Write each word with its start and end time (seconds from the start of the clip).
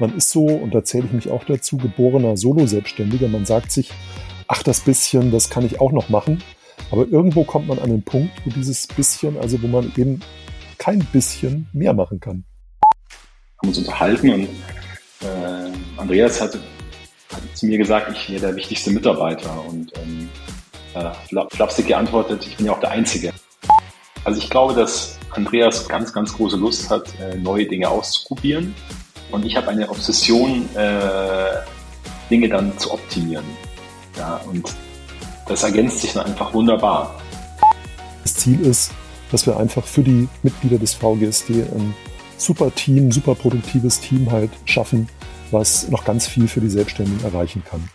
man 0.00 0.16
ist 0.16 0.30
so, 0.30 0.46
und 0.46 0.74
da 0.74 0.82
zähle 0.84 1.06
ich 1.06 1.12
mich 1.12 1.30
auch 1.30 1.44
dazu, 1.44 1.76
geborener 1.76 2.36
Solo-Selbstständiger. 2.36 3.28
Man 3.28 3.44
sagt 3.44 3.72
sich, 3.72 3.90
ach, 4.48 4.62
das 4.62 4.80
bisschen, 4.80 5.30
das 5.30 5.50
kann 5.50 5.64
ich 5.64 5.80
auch 5.80 5.92
noch 5.92 6.08
machen. 6.08 6.42
Aber 6.90 7.06
irgendwo 7.06 7.44
kommt 7.44 7.68
man 7.68 7.78
an 7.78 7.90
den 7.90 8.02
Punkt, 8.02 8.32
wo 8.44 8.50
dieses 8.50 8.86
bisschen, 8.86 9.38
also 9.38 9.62
wo 9.62 9.66
man 9.68 9.92
eben 9.96 10.20
kein 10.78 11.00
bisschen 11.12 11.68
mehr 11.72 11.92
machen 11.92 12.18
kann. 12.20 12.44
Wir 12.80 13.58
haben 13.62 13.68
uns 13.68 13.78
unterhalten 13.78 14.30
und 14.30 14.48
äh, 15.20 15.70
Andreas 15.98 16.40
hat, 16.40 16.54
hat, 16.54 17.42
zu 17.54 17.66
mir 17.66 17.78
gesagt, 17.78 18.10
ich 18.12 18.30
wäre 18.30 18.40
der 18.40 18.56
wichtigste 18.56 18.90
Mitarbeiter 18.90 19.64
und 19.68 19.92
ähm, 19.98 20.28
äh, 20.94 21.44
flapsig 21.50 21.86
geantwortet, 21.86 22.46
ich 22.46 22.56
bin 22.56 22.66
ja 22.66 22.72
auch 22.72 22.80
der 22.80 22.90
Einzige. 22.90 23.32
Also 24.24 24.40
ich 24.40 24.50
glaube, 24.50 24.74
dass 24.74 25.18
Andreas 25.30 25.86
ganz, 25.88 26.12
ganz 26.12 26.32
große 26.32 26.56
Lust 26.56 26.90
hat, 26.90 27.08
äh, 27.20 27.36
neue 27.36 27.66
Dinge 27.66 27.88
auszuprobieren 27.88 28.74
und 29.30 29.44
ich 29.44 29.56
habe 29.56 29.68
eine 29.68 29.88
Obsession, 29.88 30.68
äh, 30.74 31.62
Dinge 32.30 32.48
dann 32.48 32.76
zu 32.78 32.92
optimieren. 32.92 33.44
Ja, 34.16 34.40
und 34.50 34.74
das 35.46 35.62
ergänzt 35.62 36.00
sich 36.00 36.12
dann 36.12 36.26
einfach 36.26 36.52
wunderbar. 36.54 37.20
Das 38.22 38.34
Ziel 38.34 38.60
ist, 38.60 38.92
dass 39.30 39.46
wir 39.46 39.56
einfach 39.56 39.84
für 39.84 40.02
die 40.02 40.28
Mitglieder 40.42 40.78
des 40.78 40.94
VGSD 40.94 41.62
ein 41.62 41.94
super 42.36 42.74
Team, 42.74 43.12
super 43.12 43.34
produktives 43.34 44.00
Team 44.00 44.30
halt 44.30 44.50
schaffen, 44.64 45.08
was 45.50 45.88
noch 45.88 46.04
ganz 46.04 46.26
viel 46.26 46.48
für 46.48 46.60
die 46.60 46.70
Selbstständigen 46.70 47.24
erreichen 47.24 47.62
kann. 47.68 47.88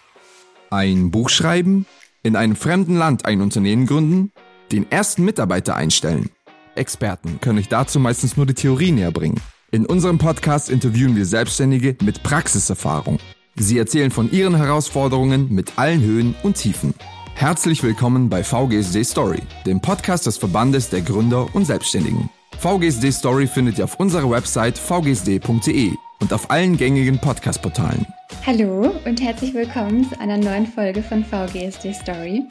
Ein 0.69 1.11
Buch 1.11 1.29
schreiben, 1.29 1.85
in 2.23 2.35
einem 2.35 2.55
fremden 2.55 2.97
Land 2.97 3.25
ein 3.25 3.41
Unternehmen 3.41 3.85
gründen, 3.85 4.31
den 4.71 4.91
ersten 4.91 5.23
Mitarbeiter 5.23 5.75
einstellen. 5.75 6.29
Experten 6.75 7.39
können 7.39 7.59
euch 7.59 7.69
dazu 7.69 7.99
meistens 7.99 8.35
nur 8.35 8.45
die 8.45 8.53
Theorie 8.53 8.91
näher 8.91 9.11
bringen. 9.11 9.39
In 9.71 9.85
unserem 9.85 10.19
Podcast 10.19 10.69
interviewen 10.69 11.15
wir 11.15 11.25
Selbstständige 11.25 11.97
mit 12.03 12.21
Praxiserfahrung. 12.21 13.17
Sie 13.55 13.77
erzählen 13.79 14.11
von 14.11 14.31
ihren 14.31 14.55
Herausforderungen 14.55 15.51
mit 15.51 15.79
allen 15.79 16.01
Höhen 16.01 16.35
und 16.43 16.55
Tiefen. 16.55 16.93
Herzlich 17.33 17.81
willkommen 17.81 18.29
bei 18.29 18.43
VGSD 18.43 19.03
Story, 19.03 19.41
dem 19.65 19.81
Podcast 19.81 20.27
des 20.27 20.37
Verbandes 20.37 20.89
der 20.89 21.01
Gründer 21.01 21.53
und 21.55 21.65
Selbstständigen. 21.65 22.29
VGSD 22.59 23.11
Story 23.11 23.47
findet 23.47 23.79
ihr 23.79 23.85
auf 23.85 23.99
unserer 23.99 24.29
Website 24.29 24.77
vgsd.de 24.77 25.93
und 26.19 26.33
auf 26.33 26.49
allen 26.49 26.77
gängigen 26.77 27.19
Podcast-Portalen. 27.19 28.05
Hallo 28.45 28.93
und 29.05 29.21
herzlich 29.21 29.53
willkommen 29.53 30.09
zu 30.09 30.19
einer 30.19 30.37
neuen 30.37 30.67
Folge 30.67 31.01
von 31.01 31.23
VGSD 31.23 31.93
Story. 31.93 32.43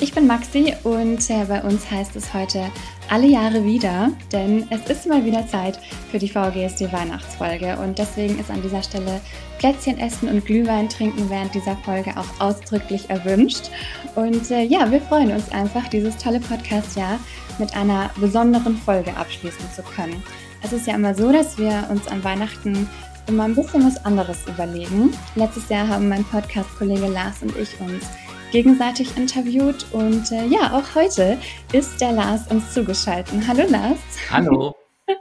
Ich 0.00 0.12
bin 0.14 0.26
Maxi 0.26 0.74
und 0.82 1.30
äh, 1.30 1.44
bei 1.44 1.62
uns 1.62 1.90
heißt 1.90 2.16
es 2.16 2.32
heute 2.34 2.70
alle 3.10 3.26
Jahre 3.26 3.64
wieder, 3.64 4.10
denn 4.32 4.66
es 4.70 4.90
ist 4.90 5.06
mal 5.06 5.24
wieder 5.24 5.46
Zeit 5.46 5.78
für 6.10 6.18
die 6.18 6.28
VGSD 6.28 6.92
Weihnachtsfolge 6.92 7.76
und 7.78 7.98
deswegen 7.98 8.38
ist 8.38 8.50
an 8.50 8.62
dieser 8.62 8.82
Stelle 8.82 9.20
Plätzchen 9.58 9.98
essen 9.98 10.28
und 10.28 10.44
Glühwein 10.44 10.88
trinken 10.88 11.28
während 11.30 11.54
dieser 11.54 11.76
Folge 11.76 12.14
auch 12.16 12.40
ausdrücklich 12.40 13.08
erwünscht. 13.10 13.70
Und 14.14 14.50
äh, 14.50 14.62
ja, 14.62 14.90
wir 14.90 15.00
freuen 15.00 15.32
uns 15.32 15.52
einfach, 15.52 15.86
dieses 15.88 16.16
tolle 16.16 16.40
Podcast-Jahr 16.40 17.18
mit 17.58 17.76
einer 17.76 18.10
besonderen 18.16 18.76
Folge 18.76 19.16
abschließen 19.16 19.70
zu 19.74 19.82
können. 19.82 20.22
Es 20.62 20.72
ist 20.72 20.86
ja 20.86 20.94
immer 20.94 21.14
so, 21.14 21.32
dass 21.32 21.58
wir 21.58 21.86
uns 21.90 22.06
an 22.08 22.24
Weihnachten 22.24 22.88
immer 23.28 23.44
ein 23.44 23.54
bisschen 23.54 23.84
was 23.84 24.04
anderes 24.04 24.46
überlegen. 24.46 25.12
Letztes 25.34 25.68
Jahr 25.68 25.88
haben 25.88 26.08
mein 26.08 26.24
Podcast-Kollege 26.24 27.08
Lars 27.08 27.42
und 27.42 27.56
ich 27.56 27.78
uns 27.80 28.08
gegenseitig 28.52 29.16
interviewt 29.16 29.86
und 29.92 30.30
äh, 30.30 30.46
ja, 30.46 30.72
auch 30.72 30.94
heute 30.94 31.38
ist 31.72 32.00
der 32.00 32.12
Lars 32.12 32.46
uns 32.50 32.72
zugeschaltet. 32.74 33.34
Hallo 33.46 33.64
Lars. 33.68 33.98
Hallo. 34.30 34.74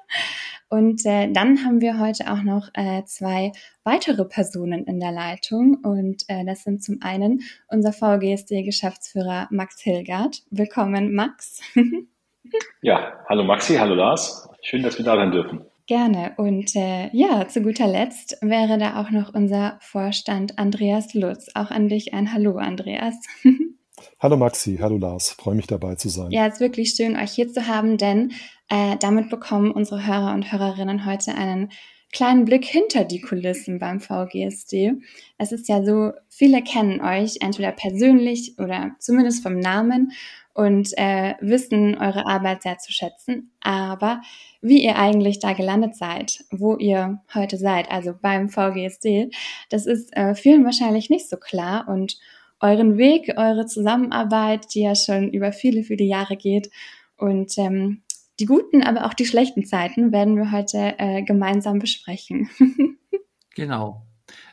Und 0.70 1.06
äh, 1.06 1.30
dann 1.30 1.66
haben 1.66 1.82
wir 1.82 2.00
heute 2.00 2.32
auch 2.32 2.44
noch 2.44 2.70
äh, 2.74 3.04
zwei 3.04 3.52
weitere 3.84 4.24
Personen 4.24 4.86
in 4.86 5.02
der 5.02 5.12
Leitung. 5.12 5.76
Und 5.84 6.24
äh, 6.30 6.46
das 6.46 6.64
sind 6.64 6.82
zum 6.82 7.00
einen 7.02 7.42
unser 7.68 7.92
VGSD-Geschäftsführer 7.92 9.50
Max 9.52 9.82
Hilgard. 9.82 10.44
Willkommen, 10.50 11.14
Max. 11.14 11.60
ja, 12.82 13.20
hallo 13.28 13.44
Maxi, 13.44 13.76
hallo 13.76 13.96
Lars. 13.96 14.48
Schön, 14.62 14.82
dass 14.82 14.98
wir 14.98 15.04
da 15.04 15.18
sein 15.18 15.32
dürfen. 15.32 15.66
Gerne. 15.88 16.34
Und 16.38 16.76
äh, 16.76 17.10
ja, 17.12 17.48
zu 17.48 17.62
guter 17.62 17.88
Letzt 17.88 18.38
wäre 18.42 18.78
da 18.78 19.02
auch 19.02 19.12
noch 19.12 19.34
unser 19.34 19.78
Vorstand 19.82 20.58
Andreas 20.58 21.14
Lutz. 21.14 21.48
Auch 21.56 21.72
an 21.72 21.90
dich 21.90 22.14
ein 22.14 22.34
Hallo, 22.34 22.58
Andreas. 22.58 23.16
hallo 24.20 24.38
Maxi, 24.38 24.78
hallo 24.82 24.98
Lars. 24.98 25.32
Freue 25.32 25.56
mich 25.56 25.68
dabei 25.68 25.96
zu 25.96 26.10
sein. 26.10 26.32
Ja, 26.32 26.48
es 26.48 26.56
ist 26.56 26.60
wirklich 26.60 26.92
schön, 26.92 27.18
euch 27.18 27.32
hier 27.32 27.52
zu 27.52 27.68
haben, 27.68 27.98
denn 27.98 28.32
äh, 28.70 28.96
damit 29.00 29.30
bekommen 29.30 29.72
unsere 29.72 30.06
Hörer 30.06 30.34
und 30.34 30.52
Hörerinnen 30.52 31.06
heute 31.06 31.36
einen 31.36 31.70
kleinen 32.12 32.46
Blick 32.46 32.66
hinter 32.66 33.06
die 33.06 33.22
Kulissen 33.22 33.80
beim 33.80 34.00
VGSD. 34.00 34.94
Es 35.38 35.52
ist 35.52 35.68
ja 35.70 35.84
so, 35.84 36.12
viele 36.30 36.62
kennen 36.62 37.02
euch 37.02 37.38
entweder 37.42 37.72
persönlich 37.72 38.56
oder 38.60 38.92
zumindest 39.00 39.44
vom 39.44 39.60
Namen 39.60 40.12
und 40.54 40.90
äh, 40.98 41.36
wissen 41.40 41.98
eure 41.98 42.28
Arbeit 42.28 42.64
sehr 42.64 42.78
zu 42.78 42.92
schätzen. 42.92 43.52
Aber 43.62 44.22
wie 44.62 44.84
ihr 44.84 44.98
eigentlich 44.98 45.40
da 45.40 45.54
gelandet 45.54 45.96
seid, 45.96 46.44
wo 46.52 46.78
ihr 46.78 47.22
heute 47.34 47.58
seid, 47.58 47.90
also 47.92 48.14
beim 48.20 48.50
VGSD, 48.50 49.32
das 49.70 49.86
ist 49.86 50.16
äh, 50.16 50.36
vielen 50.36 50.66
wahrscheinlich 50.66 51.10
nicht 51.10 51.30
so 51.30 51.38
klar 51.38 51.88
und 51.88 52.18
euren 52.60 52.98
Weg, 52.98 53.34
eure 53.38 53.66
Zusammenarbeit, 53.66 54.74
die 54.74 54.82
ja 54.82 54.96
schon 54.96 55.30
über 55.32 55.52
viele, 55.52 55.84
viele 55.84 56.04
Jahre 56.04 56.38
geht 56.38 56.70
und 57.18 57.58
ähm, 57.58 58.04
die 58.40 58.46
guten, 58.46 58.84
aber 58.84 59.06
auch 59.06 59.14
die 59.14 59.26
schlechten 59.26 59.66
Zeiten 59.66 60.12
werden 60.12 60.36
wir 60.36 60.52
heute 60.52 60.96
äh, 60.98 61.24
gemeinsam 61.24 61.80
besprechen. 61.80 62.50
genau. 63.56 64.04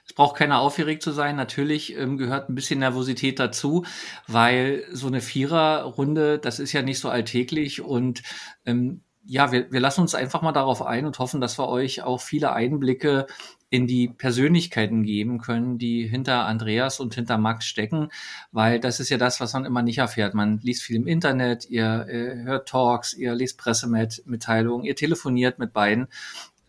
Es 0.09 0.15
braucht 0.15 0.37
keiner 0.37 0.61
aufgeregt 0.61 1.03
zu 1.03 1.13
sein. 1.13 1.37
Natürlich 1.37 1.97
ähm, 1.97 2.17
gehört 2.17 2.49
ein 2.49 2.55
bisschen 2.55 2.81
Nervosität 2.81 3.39
dazu, 3.39 3.85
weil 4.27 4.85
so 4.91 5.07
eine 5.07 5.21
Viererrunde, 5.21 6.39
das 6.39 6.59
ist 6.59 6.73
ja 6.73 6.83
nicht 6.83 6.99
so 6.99 7.11
alltäglich 7.11 7.83
und 7.83 8.23
ähm, 8.65 9.03
ja, 9.31 9.53
wir, 9.53 9.71
wir 9.71 9.81
lassen 9.81 10.01
uns 10.01 10.15
einfach 10.15 10.41
mal 10.41 10.53
darauf 10.53 10.81
ein 10.81 11.05
und 11.05 11.19
hoffen, 11.19 11.43
dass 11.43 11.59
wir 11.59 11.69
euch 11.69 12.03
auch 12.03 12.23
viele 12.23 12.55
Einblicke 12.55 13.27
in 13.69 13.87
die 13.87 14.09
Persönlichkeiten 14.09 15.03
geben 15.03 15.39
können, 15.39 15.77
die 15.77 16.09
hinter 16.09 16.47
Andreas 16.47 16.99
und 16.99 17.15
hinter 17.15 17.37
Max 17.37 17.67
stecken, 17.67 18.09
weil 18.53 18.81
das 18.81 19.01
ist 19.01 19.11
ja 19.11 19.19
das, 19.19 19.41
was 19.41 19.53
man 19.53 19.67
immer 19.67 19.83
nicht 19.83 19.99
erfährt. 19.99 20.33
Man 20.33 20.61
liest 20.63 20.83
viel 20.83 20.97
im 20.97 21.07
Internet, 21.07 21.69
ihr 21.69 22.07
äh, 22.09 22.43
hört 22.45 22.71
Talks, 22.71 23.13
ihr 23.13 23.35
lest 23.35 23.59
Pressemitteilungen, 23.59 24.87
ihr 24.87 24.97
telefoniert 24.97 25.59
mit 25.59 25.75
beiden, 25.75 26.09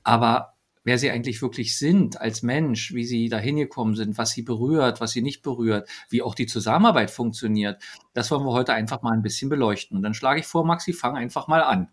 aber 0.03 0.55
wer 0.83 0.97
sie 0.97 1.11
eigentlich 1.11 1.41
wirklich 1.41 1.77
sind 1.77 2.19
als 2.19 2.41
Mensch, 2.41 2.93
wie 2.93 3.05
sie 3.05 3.29
da 3.29 3.37
hingekommen 3.37 3.95
sind, 3.95 4.17
was 4.17 4.31
sie 4.31 4.41
berührt, 4.41 5.01
was 5.01 5.11
sie 5.11 5.21
nicht 5.21 5.41
berührt, 5.41 5.89
wie 6.09 6.21
auch 6.21 6.35
die 6.35 6.47
Zusammenarbeit 6.47 7.11
funktioniert, 7.11 7.81
das 8.13 8.31
wollen 8.31 8.45
wir 8.45 8.53
heute 8.53 8.73
einfach 8.73 9.01
mal 9.01 9.13
ein 9.13 9.21
bisschen 9.21 9.49
beleuchten. 9.49 9.97
Und 9.97 10.03
dann 10.03 10.13
schlage 10.13 10.39
ich 10.39 10.45
vor, 10.45 10.65
Maxi, 10.65 10.93
fang 10.93 11.15
einfach 11.15 11.47
mal 11.47 11.61
an. 11.61 11.89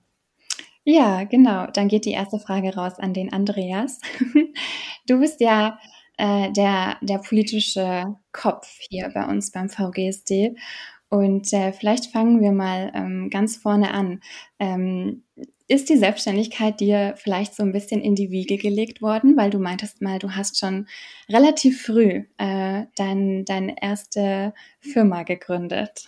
Ja, 0.85 1.25
genau. 1.25 1.67
Dann 1.67 1.89
geht 1.89 2.05
die 2.05 2.13
erste 2.13 2.39
Frage 2.39 2.75
raus 2.75 2.99
an 2.99 3.13
den 3.13 3.33
Andreas. 3.33 4.01
Du 5.09 5.21
bist 5.21 5.41
ja 5.41 5.79
äh, 6.17 6.51
der, 6.51 6.97
der 7.01 7.19
politische 7.19 8.17
Kopf 8.33 8.67
hier 8.91 9.11
bei 9.15 9.25
uns 9.25 9.53
beim 9.53 9.69
VGSD. 9.69 10.57
Und 11.09 11.53
äh, 11.53 11.73
vielleicht 11.73 12.07
fangen 12.07 12.41
wir 12.41 12.51
mal 12.51 12.91
ähm, 12.95 13.31
ganz 13.31 13.57
vorne 13.57 13.95
an. 13.95 14.21
Ähm, 14.59 15.23
ist 15.69 15.89
die 15.89 15.97
Selbstständigkeit 15.97 16.81
dir 16.81 17.15
vielleicht 17.17 17.55
so 17.55 17.63
ein 17.63 17.73
bisschen 17.73 18.01
in 18.01 18.15
die 18.15 18.31
Wiege 18.31 18.57
gelegt 18.57 19.03
worden, 19.03 19.37
weil 19.37 19.51
du 19.51 19.59
meintest 19.59 20.01
mal, 20.01 20.19
du 20.19 20.31
hast 20.31 20.59
schon 20.59 20.87
relativ 21.29 21.83
früh 21.83 22.25
äh, 22.39 22.85
dein, 22.97 23.45
deine 23.45 23.75
erste 23.83 24.55
Firma 24.79 25.25
gegründet? 25.25 26.07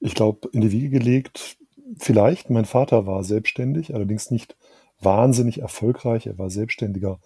Ich 0.00 0.14
glaube, 0.14 0.48
in 0.52 0.60
die 0.60 0.72
Wiege 0.72 0.90
gelegt, 0.90 1.56
vielleicht. 1.98 2.50
Mein 2.50 2.66
Vater 2.66 3.06
war 3.06 3.24
selbstständig, 3.24 3.94
allerdings 3.94 4.30
nicht 4.30 4.56
wahnsinnig 5.00 5.60
erfolgreich. 5.60 6.26
Er 6.26 6.38
war 6.38 6.50
selbstständiger 6.50 7.20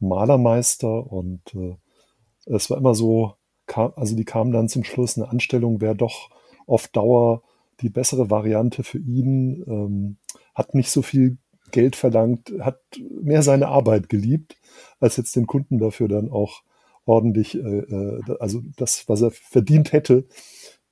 Malermeister 0.00 1.10
und 1.12 1.42
äh, 1.54 1.76
es 2.46 2.70
war 2.70 2.78
immer 2.78 2.94
so, 2.94 3.34
kam, 3.66 3.92
also 3.96 4.16
die 4.16 4.24
kamen 4.24 4.52
dann 4.52 4.68
zum 4.68 4.82
Schluss, 4.82 5.16
eine 5.16 5.28
Anstellung 5.28 5.80
wäre 5.80 5.94
doch 5.94 6.30
auf 6.66 6.88
Dauer 6.88 7.42
die 7.80 7.90
bessere 7.90 8.30
Variante 8.30 8.82
für 8.82 8.98
ihn. 8.98 9.64
Ähm, 9.66 10.16
hat 10.54 10.74
nicht 10.74 10.90
so 10.90 11.02
viel 11.02 11.38
Geld 11.70 11.96
verlangt, 11.96 12.52
hat 12.60 12.80
mehr 13.22 13.42
seine 13.42 13.68
Arbeit 13.68 14.08
geliebt, 14.08 14.56
als 14.98 15.16
jetzt 15.16 15.36
den 15.36 15.46
Kunden 15.46 15.78
dafür 15.78 16.08
dann 16.08 16.30
auch 16.30 16.62
ordentlich, 17.04 17.56
äh, 17.56 17.60
äh, 17.60 18.22
also 18.38 18.62
das, 18.76 19.08
was 19.08 19.22
er 19.22 19.30
verdient 19.30 19.92
hätte, 19.92 20.26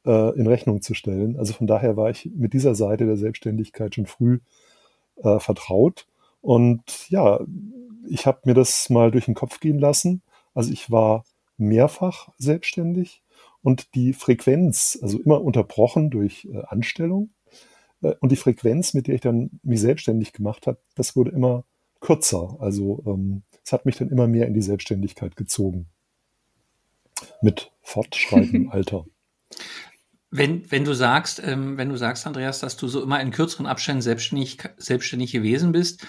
äh, 0.07 0.39
in 0.39 0.47
Rechnung 0.47 0.83
zu 0.83 0.95
stellen. 0.95 1.37
Also 1.39 1.53
von 1.53 1.67
daher 1.67 1.97
war 1.97 2.11
ich 2.11 2.31
mit 2.35 2.53
dieser 2.53 2.75
Seite 2.75 3.07
der 3.07 3.17
Selbstständigkeit 3.17 3.95
schon 3.95 4.07
früh 4.07 4.41
äh, 5.23 5.39
vertraut. 5.39 6.07
Und 6.41 7.11
ja, 7.11 7.41
ich 8.09 8.27
habe 8.27 8.41
mir 8.45 8.55
das 8.55 8.91
mal 8.91 9.11
durch 9.11 9.27
den 9.27 9.35
Kopf 9.35 9.61
gehen 9.61 9.79
lassen. 9.79 10.23
Also 10.55 10.73
ich 10.73 10.91
war 10.91 11.25
mehrfach 11.57 12.29
selbstständig 12.39 13.23
und 13.63 13.95
die 13.95 14.13
Frequenz, 14.13 14.99
also 15.03 15.19
immer 15.19 15.43
unterbrochen 15.43 16.11
durch 16.11 16.49
äh, 16.53 16.63
Anstellung, 16.67 17.31
und 18.01 18.31
die 18.31 18.37
Frequenz, 18.37 18.95
mit 18.95 19.07
der 19.07 19.17
ich 19.17 19.21
dann 19.21 19.61
mich 19.63 19.81
selbstständig 19.81 20.33
gemacht 20.33 20.67
habe, 20.67 20.79
das 20.95 21.17
wurde 21.17 21.31
immer 21.31 21.65
kürzer. 22.01 22.57
Also 22.61 23.03
ähm, 23.07 23.43
es 23.65 23.73
hat 23.73 23.87
mich 23.87 23.97
dann 23.97 24.11
immer 24.11 24.29
mehr 24.29 24.47
in 24.47 24.55
die 24.55 24.63
Selbstständigkeit 24.63 25.37
gezogen. 25.37 25.87
Mit 27.43 27.73
fortschreitendem 27.83 28.69
Alter. 28.71 29.05
Wenn, 30.31 30.71
wenn 30.71 30.85
du 30.85 30.93
sagst, 30.93 31.43
ähm, 31.45 31.77
wenn 31.79 31.89
du 31.89 31.97
sagst, 31.97 32.27
Andreas, 32.27 32.61
dass 32.61 32.77
du 32.77 32.87
so 32.87 33.03
immer 33.03 33.21
in 33.21 33.31
kürzeren 33.31 33.67
Abständen 33.67 34.03
selbstständig, 34.03 34.59
selbstständig 34.77 35.33
gewesen 35.33 35.73
bist, 35.73 36.07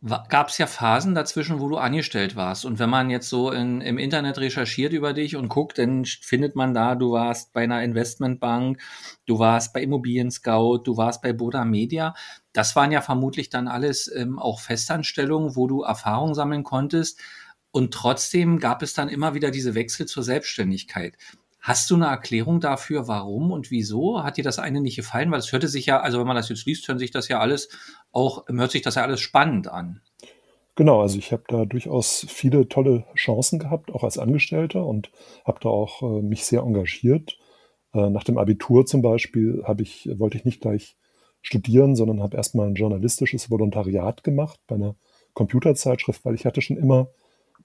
gab 0.00 0.48
es 0.48 0.58
ja 0.58 0.68
Phasen 0.68 1.14
dazwischen, 1.14 1.58
wo 1.58 1.68
du 1.68 1.76
angestellt 1.76 2.36
warst. 2.36 2.64
Und 2.64 2.78
wenn 2.78 2.88
man 2.88 3.10
jetzt 3.10 3.28
so 3.28 3.50
in, 3.50 3.80
im 3.80 3.98
Internet 3.98 4.38
recherchiert 4.38 4.92
über 4.92 5.12
dich 5.12 5.34
und 5.34 5.48
guckt, 5.48 5.78
dann 5.78 6.04
findet 6.04 6.54
man 6.54 6.72
da, 6.72 6.94
du 6.94 7.12
warst 7.12 7.52
bei 7.52 7.64
einer 7.64 7.82
Investmentbank, 7.82 8.80
du 9.26 9.40
warst 9.40 9.72
bei 9.72 9.82
Immobilien 9.82 10.30
Scout, 10.30 10.82
du 10.84 10.96
warst 10.96 11.20
bei 11.20 11.32
Boda 11.32 11.64
Media. 11.64 12.14
Das 12.52 12.76
waren 12.76 12.92
ja 12.92 13.00
vermutlich 13.00 13.50
dann 13.50 13.66
alles 13.66 14.10
ähm, 14.14 14.38
auch 14.38 14.60
Festanstellungen, 14.60 15.56
wo 15.56 15.66
du 15.66 15.82
Erfahrung 15.82 16.34
sammeln 16.34 16.62
konntest. 16.62 17.20
Und 17.72 17.92
trotzdem 17.92 18.60
gab 18.60 18.82
es 18.82 18.94
dann 18.94 19.08
immer 19.08 19.34
wieder 19.34 19.50
diese 19.50 19.74
Wechsel 19.74 20.06
zur 20.06 20.22
Selbstständigkeit. 20.22 21.16
Hast 21.68 21.90
du 21.90 21.96
eine 21.96 22.06
Erklärung 22.06 22.60
dafür, 22.60 23.08
warum 23.08 23.50
und 23.50 23.70
wieso? 23.70 24.22
Hat 24.22 24.38
dir 24.38 24.42
das 24.42 24.58
eine 24.58 24.80
nicht 24.80 24.96
gefallen? 24.96 25.30
Weil 25.30 25.40
es 25.40 25.52
hörte 25.52 25.68
sich 25.68 25.84
ja, 25.84 26.00
also 26.00 26.18
wenn 26.18 26.26
man 26.26 26.34
das 26.34 26.48
jetzt 26.48 26.64
liest, 26.64 26.88
hört 26.88 26.98
sich 26.98 27.10
das 27.10 27.28
ja 27.28 27.40
alles 27.40 27.68
auch, 28.10 28.48
hört 28.48 28.70
sich 28.70 28.80
das 28.80 28.94
ja 28.94 29.02
alles 29.02 29.20
spannend 29.20 29.68
an. 29.68 30.00
Genau, 30.76 31.02
also 31.02 31.18
ich 31.18 31.30
habe 31.30 31.42
da 31.46 31.66
durchaus 31.66 32.24
viele 32.26 32.70
tolle 32.70 33.04
Chancen 33.14 33.58
gehabt, 33.58 33.92
auch 33.92 34.02
als 34.02 34.16
Angestellter 34.16 34.86
und 34.86 35.10
habe 35.44 35.58
da 35.60 35.68
auch 35.68 36.00
äh, 36.00 36.22
mich 36.22 36.46
sehr 36.46 36.62
engagiert. 36.62 37.38
Äh, 37.92 38.08
nach 38.08 38.24
dem 38.24 38.38
Abitur 38.38 38.86
zum 38.86 39.02
Beispiel 39.02 39.62
ich, 39.80 40.08
wollte 40.18 40.38
ich 40.38 40.46
nicht 40.46 40.62
gleich 40.62 40.96
studieren, 41.42 41.96
sondern 41.96 42.22
habe 42.22 42.38
erstmal 42.38 42.68
ein 42.68 42.76
journalistisches 42.76 43.50
Volontariat 43.50 44.24
gemacht 44.24 44.58
bei 44.68 44.76
einer 44.76 44.96
Computerzeitschrift, 45.34 46.24
weil 46.24 46.34
ich 46.34 46.46
hatte 46.46 46.62
schon 46.62 46.78
immer, 46.78 47.10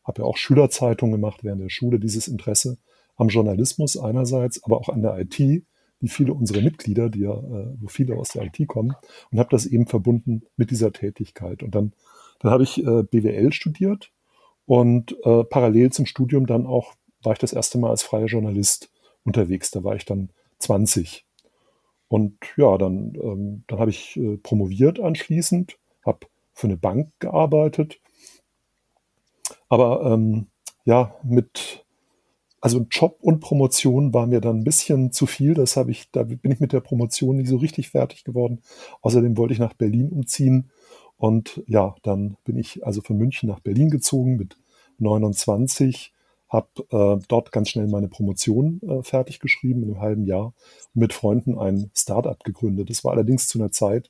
habe 0.03 0.23
ja 0.23 0.27
auch 0.27 0.35
Schülerzeitungen 0.35 1.13
gemacht 1.13 1.45
während 1.45 1.61
der 1.61 1.69
Schule, 1.69 2.01
dieses 2.01 2.27
Interesse 2.27 2.79
am 3.15 3.29
Journalismus 3.29 3.97
einerseits, 3.97 4.63
aber 4.63 4.77
auch 4.77 4.89
an 4.89 5.01
der 5.01 5.17
IT, 5.19 5.39
wie 5.39 6.09
viele 6.09 6.33
unserer 6.33 6.61
Mitglieder, 6.61 7.09
die 7.09 7.21
ja, 7.21 7.33
äh, 7.33 7.75
wo 7.79 7.87
viele 7.87 8.15
aus 8.17 8.29
der 8.29 8.43
IT 8.43 8.67
kommen, 8.67 8.93
und 9.31 9.39
habe 9.39 9.49
das 9.51 9.65
eben 9.65 9.87
verbunden 9.87 10.43
mit 10.57 10.71
dieser 10.71 10.91
Tätigkeit. 10.91 11.63
Und 11.63 11.75
dann, 11.75 11.93
dann 12.39 12.51
habe 12.51 12.63
ich 12.63 12.85
äh, 12.85 13.03
BWL 13.03 13.53
studiert 13.53 14.11
und 14.65 15.15
äh, 15.23 15.43
parallel 15.45 15.91
zum 15.91 16.05
Studium 16.05 16.45
dann 16.45 16.65
auch 16.65 16.93
war 17.21 17.33
ich 17.33 17.39
das 17.39 17.53
erste 17.53 17.77
Mal 17.77 17.89
als 17.89 18.03
freier 18.03 18.25
Journalist 18.25 18.91
unterwegs. 19.23 19.71
Da 19.71 19.85
war 19.85 19.95
ich 19.95 20.03
dann 20.03 20.29
20. 20.59 21.25
Und 22.09 22.37
ja, 22.57 22.77
dann, 22.77 23.15
ähm, 23.15 23.63
dann 23.67 23.79
habe 23.79 23.91
ich 23.91 24.19
promoviert 24.43 24.99
anschließend, 24.99 25.77
habe 26.05 26.27
für 26.53 26.67
eine 26.67 26.75
Bank 26.75 27.11
gearbeitet. 27.19 28.01
Aber 29.69 30.11
ähm, 30.11 30.47
ja, 30.83 31.15
mit 31.23 31.82
also 32.63 32.85
Job 32.89 33.17
und 33.19 33.41
Promotion 33.41 34.13
war 34.13 34.25
mir 34.25 34.39
dann 34.39 34.59
ein 34.59 34.63
bisschen 34.63 35.11
zu 35.11 35.25
viel. 35.25 35.53
Das 35.53 35.75
habe 35.75 35.91
ich, 35.91 36.09
da 36.11 36.23
bin 36.23 36.49
ich 36.49 36.61
mit 36.61 36.71
der 36.71 36.79
Promotion 36.79 37.35
nicht 37.35 37.49
so 37.49 37.57
richtig 37.57 37.89
fertig 37.89 38.23
geworden. 38.23 38.61
Außerdem 39.01 39.35
wollte 39.35 39.53
ich 39.53 39.59
nach 39.59 39.73
Berlin 39.73 40.07
umziehen. 40.07 40.71
Und 41.17 41.61
ja, 41.67 41.93
dann 42.03 42.37
bin 42.45 42.57
ich 42.57 42.85
also 42.85 43.01
von 43.01 43.17
München 43.17 43.49
nach 43.49 43.59
Berlin 43.59 43.89
gezogen 43.89 44.37
mit 44.37 44.55
29, 44.97 46.13
habe 46.47 46.69
äh, 46.89 47.21
dort 47.27 47.51
ganz 47.51 47.67
schnell 47.67 47.87
meine 47.87 48.07
Promotion 48.07 48.79
äh, 48.81 49.03
fertig 49.03 49.41
geschrieben 49.41 49.83
in 49.83 49.89
einem 49.89 49.99
halben 49.99 50.25
Jahr 50.25 50.53
und 50.95 51.01
mit 51.01 51.11
Freunden 51.11 51.59
ein 51.59 51.91
Startup 51.93 52.41
gegründet. 52.45 52.89
Das 52.89 53.03
war 53.03 53.11
allerdings 53.11 53.45
zu 53.49 53.59
einer 53.59 53.71
Zeit, 53.71 54.09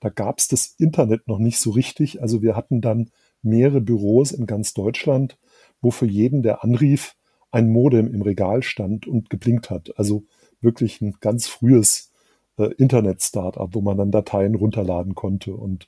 da 0.00 0.08
gab 0.08 0.40
es 0.40 0.48
das 0.48 0.74
Internet 0.76 1.28
noch 1.28 1.38
nicht 1.38 1.60
so 1.60 1.70
richtig. 1.70 2.20
Also 2.20 2.42
wir 2.42 2.56
hatten 2.56 2.80
dann 2.80 3.10
mehrere 3.42 3.80
Büros 3.80 4.32
in 4.32 4.46
ganz 4.46 4.74
Deutschland, 4.74 5.38
wo 5.80 5.92
für 5.92 6.06
jeden, 6.06 6.42
der 6.42 6.64
anrief, 6.64 7.14
ein 7.52 7.70
Modem 7.70 8.12
im 8.12 8.22
Regal 8.22 8.62
stand 8.62 9.06
und 9.06 9.30
geblinkt 9.30 9.70
hat. 9.70 9.96
Also 9.96 10.24
wirklich 10.60 11.00
ein 11.00 11.14
ganz 11.20 11.46
frühes 11.46 12.10
äh, 12.58 12.72
Internet-Startup, 12.74 13.68
wo 13.72 13.80
man 13.80 13.98
dann 13.98 14.10
Dateien 14.10 14.54
runterladen 14.54 15.14
konnte 15.14 15.54
und 15.54 15.86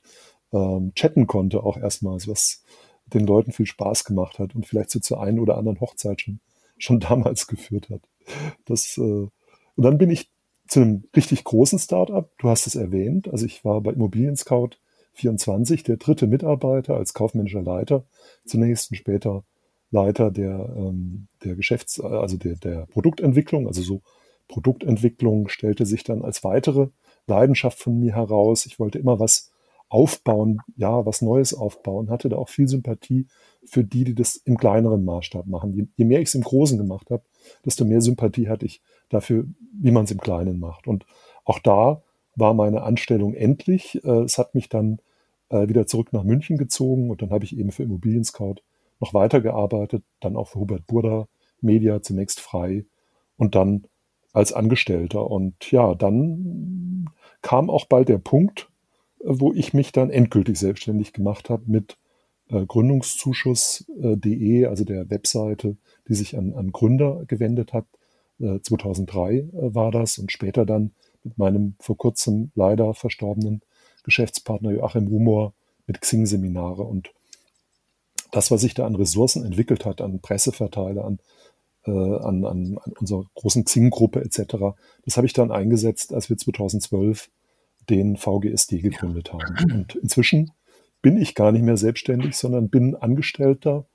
ähm, 0.53 0.93
chatten 0.95 1.27
konnte 1.27 1.63
auch 1.63 1.77
erstmals, 1.77 2.27
was 2.27 2.63
den 3.07 3.25
Leuten 3.25 3.51
viel 3.51 3.65
Spaß 3.65 4.05
gemacht 4.05 4.39
hat 4.39 4.55
und 4.55 4.65
vielleicht 4.65 4.91
so 4.91 4.99
zur 4.99 5.21
einen 5.21 5.39
oder 5.39 5.57
anderen 5.57 5.79
Hochzeit 5.81 6.21
schon, 6.21 6.39
schon 6.77 6.99
damals 7.01 7.47
geführt 7.47 7.89
hat. 7.89 8.01
Das, 8.65 8.97
äh, 8.97 9.01
und 9.01 9.83
dann 9.83 9.97
bin 9.97 10.09
ich 10.09 10.29
zu 10.67 10.81
einem 10.81 11.03
richtig 11.15 11.43
großen 11.43 11.79
Startup. 11.79 12.29
Du 12.39 12.49
hast 12.49 12.65
es 12.67 12.75
erwähnt. 12.75 13.27
Also 13.27 13.45
ich 13.45 13.63
war 13.65 13.81
bei 13.81 13.91
Immobilien 13.91 14.35
Scout 14.35 14.71
24, 15.13 15.83
der 15.83 15.97
dritte 15.97 16.27
Mitarbeiter 16.27 16.95
als 16.95 17.13
kaufmännischer 17.13 17.61
Leiter 17.61 18.05
zunächst 18.45 18.91
und 18.91 18.97
später 18.97 19.43
Leiter 19.95 20.29
der, 20.29 20.75
ähm, 20.77 21.27
der 21.43 21.55
Geschäfts-, 21.55 21.99
also 21.99 22.37
der, 22.37 22.55
der 22.55 22.85
Produktentwicklung. 22.87 23.67
Also 23.67 23.81
so 23.81 24.01
Produktentwicklung 24.47 25.47
stellte 25.47 25.85
sich 25.85 26.03
dann 26.03 26.21
als 26.21 26.43
weitere 26.43 26.89
Leidenschaft 27.25 27.79
von 27.79 27.99
mir 27.99 28.13
heraus. 28.15 28.65
Ich 28.65 28.79
wollte 28.79 28.99
immer 28.99 29.19
was 29.19 29.51
aufbauen, 29.87 30.59
ja, 30.75 31.05
was 31.05 31.21
Neues 31.21 31.53
aufbauen, 31.53 32.09
hatte 32.09 32.29
da 32.29 32.37
auch 32.37 32.49
viel 32.49 32.67
Sympathie 32.67 33.27
für 33.63 33.83
die, 33.83 34.03
die 34.03 34.15
das 34.15 34.35
im 34.35 34.57
kleineren 34.57 35.05
Maßstab 35.05 35.47
machen. 35.47 35.73
Je, 35.73 35.87
je 35.95 36.05
mehr 36.05 36.21
ich 36.21 36.27
es 36.27 36.35
im 36.35 36.41
Großen 36.41 36.77
gemacht 36.77 37.09
habe, 37.11 37.23
desto 37.65 37.85
mehr 37.85 38.01
Sympathie 38.01 38.49
hatte 38.49 38.65
ich 38.65 38.81
dafür, 39.09 39.45
wie 39.71 39.91
man 39.91 40.05
es 40.05 40.11
im 40.11 40.19
Kleinen 40.19 40.59
macht. 40.59 40.87
Und 40.87 41.05
auch 41.45 41.59
da 41.59 42.01
war 42.35 42.53
meine 42.53 42.81
Anstellung 42.83 43.33
endlich. 43.33 44.03
Äh, 44.03 44.23
es 44.23 44.37
hat 44.37 44.55
mich 44.55 44.69
dann 44.69 44.99
äh, 45.49 45.67
wieder 45.67 45.87
zurück 45.87 46.13
nach 46.13 46.23
München 46.23 46.57
gezogen 46.57 47.09
und 47.09 47.21
dann 47.21 47.29
habe 47.29 47.45
ich 47.45 47.57
eben 47.57 47.71
für 47.71 47.83
Immobilien 47.83 48.23
Scout 48.23 48.55
noch 49.05 49.13
weitergearbeitet, 49.13 50.03
dann 50.19 50.35
auch 50.35 50.47
für 50.49 50.59
Hubert 50.59 50.87
Burda 50.87 51.27
Media 51.61 52.01
zunächst 52.01 52.39
frei 52.39 52.85
und 53.37 53.55
dann 53.55 53.85
als 54.33 54.51
Angestellter. 54.51 55.29
Und 55.29 55.71
ja, 55.71 55.93
dann 55.95 57.09
kam 57.41 57.69
auch 57.69 57.85
bald 57.85 58.09
der 58.09 58.17
Punkt, 58.17 58.69
wo 59.23 59.53
ich 59.53 59.73
mich 59.73 59.91
dann 59.91 60.09
endgültig 60.09 60.57
selbstständig 60.57 61.13
gemacht 61.13 61.49
habe 61.49 61.63
mit 61.67 61.97
äh, 62.49 62.65
Gründungszuschuss.de, 62.65 64.61
äh, 64.61 64.65
also 64.65 64.83
der 64.83 65.09
Webseite, 65.09 65.77
die 66.07 66.15
sich 66.15 66.37
an, 66.37 66.53
an 66.53 66.71
Gründer 66.71 67.23
gewendet 67.27 67.73
hat. 67.73 67.85
Äh, 68.39 68.59
2003 68.61 69.33
äh, 69.33 69.47
war 69.53 69.91
das 69.91 70.17
und 70.17 70.31
später 70.31 70.65
dann 70.65 70.91
mit 71.23 71.37
meinem 71.37 71.75
vor 71.79 71.97
kurzem 71.97 72.51
leider 72.55 72.93
verstorbenen 72.93 73.61
Geschäftspartner 74.03 74.71
Joachim 74.71 75.07
Rumor 75.07 75.53
mit 75.87 76.01
Xing-Seminare 76.01 76.83
und 76.83 77.14
das, 78.35 78.51
was 78.51 78.61
sich 78.61 78.73
da 78.73 78.85
an 78.85 78.95
Ressourcen 78.95 79.45
entwickelt 79.45 79.85
hat, 79.85 80.01
an 80.01 80.19
Presseverteiler, 80.19 81.05
an, 81.05 81.19
äh, 81.85 81.91
an, 81.91 82.45
an, 82.45 82.77
an 82.83 82.93
unserer 82.99 83.25
großen 83.35 83.63
Xing-Gruppe 83.63 84.21
etc., 84.21 84.75
das 85.05 85.17
habe 85.17 85.25
ich 85.25 85.33
dann 85.33 85.51
eingesetzt, 85.51 86.13
als 86.13 86.29
wir 86.29 86.37
2012 86.37 87.29
den 87.89 88.17
VGSD 88.17 88.79
gegründet 88.79 89.31
haben. 89.31 89.55
Und 89.71 89.95
inzwischen 89.95 90.51
bin 91.01 91.17
ich 91.17 91.35
gar 91.35 91.51
nicht 91.51 91.61
mehr 91.61 91.77
selbstständig, 91.77 92.35
sondern 92.35 92.69
bin 92.69 92.95
Angestellter 92.95 93.85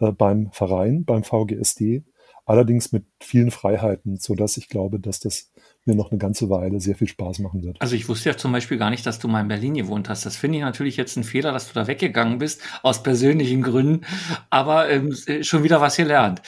äh, 0.00 0.10
beim 0.10 0.50
Verein, 0.50 1.04
beim 1.04 1.22
VGSD 1.22 2.02
allerdings 2.46 2.92
mit 2.92 3.04
vielen 3.20 3.50
Freiheiten, 3.50 4.16
so 4.18 4.34
dass 4.34 4.56
ich 4.56 4.68
glaube, 4.68 5.00
dass 5.00 5.20
das 5.20 5.50
mir 5.86 5.94
noch 5.94 6.10
eine 6.10 6.18
ganze 6.18 6.48
Weile 6.50 6.80
sehr 6.80 6.94
viel 6.94 7.08
Spaß 7.08 7.40
machen 7.40 7.62
wird. 7.62 7.80
Also 7.80 7.94
ich 7.94 8.08
wusste 8.08 8.30
ja 8.30 8.36
zum 8.36 8.52
Beispiel 8.52 8.78
gar 8.78 8.90
nicht, 8.90 9.04
dass 9.06 9.18
du 9.18 9.28
mal 9.28 9.40
in 9.40 9.48
Berlin 9.48 9.74
gewohnt 9.74 10.08
hast. 10.08 10.24
Das 10.24 10.36
finde 10.36 10.58
ich 10.58 10.64
natürlich 10.64 10.96
jetzt 10.96 11.16
ein 11.16 11.24
Fehler, 11.24 11.52
dass 11.52 11.68
du 11.68 11.74
da 11.74 11.86
weggegangen 11.86 12.38
bist, 12.38 12.62
aus 12.82 13.02
persönlichen 13.02 13.62
Gründen, 13.62 14.06
aber 14.50 14.90
ähm, 14.90 15.14
schon 15.42 15.62
wieder 15.62 15.80
was 15.80 15.96
gelernt. 15.96 16.42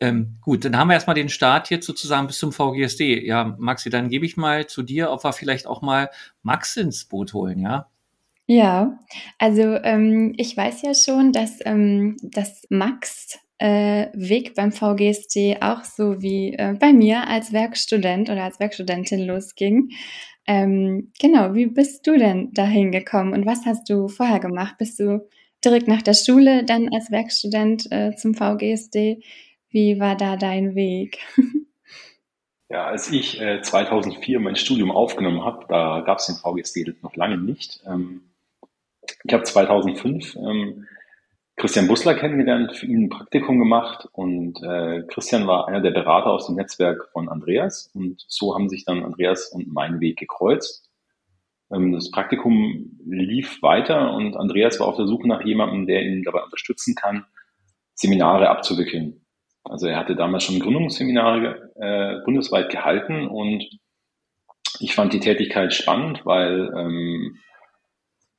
Ähm, 0.00 0.36
gut, 0.40 0.64
dann 0.64 0.76
haben 0.76 0.88
wir 0.88 0.94
erstmal 0.94 1.14
den 1.14 1.28
Start 1.28 1.70
jetzt 1.70 1.86
sozusagen 1.86 2.26
bis 2.26 2.38
zum 2.38 2.52
VGSD. 2.52 3.26
Ja, 3.26 3.56
Maxi, 3.58 3.90
dann 3.90 4.08
gebe 4.08 4.26
ich 4.26 4.36
mal 4.36 4.66
zu 4.66 4.82
dir, 4.82 5.10
ob 5.10 5.24
wir 5.24 5.32
vielleicht 5.32 5.66
auch 5.66 5.82
mal 5.82 6.10
Max 6.42 6.76
ins 6.76 7.04
Boot 7.04 7.32
holen, 7.32 7.58
ja? 7.58 7.88
Ja, 8.46 8.98
also 9.38 9.62
ähm, 9.62 10.34
ich 10.36 10.56
weiß 10.56 10.82
ja 10.82 10.94
schon, 10.94 11.32
dass, 11.32 11.60
ähm, 11.64 12.16
dass 12.22 12.66
Max 12.68 13.38
äh, 13.62 14.10
Weg 14.12 14.54
beim 14.56 14.72
VGSD 14.72 15.58
auch 15.60 15.84
so 15.84 16.20
wie 16.20 16.52
äh, 16.54 16.74
bei 16.78 16.92
mir 16.92 17.28
als 17.28 17.52
Werkstudent 17.52 18.28
oder 18.28 18.42
als 18.42 18.58
Werkstudentin 18.58 19.20
losging. 19.20 19.90
Ähm, 20.48 21.12
genau, 21.20 21.54
wie 21.54 21.66
bist 21.66 22.04
du 22.08 22.18
denn 22.18 22.52
dahin 22.52 22.90
gekommen 22.90 23.32
und 23.32 23.46
was 23.46 23.64
hast 23.64 23.88
du 23.88 24.08
vorher 24.08 24.40
gemacht? 24.40 24.78
Bist 24.78 24.98
du 24.98 25.28
direkt 25.64 25.86
nach 25.86 26.02
der 26.02 26.14
Schule 26.14 26.64
dann 26.64 26.88
als 26.92 27.12
Werkstudent 27.12 27.86
äh, 27.92 28.16
zum 28.16 28.34
VGSD? 28.34 29.22
Wie 29.70 30.00
war 30.00 30.16
da 30.16 30.36
dein 30.36 30.74
Weg? 30.74 31.18
Ja, 32.68 32.86
als 32.86 33.12
ich 33.12 33.38
äh, 33.38 33.60
2004 33.60 34.40
mein 34.40 34.56
Studium 34.56 34.90
aufgenommen 34.90 35.44
habe, 35.44 35.66
da 35.68 36.00
gab 36.06 36.20
es 36.20 36.24
den 36.24 36.36
VGSD 36.36 36.94
noch 37.02 37.14
lange 37.16 37.36
nicht. 37.36 37.82
Ähm, 37.86 38.22
ich 39.24 39.34
habe 39.34 39.42
2005 39.42 40.36
ähm, 40.36 40.86
Christian 41.62 41.86
Bussler 41.86 42.16
kennengelernt, 42.16 42.74
für 42.74 42.86
ihn 42.86 43.04
ein 43.04 43.08
Praktikum 43.08 43.60
gemacht 43.60 44.08
und 44.10 44.60
äh, 44.64 45.04
Christian 45.06 45.46
war 45.46 45.68
einer 45.68 45.80
der 45.80 45.92
Berater 45.92 46.32
aus 46.32 46.46
dem 46.46 46.56
Netzwerk 46.56 47.08
von 47.12 47.28
Andreas 47.28 47.88
und 47.94 48.20
so 48.26 48.56
haben 48.56 48.68
sich 48.68 48.84
dann 48.84 49.04
Andreas 49.04 49.46
und 49.52 49.72
mein 49.72 50.00
Weg 50.00 50.18
gekreuzt. 50.18 50.90
Ähm, 51.72 51.92
das 51.92 52.10
Praktikum 52.10 52.98
lief 53.06 53.62
weiter 53.62 54.12
und 54.12 54.36
Andreas 54.36 54.80
war 54.80 54.88
auf 54.88 54.96
der 54.96 55.06
Suche 55.06 55.28
nach 55.28 55.44
jemandem, 55.44 55.86
der 55.86 56.02
ihn 56.02 56.24
dabei 56.24 56.42
unterstützen 56.42 56.96
kann, 56.96 57.26
Seminare 57.94 58.48
abzuwickeln. 58.48 59.24
Also 59.62 59.86
er 59.86 59.98
hatte 59.98 60.16
damals 60.16 60.42
schon 60.42 60.58
Gründungsseminare 60.58 61.70
äh, 61.76 62.24
bundesweit 62.24 62.70
gehalten 62.70 63.28
und 63.28 63.62
ich 64.80 64.96
fand 64.96 65.12
die 65.12 65.20
Tätigkeit 65.20 65.72
spannend, 65.72 66.26
weil 66.26 66.72
ähm, 66.76 67.36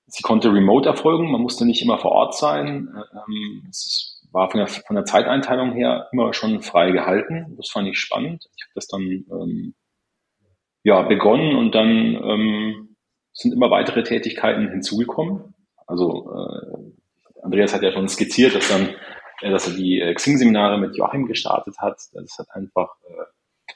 sie 0.07 0.23
konnte 0.23 0.53
remote 0.53 0.87
erfolgen, 0.87 1.31
man 1.31 1.41
musste 1.41 1.65
nicht 1.65 1.81
immer 1.81 1.97
vor 1.97 2.11
Ort 2.11 2.35
sein. 2.35 2.89
Ähm, 3.13 3.67
es 3.69 4.21
war 4.31 4.49
von 4.49 4.59
der, 4.59 4.67
von 4.67 4.95
der 4.95 5.05
Zeiteinteilung 5.05 5.73
her 5.73 6.07
immer 6.11 6.33
schon 6.33 6.61
frei 6.61 6.91
gehalten. 6.91 7.55
Das 7.57 7.69
fand 7.69 7.87
ich 7.87 7.99
spannend. 7.99 8.45
Ich 8.55 8.63
habe 8.63 8.73
das 8.75 8.87
dann 8.87 9.01
ähm, 9.01 9.75
ja, 10.83 11.01
begonnen 11.03 11.55
und 11.55 11.75
dann 11.75 11.89
ähm, 11.89 12.95
sind 13.31 13.53
immer 13.53 13.71
weitere 13.71 14.03
Tätigkeiten 14.03 14.69
hinzugekommen. 14.69 15.53
Also 15.87 16.31
äh, 16.31 17.41
Andreas 17.43 17.73
hat 17.73 17.83
ja 17.83 17.91
schon 17.91 18.07
skizziert, 18.07 18.55
dass 18.55 18.69
dann, 18.69 18.89
äh, 19.41 19.49
dass 19.49 19.67
er 19.67 19.75
die 19.75 19.99
äh, 19.99 20.13
Xing-Seminare 20.13 20.77
mit 20.77 20.95
Joachim 20.95 21.25
gestartet 21.25 21.77
hat. 21.79 21.99
Das 22.13 22.37
hat 22.37 22.47
einfach 22.51 22.89
äh, 23.07 23.73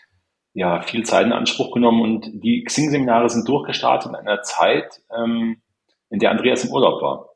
ja 0.54 0.82
viel 0.82 1.04
Zeit 1.06 1.26
in 1.26 1.34
Anspruch 1.34 1.74
genommen 1.74 2.02
und 2.02 2.44
die 2.44 2.64
Xing-Seminare 2.64 3.30
sind 3.30 3.48
durchgestartet 3.48 4.10
in 4.10 4.16
einer 4.16 4.42
Zeit, 4.42 5.02
ähm, 5.16 5.62
in 6.10 6.20
der 6.20 6.32
Andreas 6.32 6.66
im 6.66 6.72
Urlaub 6.72 7.02
war. 7.02 7.30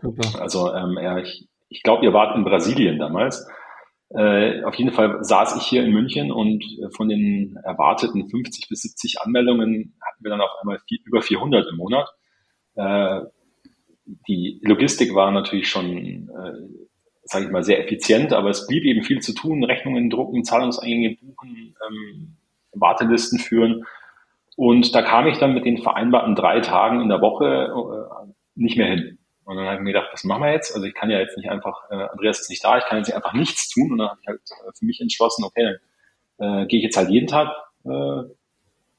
Super. 0.00 0.40
Also 0.40 0.72
ähm, 0.72 0.96
er, 0.96 1.18
ich, 1.18 1.48
ich 1.68 1.82
glaube, 1.82 2.04
ihr 2.04 2.12
wart 2.12 2.36
in 2.36 2.44
Brasilien 2.44 2.98
damals. 2.98 3.46
Äh, 4.10 4.62
auf 4.64 4.74
jeden 4.76 4.92
Fall 4.92 5.24
saß 5.24 5.56
ich 5.56 5.62
hier 5.64 5.82
in 5.82 5.92
München 5.92 6.30
und 6.30 6.62
äh, 6.62 6.90
von 6.94 7.08
den 7.08 7.58
erwarteten 7.64 8.28
50 8.28 8.68
bis 8.68 8.82
70 8.82 9.20
Anmeldungen 9.22 9.96
hatten 10.00 10.24
wir 10.24 10.30
dann 10.30 10.40
auf 10.40 10.50
einmal 10.60 10.78
vier, 10.86 10.98
über 11.04 11.22
400 11.22 11.66
im 11.70 11.76
Monat. 11.76 12.08
Äh, 12.76 13.22
die 14.28 14.60
Logistik 14.62 15.14
war 15.14 15.30
natürlich 15.30 15.68
schon, 15.68 16.28
äh, 16.28 16.52
sage 17.24 17.46
ich 17.46 17.50
mal, 17.50 17.64
sehr 17.64 17.82
effizient, 17.82 18.32
aber 18.32 18.50
es 18.50 18.66
blieb 18.66 18.84
eben 18.84 19.02
viel 19.02 19.20
zu 19.20 19.34
tun. 19.34 19.64
Rechnungen 19.64 20.10
drucken, 20.10 20.44
Zahlungseingänge 20.44 21.16
buchen, 21.16 21.74
ähm, 21.88 22.36
Wartelisten 22.72 23.38
führen. 23.38 23.84
Und 24.56 24.94
da 24.94 25.02
kam 25.02 25.26
ich 25.26 25.38
dann 25.38 25.54
mit 25.54 25.64
den 25.64 25.78
vereinbarten 25.78 26.34
drei 26.34 26.60
Tagen 26.60 27.00
in 27.00 27.08
der 27.08 27.20
Woche 27.20 27.72
äh, 27.72 28.32
nicht 28.54 28.76
mehr 28.76 28.86
hin. 28.86 29.18
Und 29.44 29.56
dann 29.56 29.66
habe 29.66 29.76
ich 29.76 29.82
mir 29.82 29.92
gedacht, 29.92 30.08
was 30.12 30.24
machen 30.24 30.42
wir 30.42 30.52
jetzt? 30.52 30.74
Also 30.74 30.86
ich 30.86 30.94
kann 30.94 31.10
ja 31.10 31.18
jetzt 31.18 31.36
nicht 31.36 31.50
einfach, 31.50 31.90
äh, 31.90 31.94
Andreas 31.94 32.40
ist 32.40 32.50
nicht 32.50 32.64
da, 32.64 32.78
ich 32.78 32.84
kann 32.84 32.98
jetzt 32.98 33.08
nicht 33.08 33.16
einfach 33.16 33.34
nichts 33.34 33.68
tun. 33.68 33.92
Und 33.92 33.98
dann 33.98 34.10
habe 34.10 34.20
ich 34.22 34.26
halt 34.28 34.40
äh, 34.40 34.70
für 34.78 34.84
mich 34.84 35.00
entschlossen, 35.00 35.44
okay, 35.44 35.76
dann 36.38 36.62
äh, 36.62 36.66
gehe 36.66 36.78
ich 36.78 36.84
jetzt 36.84 36.96
halt 36.96 37.10
jeden 37.10 37.26
Tag, 37.26 37.48
äh, 37.84 38.22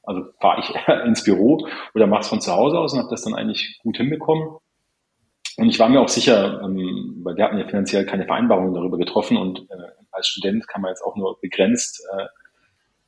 also 0.02 0.24
fahre 0.40 0.60
ich 0.60 0.72
ins 1.04 1.24
Büro 1.24 1.66
oder 1.94 2.06
mache 2.06 2.20
es 2.20 2.28
von 2.28 2.40
zu 2.40 2.52
Hause 2.52 2.78
aus 2.78 2.92
und 2.92 3.00
habe 3.00 3.10
das 3.10 3.22
dann 3.22 3.34
eigentlich 3.34 3.78
gut 3.82 3.96
hinbekommen. 3.96 4.56
Und 5.56 5.70
ich 5.70 5.78
war 5.78 5.88
mir 5.88 6.00
auch 6.00 6.08
sicher, 6.08 6.60
ähm, 6.62 7.20
weil 7.24 7.36
wir 7.36 7.44
hatten 7.44 7.58
ja 7.58 7.66
finanziell 7.66 8.04
keine 8.04 8.26
Vereinbarungen 8.26 8.74
darüber 8.74 8.98
getroffen 8.98 9.38
und 9.38 9.60
äh, 9.70 9.74
als 10.12 10.28
Student 10.28 10.68
kann 10.68 10.82
man 10.82 10.90
jetzt 10.90 11.02
auch 11.02 11.16
nur 11.16 11.40
begrenzt 11.40 12.06
äh, 12.12 12.26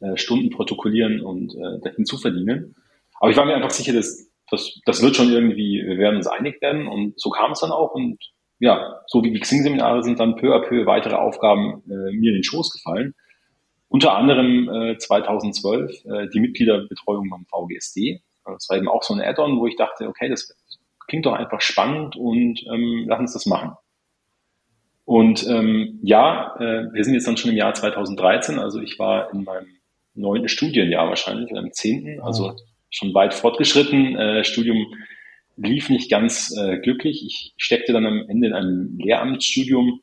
äh, 0.01 0.17
Stunden 0.17 0.51
protokollieren 0.51 1.21
und 1.21 1.55
äh, 1.55 1.81
dahin 1.83 2.05
zu 2.05 2.19
verdienen. 2.19 2.75
Aber 3.21 3.31
ich 3.31 3.37
war 3.37 3.45
mir 3.45 3.55
einfach 3.55 3.71
sicher, 3.71 3.93
dass 3.93 4.31
das, 4.51 4.81
das 4.87 5.03
wird 5.03 5.17
schon 5.17 5.31
irgendwie, 5.31 5.83
wir 5.85 5.99
werden 5.99 6.17
uns 6.17 6.27
einig 6.27 6.61
werden 6.63 6.87
und 6.87 7.21
so 7.21 7.31
kam 7.31 7.53
es 7.53 7.61
dann 7.61 7.71
auch 7.71 7.95
und 7.95 8.19
ja, 8.61 9.01
so 9.07 9.23
wie 9.23 9.33
die 9.33 9.41
Xing-Seminare 9.41 10.03
sind 10.03 10.19
dann 10.19 10.37
peu 10.37 10.55
à 10.55 10.61
peu 10.61 10.87
weitere 10.87 11.15
Aufgaben 11.15 11.83
äh, 11.87 12.13
mir 12.13 12.31
in 12.31 12.39
den 12.39 12.45
Schoß 12.45 12.73
gefallen. 12.73 13.15
Unter 13.89 14.17
anderem 14.17 14.69
äh, 14.69 14.99
2012 14.99 16.05
äh, 16.05 16.29
die 16.29 16.41
Mitgliederbetreuung 16.41 17.31
beim 17.31 17.47
VGSD. 17.47 18.21
Das 18.45 18.69
war 18.69 18.77
eben 18.77 18.89
auch 18.89 19.03
so 19.03 19.15
ein 19.15 19.21
Add-on, 19.21 19.59
wo 19.59 19.67
ich 19.67 19.77
dachte, 19.77 20.09
okay, 20.09 20.29
das 20.29 20.57
klingt 21.07 21.27
doch 21.27 21.35
einfach 21.35 21.61
spannend 21.61 22.17
und 22.17 22.63
ähm, 22.67 23.05
lass 23.07 23.21
uns 23.21 23.33
das 23.33 23.47
machen. 23.47 23.73
Und 25.05 25.47
ähm, 25.49 26.01
ja, 26.03 26.55
äh, 26.59 26.93
wir 26.93 27.05
sind 27.05 27.15
jetzt 27.15 27.27
dann 27.27 27.37
schon 27.37 27.51
im 27.51 27.57
Jahr 27.57 27.73
2013, 27.73 28.59
also 28.59 28.81
ich 28.81 28.99
war 28.99 29.33
in 29.33 29.45
meinem 29.45 29.78
neunten 30.19 30.49
Studienjahr 30.49 31.09
wahrscheinlich, 31.09 31.51
oder 31.51 31.61
im 31.61 31.73
zehnten, 31.73 32.21
also 32.21 32.55
schon 32.91 33.15
weit 33.15 33.35
fortgeschritten. 33.35 34.17
Äh, 34.17 34.45
Studium 34.45 34.87
lief 35.57 35.91
nicht 35.91 36.11
ganz 36.11 36.55
äh, 36.57 36.79
glücklich. 36.79 37.25
Ich 37.27 37.55
steckte 37.57 37.93
dann 37.93 38.07
am 38.07 38.29
Ende 38.29 38.49
in 38.49 38.53
einem 38.55 38.99
Lehramtsstudium 38.99 40.01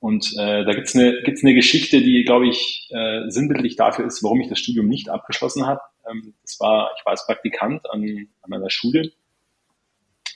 und 0.00 0.32
äh, 0.38 0.64
da 0.64 0.72
gibt's 0.72 0.94
eine, 0.94 1.22
gibt's 1.22 1.44
eine 1.44 1.54
Geschichte, 1.54 2.00
die, 2.00 2.24
glaube 2.24 2.48
ich, 2.48 2.88
äh, 2.90 3.28
sinnbildlich 3.28 3.76
dafür 3.76 4.06
ist, 4.06 4.22
warum 4.22 4.40
ich 4.40 4.48
das 4.48 4.58
Studium 4.58 4.88
nicht 4.88 5.08
abgeschlossen 5.08 5.66
habe. 5.66 5.80
Ähm, 6.10 6.34
das 6.42 6.58
war, 6.60 6.90
ich 6.98 7.04
war 7.04 7.12
als 7.12 7.26
Praktikant 7.26 7.88
an, 7.90 8.28
an 8.42 8.52
einer 8.52 8.70
Schule 8.70 9.12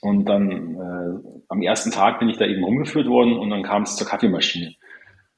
und 0.05 0.27
dann 0.27 0.75
äh, 0.77 1.43
am 1.49 1.63
ersten 1.63 1.91
Tag 1.91 2.19
bin 2.19 2.29
ich 2.29 2.37
da 2.37 2.45
eben 2.45 2.63
rumgeführt 2.63 3.09
worden 3.09 3.39
und 3.39 3.49
dann 3.49 3.63
kam 3.63 3.85
es 3.85 3.97
zur 3.97 4.07
Kaffeemaschine. 4.07 4.75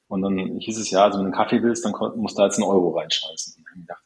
Und 0.07 0.21
dann 0.21 0.59
hieß 0.59 0.77
es 0.77 0.89
ja, 0.89 1.03
also 1.03 1.17
wenn 1.19 1.25
du 1.25 1.31
einen 1.31 1.43
Kaffee 1.43 1.61
willst, 1.61 1.83
dann 1.83 1.93
musst 2.15 2.37
du 2.37 2.43
jetzt 2.43 2.57
einen 2.57 2.69
Euro 2.69 2.97
reinschmeißen. 2.97 3.55
Und 3.57 3.65
dann 3.69 3.81
gedacht, 3.81 4.03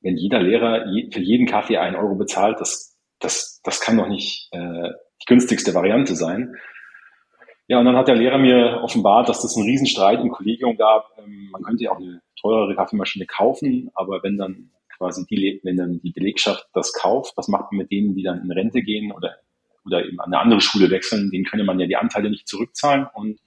wenn 0.00 0.16
jeder 0.16 0.40
Lehrer 0.40 0.84
für 1.12 1.20
jeden 1.20 1.46
Kaffee 1.46 1.78
einen 1.78 1.96
Euro 1.96 2.14
bezahlt, 2.14 2.60
das, 2.60 2.96
das, 3.18 3.60
das 3.64 3.80
kann 3.80 3.96
doch 3.96 4.08
nicht 4.08 4.48
äh, 4.52 4.90
die 5.20 5.26
günstigste 5.26 5.74
Variante 5.74 6.14
sein. 6.14 6.54
Ja, 7.66 7.78
und 7.78 7.84
dann 7.84 7.96
hat 7.96 8.08
der 8.08 8.16
Lehrer 8.16 8.38
mir 8.38 8.80
offenbart, 8.82 9.28
dass 9.28 9.42
das 9.42 9.56
einen 9.56 9.66
Riesenstreit 9.66 10.20
im 10.20 10.30
Kollegium 10.30 10.76
gab. 10.76 11.10
Ähm, 11.18 11.48
man 11.50 11.62
könnte 11.62 11.84
ja 11.84 11.90
auch 11.90 11.98
eine 11.98 12.22
teurere 12.40 12.74
Kaffeemaschine 12.74 13.26
kaufen, 13.26 13.90
aber 13.94 14.22
wenn 14.22 14.38
dann 14.38 14.70
quasi 14.96 15.26
die, 15.26 15.60
wenn 15.64 15.76
dann 15.76 16.00
die 16.00 16.12
Belegschaft 16.12 16.66
das 16.72 16.92
kauft, 16.92 17.36
was 17.36 17.48
macht 17.48 17.72
man 17.72 17.78
mit 17.78 17.90
denen, 17.90 18.14
die 18.14 18.22
dann 18.22 18.42
in 18.42 18.50
Rente 18.50 18.82
gehen 18.82 19.12
oder, 19.12 19.36
oder 19.84 20.04
eben 20.04 20.18
an 20.20 20.32
eine 20.32 20.40
andere 20.42 20.60
Schule 20.60 20.90
wechseln, 20.90 21.30
denen 21.30 21.44
könne 21.44 21.64
man 21.64 21.78
ja 21.78 21.86
die 21.86 21.96
Anteile 21.96 22.30
nicht 22.30 22.48
zurückzahlen 22.48 23.06
und 23.14 23.38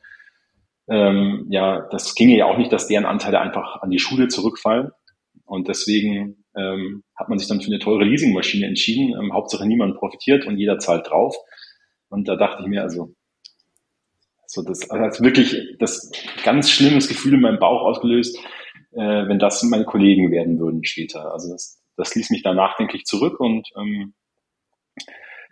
ähm, 0.89 1.45
ja, 1.49 1.87
das 1.91 2.15
ginge 2.15 2.37
ja 2.37 2.45
auch 2.45 2.57
nicht, 2.57 2.71
dass 2.71 2.87
deren 2.87 3.05
Anteile 3.05 3.39
einfach 3.39 3.81
an 3.81 3.89
die 3.89 3.99
Schule 3.99 4.27
zurückfallen. 4.27 4.91
Und 5.45 5.67
deswegen 5.67 6.45
ähm, 6.55 7.03
hat 7.15 7.29
man 7.29 7.37
sich 7.37 7.47
dann 7.47 7.61
für 7.61 7.67
eine 7.67 7.79
teure 7.79 8.03
Leasingmaschine 8.03 8.67
entschieden. 8.67 9.13
Ähm, 9.19 9.33
Hauptsache 9.33 9.67
niemand 9.67 9.97
profitiert 9.97 10.45
und 10.45 10.57
jeder 10.57 10.79
zahlt 10.79 11.09
drauf. 11.09 11.35
Und 12.09 12.27
da 12.27 12.35
dachte 12.35 12.63
ich 12.63 12.67
mir, 12.67 12.81
also, 12.81 13.15
so 14.45 14.61
das 14.63 14.89
also 14.89 15.23
wirklich 15.23 15.55
das 15.79 16.11
ganz 16.43 16.69
schlimmes 16.69 17.07
Gefühl 17.07 17.35
in 17.35 17.41
meinem 17.41 17.59
Bauch 17.59 17.81
ausgelöst, 17.83 18.37
äh, 18.91 19.27
wenn 19.27 19.39
das 19.39 19.63
meine 19.63 19.85
Kollegen 19.85 20.31
werden 20.31 20.59
würden 20.59 20.83
später. 20.83 21.31
Also 21.31 21.51
das, 21.53 21.81
das 21.95 22.15
ließ 22.15 22.31
mich 22.31 22.43
da 22.43 22.53
nachdenklich 22.53 23.05
zurück 23.05 23.39
und 23.39 23.69
ähm, 23.77 24.13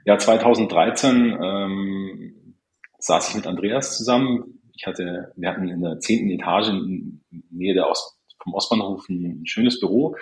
ja, 0.05 0.17
2013 0.17 1.37
ähm, 1.41 2.55
saß 2.99 3.29
ich 3.29 3.35
mit 3.35 3.47
Andreas 3.47 3.97
zusammen. 3.97 4.58
Ich 4.79 4.87
hatte, 4.87 5.33
wir 5.35 5.49
hatten 5.49 5.67
in 5.67 5.81
der 5.81 5.99
zehnten 5.99 6.29
Etage 6.29 6.69
in 6.69 7.21
Nähe 7.51 7.73
der 7.73 7.89
Ost, 7.89 8.17
vom 8.41 8.53
Ostbahnhof 8.53 9.07
ein 9.09 9.45
schönes 9.45 9.79
Büro 9.79 10.15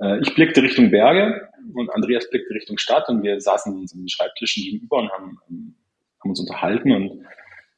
äh, 0.00 0.20
ich 0.20 0.34
blickte 0.34 0.62
Richtung 0.62 0.90
Berge 0.90 1.48
und 1.74 1.90
Andreas 1.90 2.28
blickte 2.30 2.54
Richtung 2.54 2.78
Stadt 2.78 3.08
und 3.08 3.22
wir 3.22 3.40
saßen 3.40 3.72
an 3.72 3.86
den 3.86 4.08
Schreibtischen 4.08 4.64
gegenüber 4.64 4.98
und 4.98 5.10
haben, 5.10 5.38
ähm, 5.48 5.74
haben 6.20 6.30
uns 6.30 6.40
unterhalten 6.40 6.92
und 6.92 7.24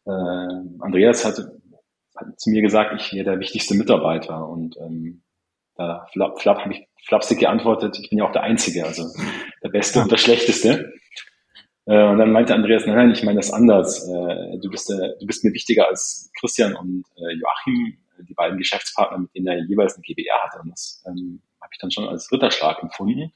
äh, 0.07 0.83
Andreas 0.83 1.25
hat, 1.25 1.39
hat 2.17 2.41
zu 2.41 2.51
mir 2.51 2.63
gesagt, 2.63 3.01
ich 3.01 3.13
wäre 3.13 3.25
der 3.25 3.41
wichtigste 3.41 3.75
Mitarbeiter 3.75 4.49
und 4.49 4.77
ähm, 4.81 5.23
da 5.77 6.07
flap, 6.13 6.41
flap, 6.41 6.61
habe 6.61 6.73
ich 6.73 6.89
flapsig 7.07 7.39
geantwortet, 7.39 7.99
ich 8.01 8.09
bin 8.09 8.19
ja 8.19 8.27
auch 8.27 8.33
der 8.33 8.43
Einzige, 8.43 8.87
also 8.87 9.05
der 9.63 9.69
Beste 9.69 10.01
und 10.01 10.11
der 10.11 10.17
Schlechteste. 10.17 10.93
Äh, 11.87 12.09
und 12.09 12.19
dann 12.19 12.33
meinte 12.33 12.55
Andreas, 12.55 12.87
nein, 12.87 13.13
ich 13.13 13.23
meine 13.23 13.39
das 13.39 13.53
anders. 13.53 14.07
Äh, 14.09 14.59
du, 14.59 14.69
bist, 14.71 14.91
äh, 14.91 15.15
du 15.19 15.27
bist 15.27 15.45
mir 15.45 15.53
wichtiger 15.53 15.89
als 15.89 16.31
Christian 16.39 16.75
und 16.75 17.05
Joachim, 17.17 17.97
die 18.19 18.35
beiden 18.35 18.59
Geschäftspartner, 18.59 19.19
mit 19.19 19.35
denen 19.35 19.47
er 19.47 19.65
jeweils 19.65 19.95
eine 19.95 20.03
GBR 20.03 20.43
hatte. 20.43 20.61
Und 20.63 20.71
das 20.71 21.05
ähm, 21.07 21.43
habe 21.61 21.71
ich 21.73 21.79
dann 21.79 21.91
schon 21.91 22.09
als 22.09 22.31
Ritterschlag 22.31 22.83
empfunden. 22.83 23.33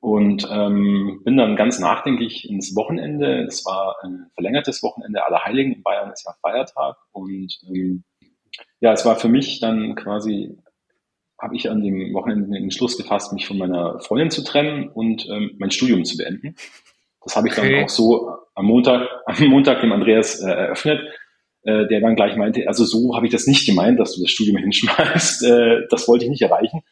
Und 0.00 0.48
ähm, 0.50 1.20
bin 1.24 1.36
dann 1.36 1.56
ganz 1.56 1.78
nachdenklich 1.78 2.48
ins 2.48 2.74
Wochenende. 2.74 3.44
Es 3.44 3.66
war 3.66 3.96
ein 4.02 4.30
verlängertes 4.34 4.82
Wochenende 4.82 5.26
aller 5.26 5.44
Heiligen 5.44 5.74
in 5.74 5.82
Bayern, 5.82 6.10
ist 6.10 6.24
ja 6.24 6.32
Feiertag. 6.40 6.96
Und 7.12 7.58
ähm, 7.68 8.04
ja, 8.80 8.92
es 8.92 9.04
war 9.04 9.16
für 9.16 9.28
mich 9.28 9.60
dann 9.60 9.94
quasi, 9.96 10.56
habe 11.38 11.54
ich 11.54 11.68
an 11.68 11.82
dem 11.82 12.14
Wochenende 12.14 12.46
den 12.46 12.62
Entschluss 12.64 12.96
gefasst, 12.96 13.32
mich 13.34 13.46
von 13.46 13.58
meiner 13.58 14.00
Freundin 14.00 14.30
zu 14.30 14.42
trennen 14.42 14.88
und 14.88 15.28
ähm, 15.28 15.56
mein 15.58 15.70
Studium 15.70 16.04
zu 16.04 16.16
beenden. 16.16 16.54
Das 17.22 17.36
habe 17.36 17.48
ich 17.48 17.58
okay. 17.58 17.72
dann 17.72 17.84
auch 17.84 17.88
so 17.88 18.30
am 18.54 18.66
Montag, 18.66 19.08
am 19.26 19.46
Montag 19.46 19.80
dem 19.80 19.92
Andreas 19.92 20.40
äh, 20.40 20.50
eröffnet, 20.50 21.00
äh, 21.62 21.86
der 21.88 22.00
dann 22.00 22.16
gleich 22.16 22.36
meinte, 22.36 22.66
also 22.66 22.84
so 22.84 23.14
habe 23.14 23.26
ich 23.26 23.32
das 23.32 23.46
nicht 23.46 23.66
gemeint, 23.66 23.98
dass 24.00 24.14
du 24.14 24.22
das 24.22 24.30
Studium 24.30 24.56
hinschmeißt. 24.62 25.44
Äh, 25.44 25.86
das 25.90 26.08
wollte 26.08 26.24
ich 26.24 26.30
nicht 26.30 26.42
erreichen. 26.42 26.82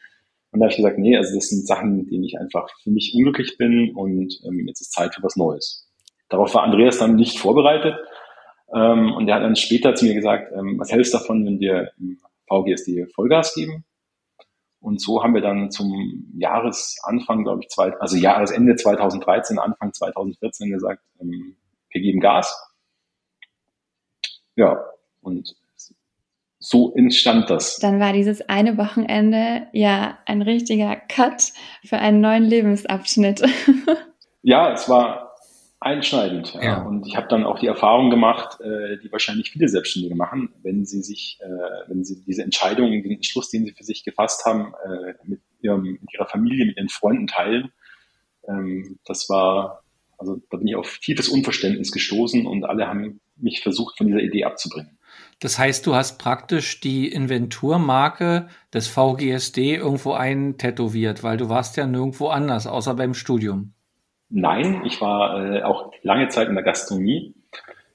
Und 0.51 0.59
da 0.59 0.65
habe 0.65 0.71
ich 0.71 0.77
gesagt, 0.77 0.97
nee, 0.97 1.15
also 1.15 1.35
das 1.35 1.49
sind 1.49 1.67
Sachen, 1.67 1.95
mit 1.95 2.11
denen 2.11 2.23
ich 2.23 2.39
einfach 2.39 2.67
für 2.83 2.89
mich 2.89 3.13
unglücklich 3.15 3.57
bin 3.57 3.93
und 3.93 4.33
ähm, 4.45 4.65
jetzt 4.67 4.81
ist 4.81 4.91
Zeit 4.91 5.13
für 5.13 5.21
was 5.21 5.35
Neues. 5.35 5.87
Darauf 6.29 6.53
war 6.55 6.63
Andreas 6.63 6.97
dann 6.97 7.15
nicht 7.15 7.37
vorbereitet. 7.37 7.95
Ähm, 8.73 9.13
und 9.13 9.27
er 9.27 9.35
hat 9.35 9.43
dann 9.43 9.55
später 9.55 9.95
zu 9.95 10.05
mir 10.05 10.13
gesagt, 10.13 10.51
ähm, 10.55 10.79
was 10.79 10.91
hältst 10.91 11.13
du 11.13 11.17
davon, 11.17 11.45
wenn 11.45 11.59
wir 11.59 11.91
im 11.99 12.19
VGSD 12.47 13.07
Vollgas 13.13 13.53
geben? 13.53 13.83
Und 14.81 15.01
so 15.01 15.23
haben 15.23 15.33
wir 15.33 15.41
dann 15.41 15.71
zum 15.71 16.31
Jahresanfang, 16.37 17.43
glaube 17.43 17.61
ich, 17.63 17.69
zwei, 17.69 17.93
also 17.99 18.15
Jahresende 18.15 18.75
2013, 18.75 19.59
Anfang 19.59 19.93
2014 19.93 20.71
gesagt, 20.71 21.01
ähm, 21.19 21.55
wir 21.89 22.01
geben 22.01 22.19
Gas. 22.19 22.55
Ja, 24.55 24.83
Und 25.21 25.55
so 26.59 26.93
entstand 26.93 27.49
das. 27.49 27.77
Dann 27.77 27.99
war 27.99 28.13
dieses 28.13 28.41
eine 28.49 28.77
Wochenende 28.77 29.67
ja 29.71 30.19
ein 30.25 30.41
richtiger 30.41 30.95
Cut 30.95 31.53
für 31.83 31.97
einen 31.97 32.19
neuen 32.19 32.43
Lebensabschnitt. 32.43 33.41
ja, 34.41 34.73
es 34.73 34.89
war 34.89 35.28
einschneidend. 35.79 36.53
Ja. 36.55 36.61
ja. 36.61 36.81
Und 36.83 37.07
ich 37.07 37.15
habe 37.15 37.27
dann 37.27 37.45
auch 37.45 37.59
die 37.59 37.67
Erfahrung 37.67 38.09
gemacht, 38.09 38.59
äh, 38.61 38.97
die 39.01 39.11
wahrscheinlich 39.11 39.51
viele 39.51 39.69
Selbstständige 39.69 40.15
machen, 40.15 40.49
wenn 40.61 40.85
sie 40.85 41.01
sich, 41.01 41.39
äh, 41.41 41.89
wenn 41.89 42.03
sie 42.03 42.23
diese 42.25 42.43
Entscheidung, 42.43 42.91
den 42.91 43.11
Entschluss, 43.11 43.49
den 43.49 43.65
sie 43.65 43.71
für 43.71 43.83
sich 43.83 44.03
gefasst 44.03 44.45
haben, 44.45 44.73
äh, 44.85 45.13
mit, 45.23 45.41
ihrem, 45.61 45.83
mit 45.83 46.13
ihrer 46.13 46.27
Familie, 46.27 46.65
mit 46.65 46.77
ihren 46.77 46.89
Freunden 46.89 47.27
teilen. 47.27 47.71
Ähm, 48.47 48.99
das 49.05 49.29
war, 49.29 49.83
also 50.17 50.41
da 50.49 50.57
bin 50.57 50.67
ich 50.67 50.75
auf 50.75 50.97
tiefes 50.97 51.29
Unverständnis 51.29 51.91
gestoßen 51.91 52.45
und 52.45 52.65
alle 52.65 52.87
haben 52.87 53.21
mich 53.37 53.61
versucht, 53.61 53.97
von 53.97 54.07
dieser 54.07 54.19
Idee 54.19 54.43
abzubringen. 54.43 54.97
Das 55.39 55.57
heißt, 55.57 55.87
du 55.87 55.95
hast 55.95 56.19
praktisch 56.19 56.81
die 56.81 57.07
Inventurmarke 57.07 58.49
des 58.73 58.89
VGSD 58.89 59.75
irgendwo 59.75 60.11
eintätowiert, 60.11 61.23
weil 61.23 61.37
du 61.37 61.47
warst 61.47 61.77
ja 61.77 61.87
nirgendwo 61.87 62.27
anders, 62.27 62.67
außer 62.67 62.93
beim 62.95 63.13
Studium. 63.13 63.73
Nein, 64.29 64.83
ich 64.85 65.01
war 65.01 65.43
äh, 65.43 65.63
auch 65.63 65.91
lange 66.03 66.27
Zeit 66.29 66.47
in 66.47 66.55
der 66.55 66.63
Gastronomie. 66.63 67.33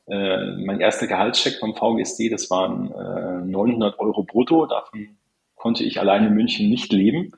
Äh, 0.07 0.57
mein 0.57 0.81
erster 0.81 1.07
Gehaltscheck 1.07 1.59
vom 1.61 1.75
VGSD, 1.75 2.29
das 2.29 2.51
waren 2.51 2.91
äh, 2.93 3.47
900 3.47 3.99
Euro 4.01 4.25
brutto. 4.25 4.67
Davon 4.67 5.17
konnte 5.55 5.85
ich 5.85 6.01
allein 6.01 6.27
in 6.27 6.35
München 6.35 6.69
nicht 6.69 6.93
leben. 6.93 7.33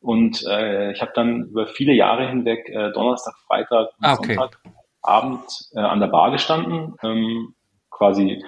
Und 0.00 0.44
äh, 0.46 0.92
ich 0.92 1.02
habe 1.02 1.12
dann 1.14 1.44
über 1.46 1.66
viele 1.66 1.92
Jahre 1.92 2.28
hinweg 2.28 2.68
äh, 2.68 2.92
Donnerstag, 2.92 3.34
Freitag 3.46 3.88
und 3.98 4.04
ah, 4.04 4.14
okay. 4.14 4.34
Sonntagabend 4.34 5.70
äh, 5.74 5.80
an 5.80 6.00
der 6.00 6.06
Bar 6.06 6.30
gestanden, 6.30 6.94
ähm, 7.02 7.54
quasi 7.90 8.42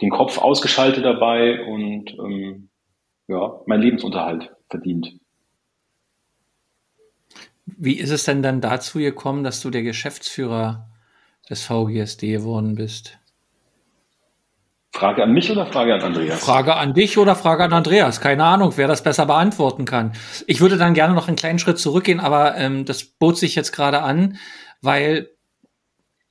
den 0.00 0.10
Kopf 0.10 0.38
ausgeschaltet 0.38 1.04
dabei 1.04 1.64
und 1.64 2.16
ähm, 2.18 2.68
ja, 3.28 3.60
mein 3.66 3.80
Lebensunterhalt 3.80 4.54
verdient. 4.70 5.18
Wie 7.66 7.94
ist 7.94 8.10
es 8.10 8.24
denn 8.24 8.42
dann 8.42 8.60
dazu 8.60 8.98
gekommen, 8.98 9.42
dass 9.44 9.60
du 9.60 9.70
der 9.70 9.82
Geschäftsführer 9.82 10.88
des 11.50 11.62
VGSD 11.62 12.32
geworden 12.32 12.76
bist? 12.76 13.18
Frage 14.92 15.24
an 15.24 15.32
mich 15.32 15.50
oder 15.50 15.66
Frage 15.66 15.94
an 15.94 16.00
Andreas? 16.00 16.40
Frage 16.40 16.76
an 16.76 16.94
dich 16.94 17.18
oder 17.18 17.36
Frage 17.36 17.64
an 17.64 17.72
Andreas. 17.72 18.20
Keine 18.20 18.44
Ahnung, 18.44 18.72
wer 18.76 18.88
das 18.88 19.02
besser 19.02 19.26
beantworten 19.26 19.84
kann. 19.84 20.12
Ich 20.46 20.60
würde 20.60 20.78
dann 20.78 20.94
gerne 20.94 21.12
noch 21.12 21.28
einen 21.28 21.36
kleinen 21.36 21.58
Schritt 21.58 21.78
zurückgehen, 21.78 22.20
aber 22.20 22.56
ähm, 22.56 22.86
das 22.86 23.04
bot 23.04 23.36
sich 23.36 23.54
jetzt 23.56 23.72
gerade 23.72 24.00
an, 24.00 24.38
weil 24.80 25.28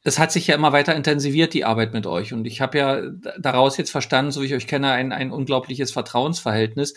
es 0.03 0.17
hat 0.17 0.31
sich 0.31 0.47
ja 0.47 0.55
immer 0.55 0.71
weiter 0.71 0.95
intensiviert, 0.95 1.53
die 1.53 1.65
Arbeit 1.65 1.93
mit 1.93 2.07
euch. 2.07 2.33
Und 2.33 2.45
ich 2.45 2.61
habe 2.61 2.77
ja 2.77 3.01
daraus 3.39 3.77
jetzt 3.77 3.91
verstanden, 3.91 4.31
so 4.31 4.41
wie 4.41 4.45
ich 4.45 4.53
euch 4.55 4.67
kenne, 4.67 4.91
ein, 4.91 5.11
ein 5.11 5.31
unglaubliches 5.31 5.91
Vertrauensverhältnis. 5.91 6.95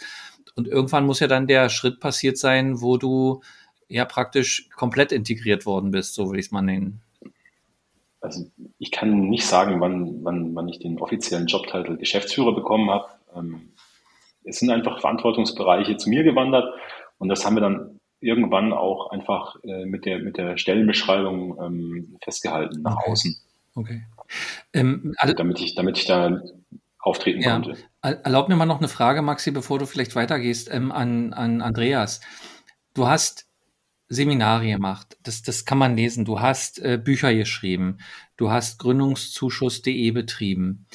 Und 0.54 0.68
irgendwann 0.68 1.06
muss 1.06 1.20
ja 1.20 1.26
dann 1.26 1.46
der 1.46 1.68
Schritt 1.68 2.00
passiert 2.00 2.38
sein, 2.38 2.80
wo 2.80 2.96
du 2.96 3.42
ja 3.88 4.04
praktisch 4.04 4.68
komplett 4.70 5.12
integriert 5.12 5.66
worden 5.66 5.90
bist, 5.90 6.14
so 6.14 6.30
will 6.30 6.38
ich 6.38 6.46
es 6.46 6.52
mal 6.52 6.62
nennen. 6.62 7.00
Also 8.20 8.50
ich 8.78 8.90
kann 8.90 9.28
nicht 9.28 9.46
sagen, 9.46 9.80
wann, 9.80 10.24
wann, 10.24 10.54
wann 10.54 10.68
ich 10.68 10.78
den 10.78 10.98
offiziellen 10.98 11.46
Jobtitel 11.46 11.96
Geschäftsführer 11.96 12.54
bekommen 12.54 12.90
habe. 12.90 13.08
Ähm, 13.34 13.72
es 14.44 14.58
sind 14.58 14.70
einfach 14.70 15.00
Verantwortungsbereiche 15.00 15.96
zu 15.96 16.10
mir 16.10 16.24
gewandert 16.24 16.72
und 17.18 17.28
das 17.28 17.44
haben 17.44 17.56
wir 17.56 17.60
dann 17.60 18.00
irgendwann 18.20 18.72
auch 18.72 19.10
einfach 19.10 19.56
äh, 19.62 19.86
mit, 19.86 20.04
der, 20.04 20.18
mit 20.18 20.36
der 20.36 20.58
Stellenbeschreibung 20.58 21.58
ähm, 21.62 22.18
festgehalten 22.22 22.82
nach 22.82 22.96
okay. 22.96 23.10
außen. 23.10 23.36
Okay. 23.74 24.02
Ähm, 24.72 25.14
also, 25.18 25.34
damit, 25.34 25.60
ich, 25.60 25.74
damit 25.76 25.98
ich 25.98 26.06
da 26.06 26.42
auftreten 26.98 27.40
ja. 27.40 27.52
konnte. 27.52 27.76
Erlaub 28.02 28.48
mir 28.48 28.56
mal 28.56 28.66
noch 28.66 28.78
eine 28.78 28.88
Frage, 28.88 29.22
Maxi, 29.22 29.52
bevor 29.52 29.78
du 29.78 29.86
vielleicht 29.86 30.16
weitergehst, 30.16 30.72
ähm, 30.72 30.90
an, 30.90 31.32
an 31.32 31.62
Andreas. 31.62 32.20
Du 32.94 33.06
hast 33.06 33.47
Seminare 34.08 34.66
gemacht, 34.66 35.18
das, 35.22 35.42
das 35.42 35.64
kann 35.64 35.78
man 35.78 35.96
lesen. 35.96 36.24
Du 36.24 36.40
hast 36.40 36.78
äh, 36.78 36.98
Bücher 37.02 37.34
geschrieben, 37.34 37.98
du 38.36 38.50
hast 38.50 38.78
Gründungszuschuss.de 38.78 40.10
betrieben. 40.12 40.86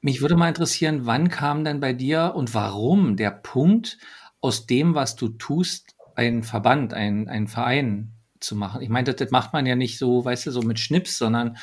Mich 0.00 0.20
würde 0.20 0.36
mal 0.36 0.48
interessieren, 0.48 1.06
wann 1.06 1.28
kam 1.28 1.64
denn 1.64 1.80
bei 1.80 1.92
dir 1.92 2.32
und 2.34 2.52
warum 2.52 3.16
der 3.16 3.30
Punkt, 3.30 3.98
aus 4.40 4.66
dem, 4.66 4.94
was 4.94 5.16
du 5.16 5.28
tust, 5.28 5.94
einen 6.14 6.42
Verband, 6.42 6.92
einen, 6.92 7.28
einen 7.28 7.48
Verein 7.48 8.12
zu 8.40 8.56
machen. 8.56 8.82
Ich 8.82 8.90
meine, 8.90 9.04
das, 9.04 9.16
das, 9.16 9.30
macht 9.30 9.54
man 9.54 9.64
ja 9.64 9.74
nicht 9.74 9.96
so, 9.98 10.22
weißt 10.22 10.46
du, 10.46 10.50
so 10.50 10.60
mit 10.60 10.78
Schnips, 10.78 11.16
sondern 11.16 11.56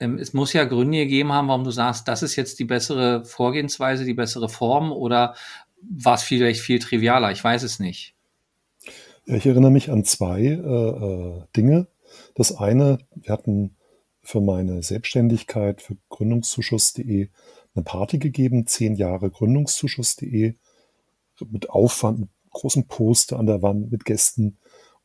ähm, 0.00 0.18
es 0.18 0.32
muss 0.32 0.52
ja 0.52 0.64
Gründe 0.64 0.98
gegeben 0.98 1.32
haben, 1.32 1.46
warum 1.46 1.62
du 1.62 1.70
sagst, 1.70 2.08
das 2.08 2.24
ist 2.24 2.34
jetzt 2.34 2.58
die 2.58 2.64
bessere 2.64 3.24
Vorgehensweise, 3.24 4.04
die 4.04 4.14
bessere 4.14 4.48
Form 4.48 4.90
oder 4.90 5.36
war 5.80 6.14
es 6.14 6.24
vielleicht 6.24 6.60
viel 6.60 6.80
trivialer? 6.80 7.30
Ich 7.30 7.44
weiß 7.44 7.62
es 7.62 7.78
nicht. 7.78 8.15
Ich 9.28 9.44
erinnere 9.44 9.72
mich 9.72 9.90
an 9.90 10.04
zwei 10.04 10.40
äh, 10.42 10.54
äh, 10.54 11.42
Dinge. 11.56 11.88
Das 12.36 12.56
eine, 12.56 12.98
wir 13.16 13.32
hatten 13.32 13.76
für 14.22 14.40
meine 14.40 14.84
Selbstständigkeit 14.84 15.82
für 15.82 15.96
Gründungszuschuss.de 16.10 17.28
eine 17.74 17.84
Party 17.84 18.18
gegeben, 18.18 18.68
zehn 18.68 18.94
Jahre 18.94 19.30
Gründungszuschuss.de 19.30 20.54
mit 21.50 21.70
Aufwand, 21.70 22.20
mit 22.20 22.28
großen 22.50 22.86
Poster 22.86 23.40
an 23.40 23.46
der 23.46 23.62
Wand 23.62 23.90
mit 23.90 24.04
Gästen. 24.04 24.58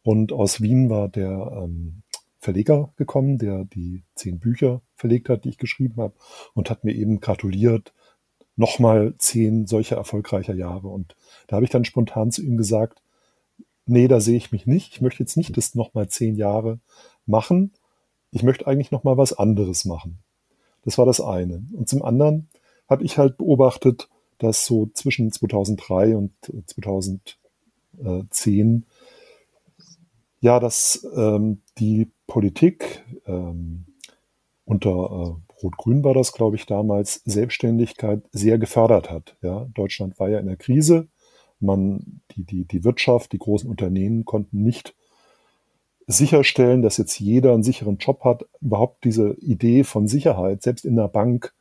Und 0.04 0.32
aus 0.32 0.62
Wien 0.62 0.92
war 0.92 1.10
der 1.10 1.64
ähm, 1.64 2.04
Verleger 2.38 2.94
gekommen, 2.98 3.40
der 3.40 3.66
die 3.66 4.04
zehn 4.14 4.38
Bücher 4.38 4.84
verlegt 4.94 5.30
hat, 5.30 5.46
die 5.46 5.50
ich 5.50 5.58
geschrieben 5.58 6.00
habe, 6.00 6.14
und 6.54 6.70
hat 6.70 6.84
mir 6.84 6.94
eben 6.94 7.22
gratuliert. 7.22 7.92
Nochmal 8.56 9.16
zehn 9.18 9.66
solcher 9.66 9.96
erfolgreicher 9.96 10.54
Jahre. 10.54 10.90
Und 10.90 11.16
da 11.48 11.56
habe 11.56 11.66
ich 11.66 11.72
dann 11.72 11.86
spontan 11.86 12.30
zu 12.30 12.44
ihm 12.44 12.56
gesagt, 12.56 13.01
nee, 13.86 14.08
da 14.08 14.20
sehe 14.20 14.38
ich 14.38 14.52
mich 14.52 14.66
nicht. 14.66 14.94
Ich 14.94 15.02
möchte 15.02 15.24
jetzt 15.24 15.38
nicht 15.38 15.56
das 15.58 15.76
nochmal 15.76 16.08
zehn 16.08 16.36
Jahre 16.36 16.80
machen. 17.26 17.74
Ich 18.32 18.44
möchte 18.44 18.68
eigentlich 18.68 18.92
nochmal 18.92 19.18
was 19.18 19.34
anderes 19.34 19.86
machen. 19.86 20.20
Das 20.84 20.98
war 20.98 21.06
das 21.06 21.22
eine. 21.22 21.64
Und 21.74 21.90
zum 21.90 22.02
anderen 22.02 22.50
habe 22.90 23.04
ich 23.04 23.18
halt 23.18 23.38
beobachtet, 23.38 24.10
dass 24.38 24.66
so 24.66 24.90
zwischen 24.94 25.32
2003 25.32 26.16
und 26.16 26.32
2000 26.66 27.38
äh, 28.04 28.24
10, 28.30 28.86
ja, 30.40 30.60
dass 30.60 31.08
ähm, 31.16 31.62
die 31.78 32.12
Politik 32.26 33.06
ähm, 33.28 33.86
unter 34.66 34.90
äh, 34.90 35.64
Rot-Grün 35.64 36.04
war 36.04 36.14
das, 36.14 36.34
glaube 36.34 36.56
ich, 36.56 36.66
damals, 36.66 37.22
Selbstständigkeit 37.26 38.24
sehr 38.32 38.58
gefördert 38.58 39.12
hat. 39.12 39.36
Ja, 39.42 39.68
Deutschland 39.74 40.20
war 40.20 40.30
ja 40.30 40.40
in 40.40 40.48
der 40.48 40.58
Krise. 40.58 41.08
Man, 41.62 42.22
die, 42.32 42.44
die, 42.44 42.66
die 42.66 42.84
Wirtschaft, 42.84 43.32
die 43.32 43.38
großen 43.38 43.70
Unternehmen 43.70 44.26
konnten 44.26 44.64
nicht 44.64 44.96
sicherstellen, 46.08 46.82
dass 46.82 46.98
jetzt 46.98 47.20
jeder 47.20 47.54
einen 47.54 47.64
sicheren 47.64 47.98
Job 47.98 48.24
hat. 48.24 48.46
Überhaupt 48.60 49.04
diese 49.04 49.36
Idee 49.40 49.84
von 49.84 50.08
Sicherheit, 50.08 50.62
selbst 50.62 50.86
in 50.86 50.96
der 50.96 51.08
Bank, 51.08 51.54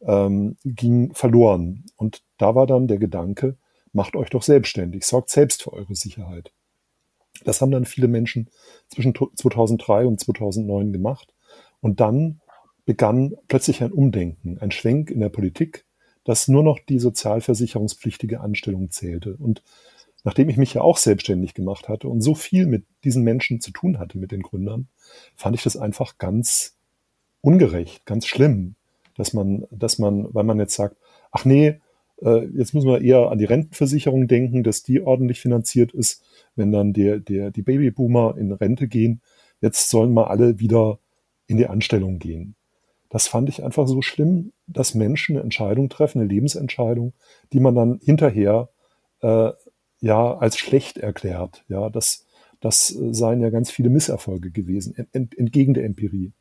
ähm, 0.00 0.56
ging 0.64 1.12
verloren. 1.14 1.84
Und 1.96 2.22
da 2.36 2.54
war 2.54 2.66
dann 2.66 2.86
der 2.86 2.98
Gedanke, 2.98 3.56
macht 3.92 4.16
euch 4.16 4.30
doch 4.30 4.42
selbstständig, 4.42 5.04
sorgt 5.04 5.30
selbst 5.30 5.62
für 5.62 5.72
eure 5.72 5.94
Sicherheit. 5.94 6.52
Das 7.44 7.60
haben 7.60 7.70
dann 7.70 7.84
viele 7.84 8.08
Menschen 8.08 8.50
zwischen 8.88 9.14
2003 9.14 10.06
und 10.06 10.20
2009 10.20 10.92
gemacht. 10.92 11.34
Und 11.80 12.00
dann 12.00 12.40
begann 12.84 13.34
plötzlich 13.48 13.82
ein 13.82 13.92
Umdenken, 13.92 14.58
ein 14.58 14.70
Schwenk 14.70 15.10
in 15.10 15.20
der 15.20 15.28
Politik, 15.28 15.84
dass 16.28 16.46
nur 16.46 16.62
noch 16.62 16.78
die 16.78 16.98
sozialversicherungspflichtige 16.98 18.40
Anstellung 18.40 18.90
zählte. 18.90 19.34
Und 19.38 19.62
nachdem 20.24 20.50
ich 20.50 20.58
mich 20.58 20.74
ja 20.74 20.82
auch 20.82 20.98
selbstständig 20.98 21.54
gemacht 21.54 21.88
hatte 21.88 22.06
und 22.06 22.20
so 22.20 22.34
viel 22.34 22.66
mit 22.66 22.84
diesen 23.02 23.24
Menschen 23.24 23.62
zu 23.62 23.70
tun 23.70 23.98
hatte, 23.98 24.18
mit 24.18 24.30
den 24.30 24.42
Gründern, 24.42 24.88
fand 25.36 25.56
ich 25.56 25.62
das 25.62 25.78
einfach 25.78 26.18
ganz 26.18 26.76
ungerecht, 27.40 28.04
ganz 28.04 28.26
schlimm, 28.26 28.74
dass 29.16 29.32
man, 29.32 29.66
dass 29.70 29.98
man, 29.98 30.28
weil 30.34 30.44
man 30.44 30.58
jetzt 30.58 30.74
sagt, 30.74 30.98
ach 31.30 31.46
nee, 31.46 31.80
äh, 32.20 32.44
jetzt 32.54 32.74
müssen 32.74 32.88
wir 32.88 33.00
eher 33.00 33.30
an 33.30 33.38
die 33.38 33.46
Rentenversicherung 33.46 34.28
denken, 34.28 34.62
dass 34.62 34.82
die 34.82 35.00
ordentlich 35.00 35.40
finanziert 35.40 35.94
ist, 35.94 36.22
wenn 36.56 36.72
dann 36.72 36.92
der, 36.92 37.20
der, 37.20 37.50
die 37.50 37.62
Babyboomer 37.62 38.36
in 38.36 38.52
Rente 38.52 38.86
gehen. 38.86 39.22
Jetzt 39.62 39.88
sollen 39.88 40.12
mal 40.12 40.24
alle 40.24 40.60
wieder 40.60 40.98
in 41.46 41.56
die 41.56 41.68
Anstellung 41.68 42.18
gehen. 42.18 42.54
Das 43.08 43.26
fand 43.26 43.48
ich 43.48 43.62
einfach 43.62 43.88
so 43.88 44.02
schlimm, 44.02 44.52
dass 44.66 44.94
Menschen 44.94 45.36
eine 45.36 45.44
Entscheidung 45.44 45.88
treffen, 45.88 46.20
eine 46.20 46.28
Lebensentscheidung, 46.28 47.14
die 47.52 47.60
man 47.60 47.74
dann 47.74 48.00
hinterher 48.02 48.68
äh, 49.20 49.50
ja 50.00 50.36
als 50.36 50.58
schlecht 50.58 50.98
erklärt. 50.98 51.64
Ja, 51.68 51.90
das, 51.90 52.26
das 52.60 52.88
seien 52.88 53.40
ja 53.40 53.50
ganz 53.50 53.70
viele 53.70 53.88
Misserfolge 53.88 54.50
gewesen, 54.50 54.94
ent, 55.12 55.36
entgegen 55.36 55.74
der 55.74 55.84
Empirie. 55.84 56.32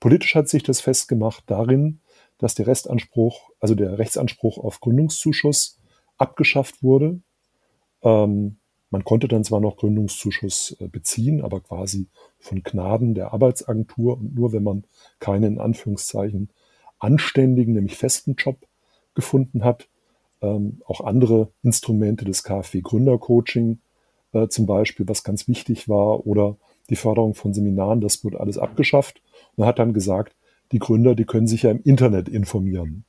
Politisch 0.00 0.34
hat 0.34 0.48
sich 0.48 0.62
das 0.62 0.80
festgemacht 0.80 1.44
darin, 1.46 2.00
dass 2.38 2.54
der 2.54 2.66
Restanspruch, 2.66 3.50
also 3.60 3.74
der 3.74 3.98
Rechtsanspruch 3.98 4.58
auf 4.58 4.80
Gründungszuschuss 4.80 5.78
abgeschafft 6.16 6.82
wurde. 6.82 7.20
Ähm, 8.02 8.59
man 8.90 9.04
konnte 9.04 9.28
dann 9.28 9.44
zwar 9.44 9.60
noch 9.60 9.76
Gründungszuschuss 9.76 10.76
äh, 10.80 10.88
beziehen, 10.88 11.42
aber 11.42 11.60
quasi 11.60 12.08
von 12.38 12.62
Gnaden 12.62 13.14
der 13.14 13.32
Arbeitsagentur 13.32 14.18
und 14.18 14.34
nur 14.34 14.52
wenn 14.52 14.64
man 14.64 14.84
keine 15.20 15.46
in 15.46 15.60
Anführungszeichen 15.60 16.50
anständigen, 16.98 17.74
nämlich 17.74 17.96
festen 17.96 18.34
Job 18.34 18.66
gefunden 19.14 19.64
hat. 19.64 19.88
Ähm, 20.42 20.80
auch 20.86 21.02
andere 21.02 21.52
Instrumente 21.62 22.24
des 22.24 22.42
KfW 22.42 22.80
Gründercoaching 22.80 23.78
äh, 24.32 24.48
zum 24.48 24.66
Beispiel, 24.66 25.06
was 25.08 25.24
ganz 25.24 25.48
wichtig 25.48 25.88
war, 25.88 26.26
oder 26.26 26.56
die 26.88 26.96
Förderung 26.96 27.34
von 27.34 27.54
Seminaren, 27.54 28.00
das 28.00 28.24
wurde 28.24 28.40
alles 28.40 28.58
abgeschafft 28.58 29.22
und 29.56 29.66
hat 29.66 29.78
dann 29.78 29.92
gesagt, 29.92 30.34
die 30.72 30.78
Gründer, 30.78 31.14
die 31.14 31.24
können 31.24 31.46
sich 31.46 31.62
ja 31.62 31.70
im 31.70 31.82
Internet 31.82 32.28
informieren. 32.28 33.04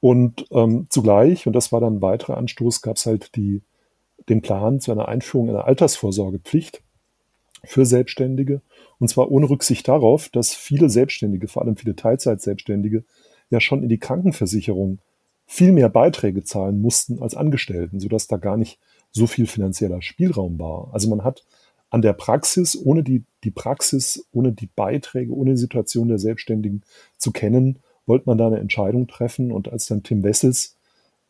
Und 0.00 0.46
ähm, 0.50 0.86
zugleich, 0.90 1.46
und 1.46 1.52
das 1.52 1.70
war 1.72 1.80
dann 1.80 1.96
ein 1.96 2.02
weiterer 2.02 2.36
Anstoß, 2.36 2.82
gab 2.82 2.96
es 2.96 3.06
halt 3.06 3.36
die, 3.36 3.62
den 4.28 4.42
Plan 4.42 4.80
zu 4.80 4.92
einer 4.92 5.08
Einführung 5.08 5.48
einer 5.48 5.66
Altersvorsorgepflicht 5.66 6.82
für 7.64 7.86
Selbstständige. 7.86 8.62
Und 8.98 9.08
zwar 9.08 9.30
ohne 9.30 9.48
Rücksicht 9.48 9.86
darauf, 9.88 10.28
dass 10.28 10.54
viele 10.54 10.90
Selbstständige, 10.90 11.48
vor 11.48 11.62
allem 11.62 11.76
viele 11.76 11.96
Teilzeit-Selbstständige, 11.96 13.04
ja 13.50 13.60
schon 13.60 13.82
in 13.82 13.88
die 13.88 13.98
Krankenversicherung 13.98 14.98
viel 15.46 15.72
mehr 15.72 15.88
Beiträge 15.88 16.44
zahlen 16.44 16.80
mussten 16.80 17.20
als 17.20 17.34
Angestellten, 17.34 18.00
sodass 18.00 18.26
da 18.26 18.36
gar 18.36 18.56
nicht 18.56 18.78
so 19.10 19.26
viel 19.26 19.46
finanzieller 19.46 20.00
Spielraum 20.00 20.58
war. 20.58 20.88
Also 20.92 21.10
man 21.10 21.24
hat 21.24 21.44
an 21.90 22.00
der 22.00 22.14
Praxis, 22.14 22.74
ohne 22.74 23.02
die, 23.02 23.24
die 23.44 23.50
Praxis, 23.50 24.26
ohne 24.32 24.52
die 24.52 24.68
Beiträge, 24.74 25.34
ohne 25.34 25.50
die 25.50 25.58
Situation 25.58 26.08
der 26.08 26.18
Selbstständigen 26.18 26.82
zu 27.18 27.32
kennen, 27.32 27.80
wollte 28.06 28.24
man 28.26 28.38
da 28.38 28.46
eine 28.46 28.60
Entscheidung 28.60 29.08
treffen. 29.08 29.52
Und 29.52 29.70
als 29.70 29.86
dann 29.86 30.02
Tim 30.02 30.22
Wessels 30.22 30.78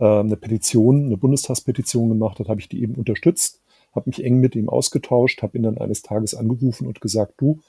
äh, 0.03 0.19
eine 0.19 0.37
Petition, 0.37 1.07
eine 1.07 1.17
Bundestagspetition 1.17 2.09
gemacht 2.09 2.41
hat, 2.41 2.49
habe 2.49 2.61
ich 2.61 2.69
die 2.69 2.83
eben 2.83 2.97
unterstützt, 2.97 3.61
habe 3.95 4.11
mich 4.11 4.25
eng 4.25 4.41
mit 4.41 4.57
ihm 4.57 4.69
ausgetauscht, 4.69 5.43
habe 5.43 5.57
ihn 5.57 5.63
dann 5.63 5.79
eines 5.79 6.03
Tages 6.03 6.35
angerufen 6.35 6.89
und 6.89 7.01
gesagt, 7.01 7.35
du, 7.37 7.61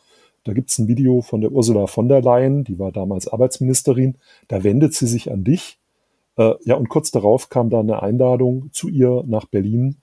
da 0.43 0.53
gibt's 0.53 0.79
ein 0.79 0.87
Video 0.87 1.21
von 1.21 1.41
der 1.41 1.51
Ursula 1.51 1.85
von 1.85 2.09
der 2.09 2.21
Leyen, 2.21 2.63
die 2.63 2.79
war 2.79 2.91
damals 2.91 3.27
Arbeitsministerin, 3.27 4.15
da 4.47 4.63
wendet 4.63 4.95
sie 4.95 5.05
sich 5.05 5.31
an 5.31 5.43
dich. 5.43 5.77
Äh, 6.35 6.55
ja, 6.65 6.75
und 6.75 6.89
kurz 6.89 7.11
darauf 7.11 7.49
kam 7.49 7.69
da 7.69 7.79
eine 7.79 8.01
Einladung 8.01 8.69
zu 8.71 8.89
ihr 8.89 9.23
nach 9.27 9.45
Berlin 9.45 9.97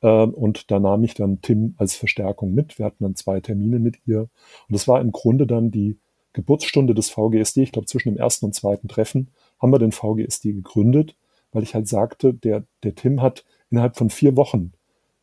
äh, 0.00 0.08
und 0.08 0.72
da 0.72 0.80
nahm 0.80 1.04
ich 1.04 1.14
dann 1.14 1.40
Tim 1.40 1.76
als 1.78 1.94
Verstärkung 1.94 2.52
mit. 2.52 2.80
Wir 2.80 2.86
hatten 2.86 3.04
dann 3.04 3.14
zwei 3.14 3.40
Termine 3.40 3.78
mit 3.78 3.98
ihr 4.06 4.22
und 4.22 4.30
das 4.70 4.88
war 4.88 5.00
im 5.00 5.12
Grunde 5.12 5.46
dann 5.46 5.70
die 5.70 5.96
Geburtsstunde 6.32 6.94
des 6.94 7.10
VGSD. 7.10 7.62
Ich 7.62 7.72
glaube, 7.72 7.86
zwischen 7.86 8.10
dem 8.10 8.18
ersten 8.18 8.44
und 8.44 8.54
zweiten 8.54 8.88
Treffen 8.88 9.28
haben 9.60 9.72
wir 9.72 9.78
den 9.78 9.92
VGSD 9.92 10.52
gegründet, 10.52 11.14
weil 11.56 11.64
ich 11.64 11.74
halt 11.74 11.88
sagte, 11.88 12.34
der, 12.34 12.64
der 12.84 12.94
Tim 12.94 13.22
hat 13.22 13.44
innerhalb 13.70 13.96
von 13.96 14.10
vier 14.10 14.36
Wochen 14.36 14.72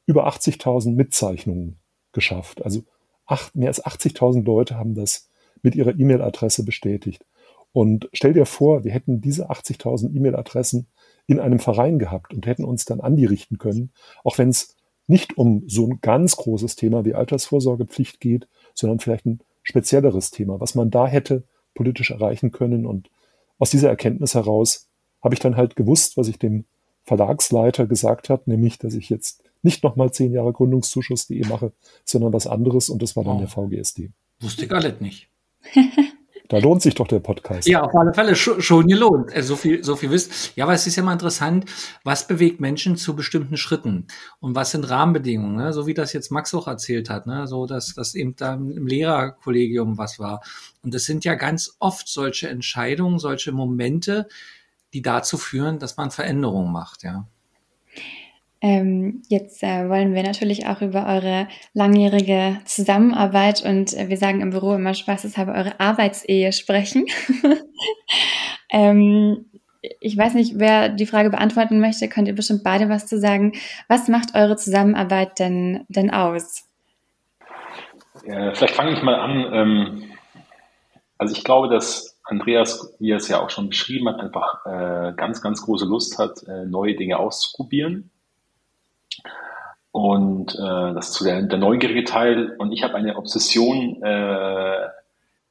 über 0.05 0.27
80.000 0.27 0.95
Mitzeichnungen 0.95 1.77
geschafft. 2.11 2.63
Also 2.63 2.83
acht, 3.25 3.55
mehr 3.55 3.69
als 3.69 3.83
80.000 3.83 4.43
Leute 4.43 4.75
haben 4.75 4.95
das 4.95 5.29
mit 5.61 5.75
ihrer 5.75 5.97
E-Mail-Adresse 5.97 6.65
bestätigt. 6.65 7.25
Und 7.71 8.09
stell 8.13 8.33
dir 8.33 8.45
vor, 8.45 8.83
wir 8.83 8.91
hätten 8.91 9.21
diese 9.21 9.49
80.000 9.49 10.15
E-Mail-Adressen 10.15 10.87
in 11.25 11.39
einem 11.39 11.59
Verein 11.59 11.99
gehabt 11.99 12.33
und 12.33 12.45
hätten 12.45 12.65
uns 12.65 12.85
dann 12.85 12.99
an 12.99 13.15
die 13.15 13.25
richten 13.25 13.57
können, 13.57 13.91
auch 14.23 14.37
wenn 14.37 14.49
es 14.49 14.75
nicht 15.07 15.37
um 15.37 15.63
so 15.67 15.87
ein 15.87 15.99
ganz 16.01 16.35
großes 16.35 16.75
Thema 16.75 17.05
wie 17.05 17.13
Altersvorsorgepflicht 17.13 18.19
geht, 18.19 18.47
sondern 18.73 18.99
vielleicht 18.99 19.25
ein 19.25 19.39
spezielleres 19.63 20.31
Thema, 20.31 20.59
was 20.59 20.75
man 20.75 20.91
da 20.91 21.07
hätte 21.07 21.43
politisch 21.73 22.11
erreichen 22.11 22.51
können. 22.51 22.85
Und 22.85 23.09
aus 23.57 23.69
dieser 23.69 23.89
Erkenntnis 23.89 24.35
heraus 24.35 24.89
habe 25.23 25.33
ich 25.33 25.39
dann 25.39 25.55
halt 25.55 25.75
gewusst, 25.75 26.17
was 26.17 26.27
ich 26.27 26.37
dem 26.37 26.65
Verlagsleiter 27.03 27.87
gesagt 27.87 28.29
habe, 28.29 28.43
nämlich, 28.45 28.77
dass 28.77 28.93
ich 28.93 29.09
jetzt 29.09 29.43
nicht 29.61 29.83
nochmal 29.83 30.11
zehn 30.11 30.33
Jahre 30.33 30.53
Gründungszuschuss.de 30.53 31.47
mache, 31.47 31.71
sondern 32.05 32.33
was 32.33 32.47
anderes 32.47 32.89
und 32.89 33.01
das 33.01 33.15
war 33.15 33.23
dann 33.23 33.37
oh. 33.37 33.39
der 33.39 33.47
VGSD. 33.47 34.11
Wusste 34.39 34.65
ich 34.65 34.71
alles 34.71 34.99
nicht. 34.99 35.29
Da 36.49 36.59
lohnt 36.59 36.81
sich 36.81 36.93
doch 36.93 37.07
der 37.07 37.19
Podcast. 37.19 37.67
Ja, 37.67 37.81
auf 37.81 37.95
alle 37.95 38.13
Fälle 38.13 38.35
schon 38.35 38.85
gelohnt. 38.85 39.35
Äh, 39.35 39.41
so 39.41 39.55
viel, 39.55 39.83
so 39.83 39.95
viel 39.95 40.11
wisst. 40.11 40.55
Ja, 40.55 40.65
aber 40.65 40.73
es 40.73 40.85
ist 40.85 40.95
ja 40.95 41.01
mal 41.01 41.13
interessant, 41.13 41.65
was 42.03 42.27
bewegt 42.27 42.59
Menschen 42.59 42.95
zu 42.95 43.15
bestimmten 43.15 43.57
Schritten 43.57 44.07
und 44.39 44.53
was 44.53 44.69
sind 44.69 44.87
Rahmenbedingungen, 44.87 45.55
ne? 45.55 45.73
so 45.73 45.87
wie 45.87 45.93
das 45.93 46.13
jetzt 46.13 46.31
Max 46.31 46.53
auch 46.53 46.67
erzählt 46.67 47.09
hat, 47.09 47.25
ne? 47.25 47.47
so 47.47 47.65
dass 47.65 47.95
das 47.95 48.13
eben 48.13 48.35
da 48.35 48.53
im 48.53 48.85
Lehrerkollegium 48.85 49.97
was 49.97 50.19
war. 50.19 50.43
Und 50.83 50.93
das 50.93 51.05
sind 51.05 51.25
ja 51.25 51.35
ganz 51.35 51.75
oft 51.79 52.07
solche 52.07 52.49
Entscheidungen, 52.49 53.19
solche 53.19 53.51
Momente, 53.51 54.27
die 54.93 55.01
dazu 55.01 55.37
führen, 55.37 55.79
dass 55.79 55.97
man 55.97 56.11
Veränderungen 56.11 56.71
macht, 56.71 57.03
ja. 57.03 57.25
Ähm, 58.61 59.23
jetzt 59.27 59.61
äh, 59.61 59.89
wollen 59.89 60.13
wir 60.15 60.23
natürlich 60.23 60.67
auch 60.67 60.81
über 60.81 61.05
eure 61.05 61.49
langjährige 61.73 62.59
Zusammenarbeit 62.63 63.61
und 63.61 63.93
äh, 63.93 64.07
wir 64.07 64.15
sagen 64.15 64.39
im 64.39 64.51
Büro 64.51 64.73
immer 64.73 64.93
spaßeshalber 64.93 65.53
eure 65.53 65.81
Arbeitsehe 65.81 66.53
sprechen. 66.53 67.05
ähm, 68.69 69.47
ich 69.99 70.17
weiß 70.17 70.35
nicht, 70.35 70.59
wer 70.59 70.87
die 70.87 71.05
Frage 71.05 71.29
beantworten 71.29 71.81
möchte, 71.81 72.07
könnt 72.07 72.29
ihr 72.29 72.35
bestimmt 72.35 72.63
beide 72.63 72.87
was 72.87 73.05
zu 73.05 73.19
sagen. 73.19 73.51
Was 73.89 74.07
macht 74.07 74.33
eure 74.33 74.55
Zusammenarbeit 74.55 75.39
denn, 75.39 75.83
denn 75.89 76.09
aus? 76.09 76.63
Ja, 78.25 78.53
vielleicht 78.53 78.75
fange 78.75 78.93
ich 78.93 79.03
mal 79.03 79.15
an. 79.15 79.53
Ähm, 79.53 80.03
also 81.17 81.35
ich 81.35 81.43
glaube, 81.43 81.67
dass 81.67 82.12
Andreas, 82.23 82.93
wie 82.99 83.11
er 83.11 83.17
es 83.17 83.27
ja 83.27 83.41
auch 83.41 83.49
schon 83.49 83.69
beschrieben 83.69 84.07
hat, 84.07 84.19
einfach 84.19 84.65
äh, 84.65 85.13
ganz, 85.15 85.41
ganz 85.41 85.61
große 85.61 85.85
Lust 85.85 86.17
hat, 86.17 86.43
äh, 86.43 86.65
neue 86.65 86.95
Dinge 86.95 87.17
auszuprobieren 87.19 88.11
und 89.93 90.55
äh, 90.55 90.93
das 90.95 91.09
ist 91.09 91.13
so 91.13 91.25
der, 91.25 91.43
der 91.43 91.59
neugierige 91.59 92.03
Teil. 92.03 92.55
Und 92.57 92.71
ich 92.71 92.81
habe 92.83 92.95
eine 92.95 93.15
Obsession, 93.15 94.01
äh, 94.01 94.87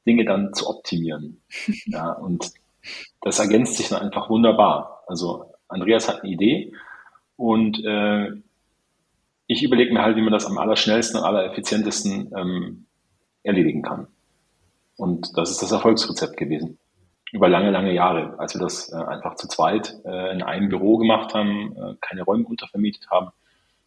Dinge 0.04 0.24
dann 0.24 0.52
zu 0.52 0.68
optimieren. 0.68 1.40
Ja, 1.86 2.12
und 2.12 2.50
das 3.20 3.38
ergänzt 3.38 3.76
sich 3.76 3.88
dann 3.88 4.02
einfach 4.02 4.28
wunderbar. 4.28 5.04
Also 5.06 5.54
Andreas 5.68 6.08
hat 6.08 6.22
eine 6.22 6.32
Idee 6.32 6.72
und 7.36 7.84
äh, 7.84 8.32
ich 9.46 9.62
überlege 9.62 9.94
mir 9.94 10.02
halt, 10.02 10.16
wie 10.16 10.22
man 10.22 10.32
das 10.32 10.46
am 10.46 10.58
allerschnellsten 10.58 11.20
und 11.20 11.26
allereffizientesten 11.26 12.32
ähm, 12.36 12.86
erledigen 13.44 13.82
kann. 13.82 14.08
Und 14.96 15.36
das 15.36 15.50
ist 15.50 15.62
das 15.62 15.72
Erfolgsrezept 15.72 16.36
gewesen. 16.36 16.78
Über 17.32 17.48
lange, 17.48 17.70
lange 17.70 17.94
Jahre, 17.94 18.38
als 18.38 18.54
wir 18.54 18.60
das 18.60 18.92
äh, 18.92 18.96
einfach 18.96 19.36
zu 19.36 19.48
zweit 19.48 19.98
äh, 20.04 20.32
in 20.32 20.42
einem 20.42 20.68
Büro 20.68 20.98
gemacht 20.98 21.34
haben, 21.34 21.74
äh, 21.76 21.94
keine 22.00 22.22
Räume 22.22 22.46
untervermietet 22.46 23.10
haben 23.10 23.30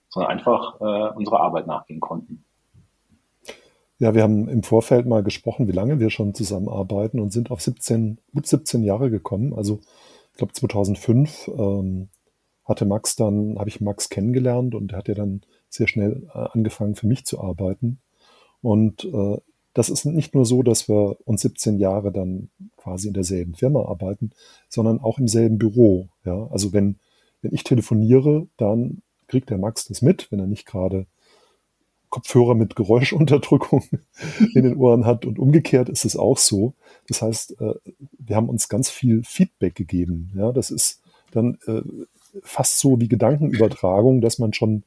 sondern 0.07 0.31
einfach 0.31 0.79
unserer 1.15 1.41
Arbeit 1.41 1.67
nachgehen 1.67 1.99
konnten. 1.99 2.45
Ja, 3.97 4.13
wir 4.13 4.23
haben 4.23 4.47
im 4.47 4.63
Vorfeld 4.63 5.05
mal 5.05 5.23
gesprochen, 5.23 5.67
wie 5.67 5.73
lange 5.73 5.99
wir 5.99 6.09
schon 6.09 6.33
zusammenarbeiten 6.33 7.19
und 7.19 7.33
sind 7.33 7.51
auf 7.51 7.59
17, 7.59 8.19
gut 8.33 8.47
17 8.47 8.83
Jahre 8.83 9.09
gekommen. 9.09 9.53
Also 9.53 9.81
ich 10.31 10.37
glaube 10.37 10.53
2005 10.53 11.49
ähm, 11.49 12.07
hatte 12.63 12.85
Max 12.85 13.17
dann, 13.17 13.59
habe 13.59 13.67
ich 13.67 13.81
Max 13.81 14.09
kennengelernt 14.09 14.73
und 14.73 14.93
er 14.93 14.99
hat 14.99 15.09
ja 15.09 15.15
dann 15.15 15.41
sehr 15.67 15.89
schnell 15.89 16.29
angefangen 16.31 16.95
für 16.95 17.07
mich 17.07 17.25
zu 17.25 17.41
arbeiten. 17.41 17.99
Und 18.61 19.03
das 19.75 19.89
ist 19.89 20.05
nicht 20.05 20.33
nur 20.33 20.45
so, 20.45 20.63
dass 20.63 20.87
wir 20.87 21.17
uns 21.25 21.41
17 21.41 21.77
Jahre 21.77 22.11
dann 22.11 22.49
quasi 22.77 23.09
in 23.09 23.13
derselben 23.13 23.55
Firma 23.55 23.81
arbeiten, 23.85 24.31
sondern 24.69 25.01
auch 25.01 25.19
im 25.19 25.27
selben 25.27 25.57
Büro. 25.57 26.07
Ja, 26.23 26.47
also 26.47 26.71
wenn, 26.71 26.95
wenn 27.41 27.53
ich 27.53 27.65
telefoniere, 27.65 28.47
dann 28.55 29.01
kriegt 29.27 29.49
der 29.49 29.57
Max 29.57 29.85
das 29.85 30.01
mit, 30.01 30.31
wenn 30.31 30.39
er 30.39 30.47
nicht 30.47 30.65
gerade 30.65 31.05
Kopfhörer 32.09 32.55
mit 32.55 32.77
Geräuschunterdrückung 32.77 33.83
in 34.55 34.63
den 34.63 34.77
Ohren 34.77 35.05
hat 35.05 35.25
und 35.25 35.39
umgekehrt 35.39 35.89
ist 35.89 36.05
es 36.05 36.15
auch 36.15 36.37
so. 36.37 36.73
Das 37.09 37.21
heißt, 37.21 37.59
äh, 37.59 37.73
wir 38.17 38.37
haben 38.37 38.47
uns 38.47 38.69
ganz 38.69 38.89
viel 38.89 39.23
Feedback 39.25 39.75
gegeben. 39.75 40.31
Ja, 40.37 40.53
das 40.53 40.71
ist 40.71 41.01
dann 41.31 41.57
äh, 41.67 41.81
fast 42.43 42.79
so 42.79 43.01
wie 43.01 43.09
Gedankenübertragung, 43.09 44.21
dass 44.21 44.39
man 44.39 44.53
schon 44.53 44.83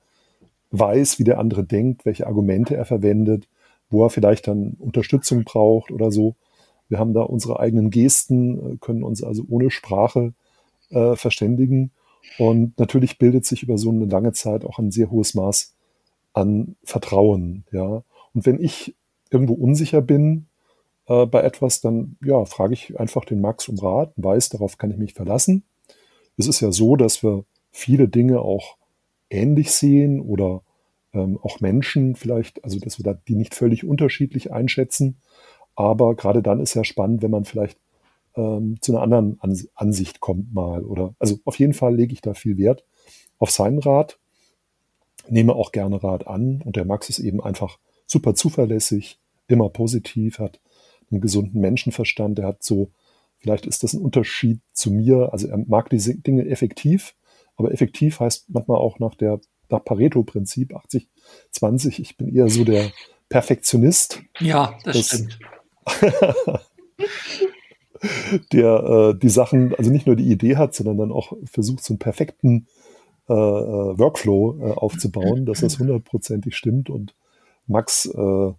weiß, 0.70 1.18
wie 1.18 1.24
der 1.24 1.38
andere 1.38 1.62
denkt, 1.62 2.06
welche 2.06 2.26
Argumente 2.26 2.74
er 2.74 2.86
verwendet, 2.86 3.48
wo 3.90 4.04
er 4.04 4.10
vielleicht 4.10 4.46
dann 4.48 4.76
Unterstützung 4.78 5.44
braucht 5.44 5.90
oder 5.90 6.10
so. 6.10 6.34
Wir 6.88 6.98
haben 6.98 7.12
da 7.12 7.22
unsere 7.22 7.60
eigenen 7.60 7.90
Gesten, 7.90 8.74
äh, 8.74 8.76
können 8.78 9.02
uns 9.02 9.22
also 9.22 9.44
ohne 9.48 9.70
Sprache 9.70 10.32
äh, 10.90 11.16
verständigen. 11.16 11.90
Und 12.38 12.78
natürlich 12.78 13.18
bildet 13.18 13.46
sich 13.46 13.62
über 13.62 13.78
so 13.78 13.90
eine 13.90 14.06
lange 14.06 14.32
Zeit 14.32 14.64
auch 14.64 14.78
ein 14.78 14.90
sehr 14.90 15.10
hohes 15.10 15.34
Maß 15.34 15.74
an 16.32 16.76
Vertrauen, 16.84 17.64
ja. 17.72 18.02
Und 18.34 18.46
wenn 18.46 18.62
ich 18.62 18.94
irgendwo 19.30 19.54
unsicher 19.54 20.02
bin 20.02 20.46
äh, 21.06 21.26
bei 21.26 21.42
etwas, 21.42 21.80
dann 21.80 22.16
ja, 22.22 22.44
frage 22.44 22.74
ich 22.74 22.98
einfach 23.00 23.24
den 23.24 23.40
Max 23.40 23.68
um 23.68 23.78
Rat, 23.78 24.12
weiß, 24.16 24.50
darauf 24.50 24.78
kann 24.78 24.90
ich 24.90 24.98
mich 24.98 25.14
verlassen. 25.14 25.64
Es 26.36 26.46
ist 26.46 26.60
ja 26.60 26.70
so, 26.70 26.96
dass 26.96 27.22
wir 27.22 27.44
viele 27.70 28.08
Dinge 28.08 28.40
auch 28.40 28.76
ähnlich 29.30 29.72
sehen 29.72 30.20
oder 30.20 30.62
ähm, 31.12 31.38
auch 31.42 31.60
Menschen 31.60 32.16
vielleicht, 32.16 32.64
also 32.64 32.78
dass 32.78 32.98
wir 32.98 33.04
da 33.04 33.14
die 33.14 33.34
nicht 33.34 33.54
völlig 33.54 33.84
unterschiedlich 33.84 34.52
einschätzen. 34.52 35.18
Aber 35.74 36.14
gerade 36.16 36.42
dann 36.42 36.60
ist 36.60 36.74
ja 36.74 36.84
spannend, 36.84 37.22
wenn 37.22 37.30
man 37.30 37.44
vielleicht 37.44 37.78
ähm, 38.36 38.78
zu 38.80 38.92
einer 38.92 39.02
anderen 39.02 39.38
Ans 39.40 39.68
Ansicht 39.74 40.20
kommt 40.20 40.52
mal. 40.52 40.84
Oder 40.84 41.14
also 41.18 41.38
auf 41.44 41.58
jeden 41.58 41.74
Fall 41.74 41.94
lege 41.94 42.12
ich 42.12 42.20
da 42.20 42.34
viel 42.34 42.58
Wert 42.58 42.84
auf 43.38 43.50
seinen 43.50 43.78
Rat, 43.78 44.18
nehme 45.28 45.54
auch 45.54 45.72
gerne 45.72 46.02
Rat 46.02 46.26
an 46.26 46.62
und 46.64 46.76
der 46.76 46.84
Max 46.84 47.08
ist 47.08 47.20
eben 47.20 47.42
einfach 47.42 47.78
super 48.06 48.34
zuverlässig, 48.34 49.20
immer 49.46 49.68
positiv, 49.68 50.38
hat 50.38 50.60
einen 51.10 51.20
gesunden 51.20 51.60
Menschenverstand, 51.60 52.38
der 52.38 52.46
hat 52.46 52.62
so 52.62 52.90
Vielleicht 53.38 53.66
ist 53.66 53.84
das 53.84 53.92
ein 53.94 54.02
Unterschied 54.02 54.60
zu 54.72 54.90
mir. 54.90 55.32
Also 55.32 55.48
er 55.48 55.58
mag 55.58 55.90
diese 55.90 56.14
Dinge 56.16 56.46
effektiv, 56.46 57.14
aber 57.56 57.72
effektiv 57.72 58.20
heißt 58.20 58.50
manchmal 58.50 58.78
auch 58.78 58.98
nach 58.98 59.14
der 59.14 59.40
nach 59.70 59.84
Pareto-Prinzip 59.84 60.74
80, 60.74 61.08
20. 61.52 62.00
Ich 62.00 62.16
bin 62.16 62.34
eher 62.34 62.48
so 62.48 62.64
der 62.64 62.90
Perfektionist. 63.28 64.22
Ja, 64.40 64.78
das, 64.84 64.96
das 64.96 65.06
stimmt. 65.06 65.38
der 68.52 69.12
äh, 69.14 69.18
die 69.18 69.28
Sachen, 69.28 69.74
also 69.74 69.90
nicht 69.90 70.06
nur 70.06 70.16
die 70.16 70.30
Idee 70.30 70.56
hat, 70.56 70.74
sondern 70.74 70.98
dann 70.98 71.12
auch 71.12 71.32
versucht, 71.44 71.84
so 71.84 71.94
einen 71.94 71.98
perfekten 71.98 72.66
äh, 73.28 73.32
äh 73.32 73.98
Workflow 73.98 74.58
äh, 74.60 74.72
aufzubauen, 74.72 75.46
dass 75.46 75.60
das 75.60 75.78
hundertprozentig 75.78 76.56
stimmt. 76.56 76.90
Und 76.90 77.14
Max 77.66 78.06
äh, 78.06 78.52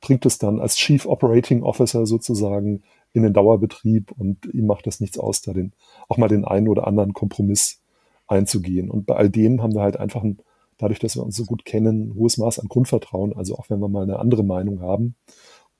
bringt 0.00 0.26
es 0.26 0.38
dann 0.38 0.60
als 0.60 0.76
Chief 0.76 1.06
Operating 1.06 1.62
Officer 1.62 2.06
sozusagen 2.06 2.82
in 3.12 3.22
den 3.22 3.32
Dauerbetrieb 3.32 4.12
und 4.12 4.46
ihm 4.52 4.66
macht 4.66 4.86
das 4.86 5.00
nichts 5.00 5.18
aus, 5.18 5.40
da 5.40 5.52
den, 5.52 5.72
auch 6.08 6.18
mal 6.18 6.28
den 6.28 6.44
einen 6.44 6.68
oder 6.68 6.86
anderen 6.86 7.14
Kompromiss 7.14 7.80
einzugehen. 8.28 8.90
Und 8.90 9.06
bei 9.06 9.16
all 9.16 9.30
dem 9.30 9.62
haben 9.62 9.74
wir 9.74 9.82
halt 9.82 9.96
einfach 9.96 10.22
ein, 10.22 10.38
dadurch, 10.76 11.00
dass 11.00 11.16
wir 11.16 11.24
uns 11.24 11.36
so 11.36 11.44
gut 11.44 11.64
kennen, 11.64 12.08
ein 12.08 12.14
hohes 12.14 12.38
Maß 12.38 12.60
an 12.60 12.68
Grundvertrauen. 12.68 13.34
Also 13.34 13.56
auch 13.56 13.68
wenn 13.70 13.80
wir 13.80 13.88
mal 13.88 14.02
eine 14.02 14.18
andere 14.18 14.44
Meinung 14.44 14.80
haben 14.80 15.14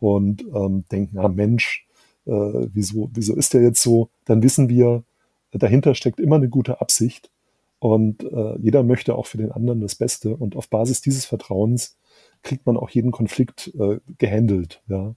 und 0.01 0.45
ähm, 0.55 0.85
denken, 0.91 1.19
ah 1.19 1.29
Mensch, 1.29 1.87
äh, 2.27 2.31
wieso, 2.31 3.11
wieso 3.13 3.35
ist 3.37 3.55
der 3.55 3.63
jetzt 3.63 3.83
so? 3.83 4.09
Dann 4.25 4.43
wissen 4.43 4.69
wir, 4.69 5.05
dahinter 5.53 5.95
steckt 5.95 6.21
immer 6.21 6.37
eine 6.37 6.49
gute 6.49 6.81
Absicht 6.81 7.31
und 7.79 8.25
äh, 8.25 8.59
jeder 8.59 8.83
möchte 8.83 9.15
auch 9.15 9.27
für 9.27 9.39
den 9.39 9.53
anderen 9.53 9.81
das 9.81 9.95
Beste. 9.95 10.37
Und 10.37 10.57
auf 10.57 10.69
Basis 10.69 11.01
dieses 11.01 11.27
Vertrauens 11.27 11.97
kriegt 12.43 12.67
man 12.67 12.77
auch 12.77 12.91
jeden 12.91 13.13
Konflikt 13.13 13.73
äh, 13.79 13.99
gehandelt, 14.19 14.83
ja, 14.89 15.15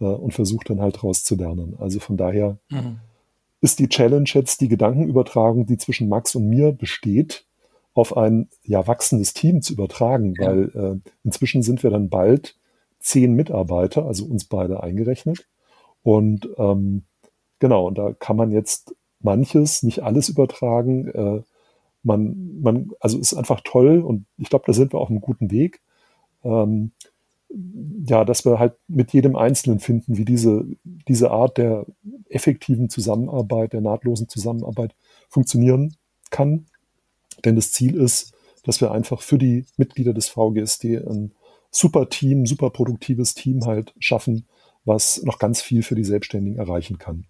äh, 0.00 0.04
und 0.04 0.34
versucht 0.34 0.70
dann 0.70 0.80
halt 0.80 0.96
daraus 0.96 1.24
zu 1.24 1.36
lernen. 1.36 1.76
Also 1.78 2.00
von 2.00 2.16
daher 2.16 2.58
mhm. 2.68 2.98
Ist 3.60 3.78
die 3.78 3.88
Challenge 3.88 4.28
jetzt 4.32 4.60
die 4.60 4.68
Gedankenübertragung, 4.68 5.66
die 5.66 5.76
zwischen 5.76 6.08
Max 6.08 6.34
und 6.34 6.48
mir 6.48 6.72
besteht, 6.72 7.44
auf 7.92 8.16
ein 8.16 8.48
ja 8.62 8.86
wachsendes 8.86 9.34
Team 9.34 9.62
zu 9.62 9.72
übertragen, 9.72 10.34
ja. 10.38 10.46
weil 10.46 10.70
äh, 10.74 11.10
inzwischen 11.24 11.62
sind 11.62 11.82
wir 11.82 11.90
dann 11.90 12.08
bald 12.08 12.56
zehn 12.98 13.34
Mitarbeiter, 13.34 14.06
also 14.06 14.24
uns 14.24 14.44
beide 14.44 14.82
eingerechnet. 14.82 15.46
Und 16.02 16.48
ähm, 16.56 17.04
genau, 17.58 17.86
und 17.86 17.98
da 17.98 18.12
kann 18.12 18.36
man 18.36 18.52
jetzt 18.52 18.94
manches, 19.20 19.82
nicht 19.82 20.02
alles 20.02 20.28
übertragen. 20.28 21.08
Äh, 21.08 21.42
man, 22.02 22.60
man, 22.60 22.90
also 23.00 23.18
ist 23.18 23.34
einfach 23.34 23.60
toll 23.62 23.98
und 24.00 24.26
ich 24.38 24.48
glaube, 24.48 24.64
da 24.66 24.72
sind 24.72 24.92
wir 24.92 25.00
auf 25.00 25.10
einem 25.10 25.20
guten 25.20 25.50
Weg 25.50 25.80
ähm, 26.44 26.92
ja, 28.06 28.24
dass 28.24 28.44
wir 28.44 28.58
halt 28.58 28.74
mit 28.88 29.12
jedem 29.12 29.36
Einzelnen 29.36 29.80
finden, 29.80 30.16
wie 30.16 30.24
diese, 30.24 30.64
diese 30.84 31.30
Art 31.30 31.58
der 31.58 31.86
effektiven 32.28 32.88
Zusammenarbeit, 32.88 33.72
der 33.72 33.80
nahtlosen 33.80 34.28
Zusammenarbeit 34.28 34.94
funktionieren 35.28 35.94
kann. 36.30 36.66
Denn 37.44 37.56
das 37.56 37.72
Ziel 37.72 37.96
ist, 37.96 38.32
dass 38.64 38.80
wir 38.80 38.92
einfach 38.92 39.22
für 39.22 39.38
die 39.38 39.66
Mitglieder 39.76 40.12
des 40.12 40.28
VGSD 40.28 40.98
ein 40.98 41.32
super 41.70 42.08
Team, 42.08 42.46
super 42.46 42.70
produktives 42.70 43.34
Team 43.34 43.64
halt 43.64 43.94
schaffen, 43.98 44.46
was 44.84 45.22
noch 45.22 45.38
ganz 45.38 45.62
viel 45.62 45.82
für 45.82 45.94
die 45.94 46.04
Selbstständigen 46.04 46.58
erreichen 46.58 46.98
kann. 46.98 47.26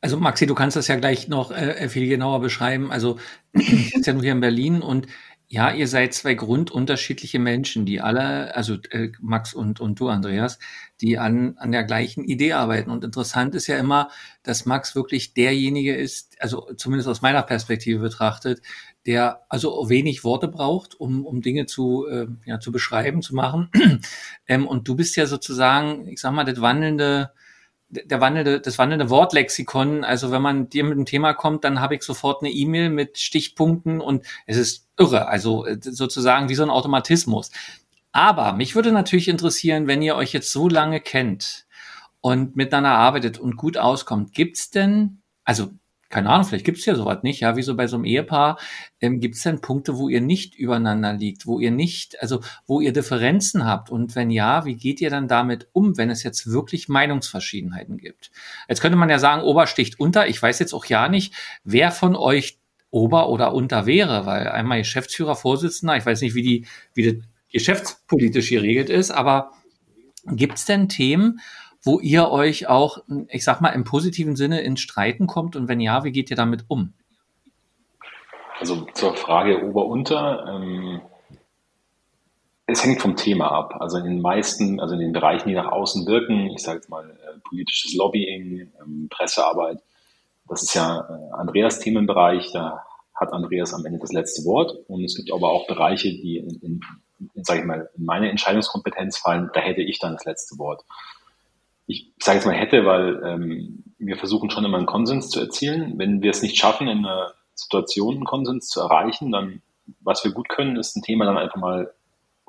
Also 0.00 0.16
Maxi, 0.16 0.46
du 0.46 0.54
kannst 0.54 0.76
das 0.76 0.88
ja 0.88 0.96
gleich 0.96 1.28
noch 1.28 1.50
äh, 1.50 1.88
viel 1.88 2.08
genauer 2.08 2.40
beschreiben. 2.40 2.90
Also 2.90 3.18
ich 3.52 3.90
sitze 3.90 4.10
ja 4.10 4.14
nur 4.14 4.22
hier 4.22 4.32
in 4.32 4.40
Berlin 4.40 4.82
und 4.82 5.06
ja, 5.50 5.72
ihr 5.72 5.88
seid 5.88 6.12
zwei 6.12 6.34
grundunterschiedliche 6.34 7.38
Menschen, 7.38 7.86
die 7.86 8.02
alle, 8.02 8.54
also 8.54 8.74
äh, 8.90 9.12
Max 9.18 9.54
und, 9.54 9.80
und 9.80 9.98
du, 9.98 10.08
Andreas, 10.08 10.58
die 11.00 11.18
an, 11.18 11.56
an 11.56 11.72
der 11.72 11.84
gleichen 11.84 12.22
Idee 12.22 12.52
arbeiten. 12.52 12.90
Und 12.90 13.02
interessant 13.02 13.54
ist 13.54 13.66
ja 13.66 13.78
immer, 13.78 14.10
dass 14.42 14.66
Max 14.66 14.94
wirklich 14.94 15.32
derjenige 15.32 15.96
ist, 15.96 16.36
also 16.40 16.70
zumindest 16.76 17.08
aus 17.08 17.22
meiner 17.22 17.42
Perspektive 17.42 18.00
betrachtet, 18.00 18.60
der 19.06 19.40
also 19.48 19.88
wenig 19.88 20.22
Worte 20.22 20.48
braucht, 20.48 21.00
um, 21.00 21.24
um 21.24 21.40
Dinge 21.40 21.64
zu, 21.64 22.06
äh, 22.06 22.26
ja, 22.44 22.60
zu 22.60 22.70
beschreiben, 22.70 23.22
zu 23.22 23.34
machen. 23.34 23.70
ähm, 24.48 24.66
und 24.66 24.86
du 24.86 24.96
bist 24.96 25.16
ja 25.16 25.24
sozusagen, 25.24 26.08
ich 26.08 26.20
sag 26.20 26.32
mal, 26.32 26.44
das 26.44 26.60
wandelnde 26.60 27.32
der 27.90 28.20
wandelnde, 28.20 28.60
das 28.60 28.78
wandelnde 28.78 29.08
Wortlexikon. 29.08 30.04
Also 30.04 30.30
wenn 30.30 30.42
man 30.42 30.68
dir 30.68 30.84
mit 30.84 30.92
einem 30.92 31.06
Thema 31.06 31.32
kommt, 31.32 31.64
dann 31.64 31.80
habe 31.80 31.94
ich 31.94 32.02
sofort 32.02 32.42
eine 32.42 32.52
E-Mail 32.52 32.90
mit 32.90 33.18
Stichpunkten 33.18 34.02
und 34.02 34.26
es 34.46 34.58
ist 34.58 34.87
irre. 34.98 35.28
Also 35.28 35.66
äh, 35.66 35.78
sozusagen 35.80 36.48
wie 36.48 36.54
so 36.54 36.62
ein 36.62 36.70
Automatismus. 36.70 37.50
Aber 38.12 38.52
mich 38.52 38.74
würde 38.74 38.92
natürlich 38.92 39.28
interessieren, 39.28 39.86
wenn 39.86 40.02
ihr 40.02 40.16
euch 40.16 40.32
jetzt 40.32 40.52
so 40.52 40.68
lange 40.68 41.00
kennt 41.00 41.66
und 42.20 42.56
miteinander 42.56 42.98
arbeitet 42.98 43.38
und 43.38 43.56
gut 43.56 43.76
auskommt, 43.76 44.34
gibt's 44.34 44.70
denn, 44.70 45.22
also 45.44 45.70
keine 46.08 46.30
Ahnung, 46.30 46.46
vielleicht 46.46 46.64
gibt's 46.64 46.86
ja 46.86 46.94
sowas 46.94 47.22
nicht, 47.22 47.40
ja, 47.40 47.56
wie 47.56 47.62
so 47.62 47.76
bei 47.76 47.86
so 47.86 47.96
einem 47.96 48.06
Ehepaar, 48.06 48.58
ähm, 49.00 49.20
gibt's 49.20 49.42
denn 49.42 49.60
Punkte, 49.60 49.98
wo 49.98 50.08
ihr 50.08 50.22
nicht 50.22 50.54
übereinander 50.54 51.12
liegt, 51.12 51.46
wo 51.46 51.60
ihr 51.60 51.70
nicht, 51.70 52.20
also 52.22 52.40
wo 52.66 52.80
ihr 52.80 52.94
Differenzen 52.94 53.66
habt 53.66 53.90
und 53.90 54.16
wenn 54.16 54.30
ja, 54.30 54.64
wie 54.64 54.76
geht 54.76 55.02
ihr 55.02 55.10
dann 55.10 55.28
damit 55.28 55.68
um, 55.72 55.98
wenn 55.98 56.08
es 56.08 56.22
jetzt 56.22 56.50
wirklich 56.50 56.88
Meinungsverschiedenheiten 56.88 57.98
gibt? 57.98 58.30
Jetzt 58.68 58.80
könnte 58.80 58.96
man 58.96 59.10
ja 59.10 59.18
sagen, 59.18 59.42
Ober 59.42 59.66
sticht 59.66 60.00
unter, 60.00 60.26
ich 60.28 60.40
weiß 60.40 60.58
jetzt 60.60 60.72
auch 60.72 60.86
ja 60.86 61.08
nicht, 61.08 61.34
wer 61.62 61.92
von 61.92 62.16
euch 62.16 62.58
Ober 62.90 63.28
oder 63.28 63.54
unter 63.54 63.86
wäre, 63.86 64.26
weil 64.26 64.48
einmal 64.48 64.78
Geschäftsführer, 64.78 65.36
Vorsitzender, 65.36 65.96
ich 65.96 66.06
weiß 66.06 66.22
nicht, 66.22 66.34
wie 66.34 66.42
die, 66.42 66.66
wie 66.94 67.12
das 67.12 67.24
geschäftspolitisch 67.52 68.50
geregelt 68.50 68.90
ist, 68.90 69.10
aber 69.10 69.52
gibt's 70.24 70.64
denn 70.64 70.88
Themen, 70.88 71.40
wo 71.82 72.00
ihr 72.00 72.30
euch 72.30 72.68
auch, 72.68 72.98
ich 73.28 73.44
sag 73.44 73.60
mal, 73.60 73.70
im 73.70 73.84
positiven 73.84 74.36
Sinne 74.36 74.60
ins 74.60 74.80
Streiten 74.80 75.26
kommt? 75.26 75.56
Und 75.56 75.68
wenn 75.68 75.80
ja, 75.80 76.04
wie 76.04 76.12
geht 76.12 76.30
ihr 76.30 76.36
damit 76.36 76.64
um? 76.68 76.92
Also 78.58 78.86
zur 78.94 79.14
Frage 79.14 79.64
Ober-Unter. 79.64 80.46
Ähm, 80.48 81.00
es 82.66 82.84
hängt 82.84 83.00
vom 83.00 83.16
Thema 83.16 83.50
ab. 83.50 83.76
Also 83.80 83.98
in 83.98 84.04
den 84.04 84.20
meisten, 84.20 84.80
also 84.80 84.94
in 84.94 85.00
den 85.00 85.12
Bereichen, 85.12 85.48
die 85.48 85.54
nach 85.54 85.70
außen 85.70 86.06
wirken, 86.06 86.48
ich 86.48 86.62
sage 86.62 86.78
jetzt 86.78 86.90
mal 86.90 87.08
äh, 87.08 87.38
politisches 87.48 87.94
Lobbying, 87.94 88.72
ähm, 88.80 89.08
Pressearbeit, 89.08 89.78
das 90.48 90.62
ist 90.62 90.74
ja 90.74 91.00
äh, 91.00 91.34
Andreas 91.34 91.80
Themenbereich, 91.80 92.50
da 92.52 92.84
hat 93.14 93.32
Andreas 93.32 93.74
am 93.74 93.84
Ende 93.84 93.98
das 93.98 94.12
letzte 94.12 94.44
Wort. 94.44 94.76
Und 94.88 95.04
es 95.04 95.16
gibt 95.16 95.32
aber 95.32 95.50
auch 95.50 95.66
Bereiche, 95.66 96.08
die 96.08 96.38
in, 96.38 96.60
in, 96.60 96.80
in 97.34 97.44
sage 97.44 97.60
ich 97.60 97.66
mal, 97.66 97.90
in 97.96 98.04
meine 98.04 98.30
Entscheidungskompetenz 98.30 99.18
fallen, 99.18 99.50
da 99.52 99.60
hätte 99.60 99.82
ich 99.82 99.98
dann 99.98 100.12
das 100.12 100.24
letzte 100.24 100.58
Wort 100.58 100.84
ich 101.88 102.12
sage 102.22 102.36
jetzt 102.36 102.46
mal 102.46 102.54
hätte, 102.54 102.84
weil 102.84 103.20
ähm, 103.24 103.82
wir 103.98 104.16
versuchen 104.16 104.50
schon 104.50 104.64
immer 104.64 104.76
einen 104.76 104.86
Konsens 104.86 105.30
zu 105.30 105.40
erzielen. 105.40 105.94
Wenn 105.98 106.22
wir 106.22 106.30
es 106.30 106.42
nicht 106.42 106.58
schaffen, 106.58 106.86
in 106.86 106.98
einer 106.98 107.32
Situation 107.54 108.16
einen 108.16 108.24
Konsens 108.26 108.68
zu 108.68 108.80
erreichen, 108.80 109.32
dann 109.32 109.62
was 110.00 110.22
wir 110.22 110.32
gut 110.32 110.50
können, 110.50 110.76
ist 110.76 110.96
ein 110.96 111.02
Thema 111.02 111.24
dann 111.24 111.38
einfach 111.38 111.56
mal 111.56 111.94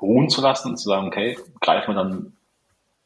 ruhen 0.00 0.28
zu 0.28 0.42
lassen 0.42 0.68
und 0.68 0.76
zu 0.76 0.88
sagen, 0.88 1.06
okay, 1.06 1.38
greifen 1.60 1.94
wir 1.94 2.02
dann 2.02 2.36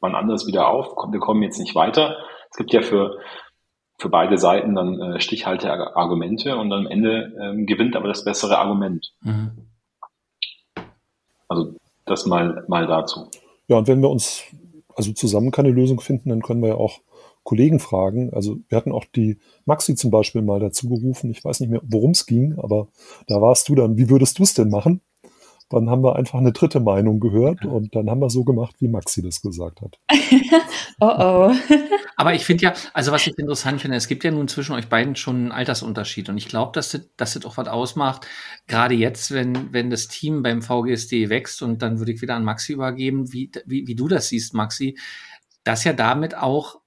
wann 0.00 0.16
anders 0.16 0.46
wieder 0.46 0.68
auf, 0.68 0.96
wir 1.12 1.20
kommen 1.20 1.42
jetzt 1.44 1.58
nicht 1.58 1.76
weiter. 1.76 2.16
Es 2.50 2.56
gibt 2.56 2.72
ja 2.72 2.82
für, 2.82 3.20
für 3.98 4.08
beide 4.08 4.38
Seiten 4.38 4.74
dann 4.74 5.00
äh, 5.00 5.20
stichhaltige 5.20 5.96
Argumente 5.96 6.56
und 6.56 6.72
am 6.72 6.86
Ende 6.86 7.32
ähm, 7.40 7.66
gewinnt 7.66 7.96
aber 7.96 8.08
das 8.08 8.24
bessere 8.24 8.58
Argument. 8.58 9.12
Mhm. 9.22 9.52
Also 11.48 11.74
das 12.04 12.26
mal, 12.26 12.64
mal 12.68 12.86
dazu. 12.86 13.28
Ja, 13.68 13.78
und 13.78 13.88
wenn 13.88 14.02
wir 14.02 14.10
uns 14.10 14.42
also 14.96 15.12
zusammen 15.12 15.50
keine 15.50 15.70
Lösung 15.70 16.00
finden, 16.00 16.28
dann 16.28 16.42
können 16.42 16.62
wir 16.62 16.70
ja 16.70 16.74
auch 16.74 17.00
Kollegen 17.42 17.78
fragen. 17.78 18.32
Also 18.32 18.58
wir 18.68 18.76
hatten 18.76 18.92
auch 18.92 19.04
die 19.04 19.38
Maxi 19.66 19.94
zum 19.94 20.10
Beispiel 20.10 20.42
mal 20.42 20.60
dazu 20.60 20.88
gerufen. 20.88 21.30
Ich 21.30 21.44
weiß 21.44 21.60
nicht 21.60 21.70
mehr, 21.70 21.80
worum 21.84 22.10
es 22.12 22.26
ging, 22.26 22.58
aber 22.58 22.88
da 23.26 23.40
warst 23.40 23.68
du 23.68 23.74
dann, 23.74 23.96
wie 23.96 24.08
würdest 24.08 24.38
du 24.38 24.42
es 24.42 24.54
denn 24.54 24.70
machen? 24.70 25.00
Dann 25.74 25.90
haben 25.90 26.02
wir 26.02 26.16
einfach 26.16 26.38
eine 26.38 26.52
dritte 26.52 26.80
Meinung 26.80 27.20
gehört 27.20 27.64
und 27.64 27.94
dann 27.94 28.08
haben 28.10 28.20
wir 28.20 28.30
so 28.30 28.44
gemacht, 28.44 28.76
wie 28.80 28.88
Maxi 28.88 29.22
das 29.22 29.40
gesagt 29.40 29.80
hat. 29.80 29.98
oh 31.00 31.06
oh. 31.18 31.52
Aber 32.16 32.34
ich 32.34 32.44
finde 32.44 32.64
ja, 32.64 32.74
also 32.92 33.12
was 33.12 33.26
ich 33.26 33.36
interessant 33.36 33.80
finde, 33.80 33.96
es 33.96 34.06
gibt 34.06 34.24
ja 34.24 34.30
nun 34.30 34.48
zwischen 34.48 34.74
euch 34.74 34.88
beiden 34.88 35.16
schon 35.16 35.36
einen 35.36 35.52
Altersunterschied 35.52 36.28
und 36.28 36.38
ich 36.38 36.48
glaube, 36.48 36.72
dass 36.72 36.90
das, 36.90 37.08
dass 37.16 37.34
das 37.34 37.44
auch 37.44 37.56
was 37.56 37.68
ausmacht. 37.68 38.26
Gerade 38.66 38.94
jetzt, 38.94 39.32
wenn, 39.32 39.72
wenn 39.72 39.90
das 39.90 40.08
Team 40.08 40.42
beim 40.42 40.62
VGSD 40.62 41.28
wächst 41.28 41.62
und 41.62 41.82
dann 41.82 41.98
würde 41.98 42.12
ich 42.12 42.22
wieder 42.22 42.36
an 42.36 42.44
Maxi 42.44 42.72
übergeben, 42.72 43.32
wie, 43.32 43.50
wie, 43.66 43.86
wie 43.86 43.94
du 43.94 44.08
das 44.08 44.28
siehst, 44.28 44.54
Maxi, 44.54 44.96
dass 45.64 45.84
ja 45.84 45.92
damit 45.92 46.36
auch, 46.36 46.80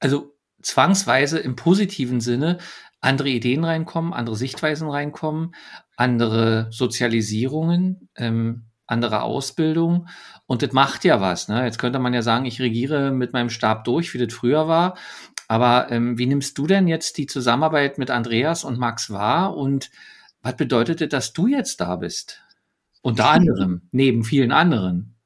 also 0.00 0.34
zwangsweise 0.62 1.38
im 1.38 1.56
positiven 1.56 2.20
Sinne 2.20 2.58
andere 3.00 3.30
Ideen 3.30 3.64
reinkommen, 3.64 4.12
andere 4.12 4.36
Sichtweisen 4.36 4.88
reinkommen, 4.88 5.54
andere 5.96 6.68
Sozialisierungen, 6.70 8.08
ähm, 8.16 8.64
andere 8.86 9.22
Ausbildung. 9.22 10.08
Und 10.46 10.62
das 10.62 10.72
macht 10.72 11.04
ja 11.04 11.20
was. 11.20 11.48
Ne? 11.48 11.64
Jetzt 11.64 11.78
könnte 11.78 11.98
man 11.98 12.12
ja 12.12 12.22
sagen, 12.22 12.44
ich 12.44 12.60
regiere 12.60 13.12
mit 13.12 13.32
meinem 13.32 13.50
Stab 13.50 13.84
durch, 13.84 14.12
wie 14.12 14.18
das 14.18 14.34
früher 14.34 14.68
war. 14.68 14.96
Aber 15.48 15.90
ähm, 15.90 16.18
wie 16.18 16.26
nimmst 16.26 16.58
du 16.58 16.66
denn 16.66 16.88
jetzt 16.88 17.16
die 17.18 17.26
Zusammenarbeit 17.26 17.98
mit 17.98 18.10
Andreas 18.10 18.64
und 18.64 18.78
Max 18.78 19.10
wahr? 19.10 19.56
Und 19.56 19.90
was 20.42 20.56
bedeutet 20.56 21.00
das, 21.00 21.08
dass 21.08 21.32
du 21.32 21.46
jetzt 21.46 21.80
da 21.80 21.96
bist? 21.96 22.42
Unter 23.02 23.30
anderem, 23.30 23.82
neben 23.92 24.24
vielen 24.24 24.52
anderen. 24.52 25.16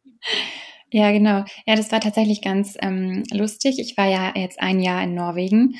Ja, 0.91 1.11
genau. 1.11 1.45
Ja, 1.67 1.75
das 1.75 1.91
war 1.91 2.01
tatsächlich 2.01 2.41
ganz 2.41 2.77
ähm, 2.81 3.25
lustig. 3.33 3.79
Ich 3.81 3.97
war 3.97 4.07
ja 4.07 4.33
jetzt 4.37 4.61
ein 4.61 4.81
Jahr 4.81 5.03
in 5.03 5.15
Norwegen 5.15 5.75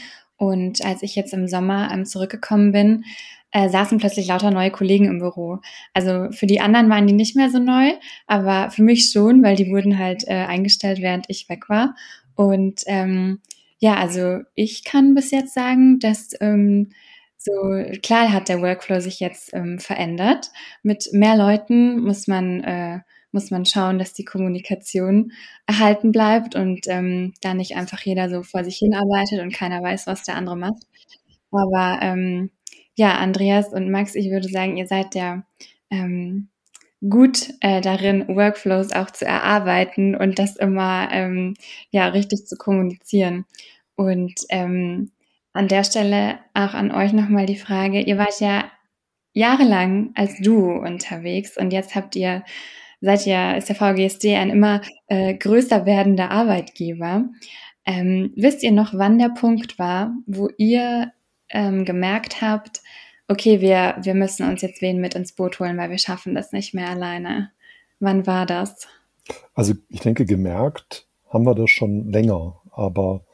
und 0.49 0.85
als 0.85 1.03
ich 1.03 1.15
jetzt 1.15 1.33
im 1.33 1.49
Sommer 1.49 1.91
ähm, 1.93 2.05
zurückgekommen 2.05 2.73
bin, 2.73 3.05
äh, 3.53 3.69
saßen 3.69 3.99
plötzlich 3.99 4.27
lauter 4.27 4.51
neue 4.51 4.71
Kollegen 4.71 5.07
im 5.07 5.21
Büro. 5.21 5.61
Also 5.93 6.31
für 6.33 6.47
die 6.47 6.61
anderen 6.61 6.91
waren 6.91 7.07
die 7.07 7.13
nicht 7.13 7.37
mehr 7.37 7.51
so 7.51 7.59
neu, 7.59 7.93
aber 8.27 8.71
für 8.71 8.83
mich 8.83 9.11
schon, 9.11 9.43
weil 9.43 9.57
die 9.57 9.71
wurden 9.71 9.99
halt 9.99 10.27
äh, 10.27 10.35
eingestellt, 10.35 11.01
während 11.01 11.27
ich 11.29 11.49
weg 11.49 11.69
war. 11.69 11.95
Und 12.35 12.83
ähm, 12.87 13.41
ja, 13.79 13.95
also 13.95 14.41
ich 14.55 14.85
kann 14.85 15.15
bis 15.15 15.31
jetzt 15.31 15.55
sagen, 15.55 16.01
dass 16.01 16.31
ähm, 16.41 16.91
so 17.39 17.53
klar 18.03 18.33
hat 18.33 18.49
der 18.49 18.61
Workflow 18.63 19.01
sich 19.01 19.21
jetzt 19.21 19.53
ähm, 19.55 19.79
verändert. 19.79 20.51
Mit 20.83 21.11
mehr 21.13 21.37
Leuten 21.37 22.01
muss 22.01 22.27
man 22.27 22.65
äh, 22.65 23.01
muss 23.35 23.51
man 23.51 23.67
schauen, 23.67 23.99
dass 23.99 24.15
die 24.15 24.25
Kommunikation 24.25 25.33
erhalten 25.67 26.13
bleibt 26.13 26.55
und 26.55 26.87
ähm, 26.87 27.35
da 27.43 27.53
nicht 27.53 27.77
einfach 27.77 28.01
jeder 28.01 28.31
so 28.31 28.43
vor 28.43 28.65
sich 28.65 28.79
hin 28.79 28.95
arbeitet 28.95 29.41
und 29.41 29.53
keiner 29.53 29.83
weiß, 29.83 30.07
was 30.07 30.23
der 30.23 30.37
andere 30.37 30.57
macht. 30.57 30.85
Aber 31.51 31.99
ähm, 32.01 32.51
ja, 32.95 33.19
Andreas 33.19 33.73
und 33.73 33.91
Max, 33.91 34.15
ich 34.15 34.31
würde 34.31 34.49
sagen, 34.49 34.77
ihr 34.77 34.87
seid 34.87 35.15
ja 35.15 35.45
ähm, 35.91 36.49
gut 37.09 37.51
äh, 37.61 37.81
darin, 37.81 38.29
Workflows 38.29 38.93
auch 38.93 39.11
zu 39.11 39.27
erarbeiten 39.27 40.15
und 40.17 40.39
das 40.39 40.57
immer 40.57 41.09
ähm, 41.13 41.55
ja 41.91 42.07
richtig 42.09 42.47
zu 42.47 42.57
kommunizieren. 42.57 43.45
Und 43.97 44.35
ähm, 44.49 45.11
an 45.53 45.69
der 45.69 45.85
Stelle 45.85 46.39
auch 46.55 46.75
an 46.75 46.91
euch 46.91 47.13
nochmal 47.13 47.47
die 47.47 47.57
Frage, 47.59 48.01
ihr 48.01 48.19
wart 48.19 48.41
ja 48.41 48.71
jahrelang 49.33 50.13
als 50.15 50.41
Duo 50.41 50.79
unterwegs 50.79 51.57
und 51.57 51.73
jetzt 51.73 51.95
habt 51.95 52.17
ihr, 52.17 52.45
seid 53.05 53.27
ihr, 53.27 53.57
ist 53.57 53.69
der 53.69 53.77
VGSD 53.77 54.37
ein 54.37 54.51
immer 54.51 54.81
äh, 55.09 55.35
größer 55.35 55.87
werdender 55.87 56.31
Arbeitgeber. 56.31 57.29
Ähm, 57.85 58.33
wisst 58.35 58.63
ihr 58.63 58.73
noch, 58.73 58.95
wann 58.95 59.19
der 59.19 59.29
Punkt 59.29 59.79
war, 59.79 60.15
wo 60.27 60.49
ihr 60.57 61.13
ähm, 61.51 61.85
gemerkt 61.85 62.41
habt, 62.41 62.83
okay, 63.29 63.61
wir, 63.61 63.97
wir 64.03 64.15
müssen 64.15 64.49
uns 64.49 64.63
jetzt 64.63 64.81
wen 64.81 65.01
mit 65.01 65.15
ins 65.15 65.33
Boot 65.33 65.61
holen, 65.61 65.77
weil 65.77 65.91
wir 65.91 65.99
schaffen 65.99 66.35
das 66.35 66.53
nicht 66.53 66.75
mehr 66.75 66.89
alleine. 66.89 67.51
Wann 68.01 68.27
war 68.27 68.47
das? 68.47 68.89
Also 69.55 69.75
ich 69.89 70.01
denke, 70.01 70.25
gemerkt 70.25 71.07
haben 71.29 71.45
wir 71.45 71.55
das 71.55 71.71
schon 71.71 72.11
länger, 72.11 72.61
aber 72.71 73.25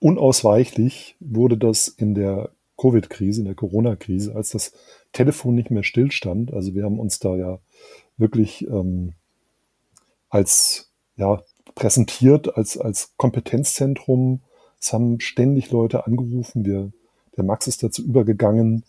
unausweichlich 0.00 1.16
wurde 1.20 1.56
das 1.56 1.88
in 1.88 2.14
der 2.14 2.50
Covid-Krise, 2.76 3.40
in 3.40 3.46
der 3.46 3.56
Corona-Krise, 3.56 4.34
als 4.34 4.50
das 4.50 4.72
Telefon 5.12 5.56
nicht 5.56 5.70
mehr 5.70 5.82
stillstand. 5.82 6.52
Also 6.52 6.74
wir 6.74 6.84
haben 6.84 7.00
uns 7.00 7.18
da 7.18 7.36
ja 7.36 7.58
wirklich 8.18 8.66
ähm, 8.68 9.14
als 10.28 10.90
ja, 11.16 11.42
präsentiert 11.74 12.56
als, 12.56 12.76
als 12.76 13.14
Kompetenzzentrum. 13.16 14.40
Es 14.80 14.92
haben 14.92 15.20
ständig 15.20 15.70
Leute 15.70 16.06
angerufen. 16.06 16.64
Wir, 16.64 16.92
der 17.36 17.44
Max 17.44 17.66
ist 17.66 17.82
dazu 17.82 18.04
übergegangen, 18.04 18.84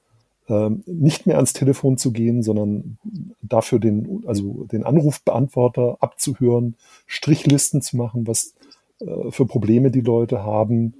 ähm, 0.47 0.83
nicht 0.85 1.27
mehr 1.27 1.35
ans 1.35 1.53
Telefon 1.53 1.97
zu 1.97 2.11
gehen, 2.11 2.41
sondern 2.41 2.97
dafür 3.41 3.79
den, 3.79 4.23
also 4.25 4.65
den 4.65 4.83
Anrufbeantworter 4.83 5.97
abzuhören, 5.99 6.75
Strichlisten 7.05 7.81
zu 7.81 7.97
machen, 7.97 8.27
was 8.27 8.53
äh, 8.99 9.31
für 9.31 9.45
Probleme 9.45 9.91
die 9.91 10.01
Leute 10.01 10.43
haben, 10.43 10.95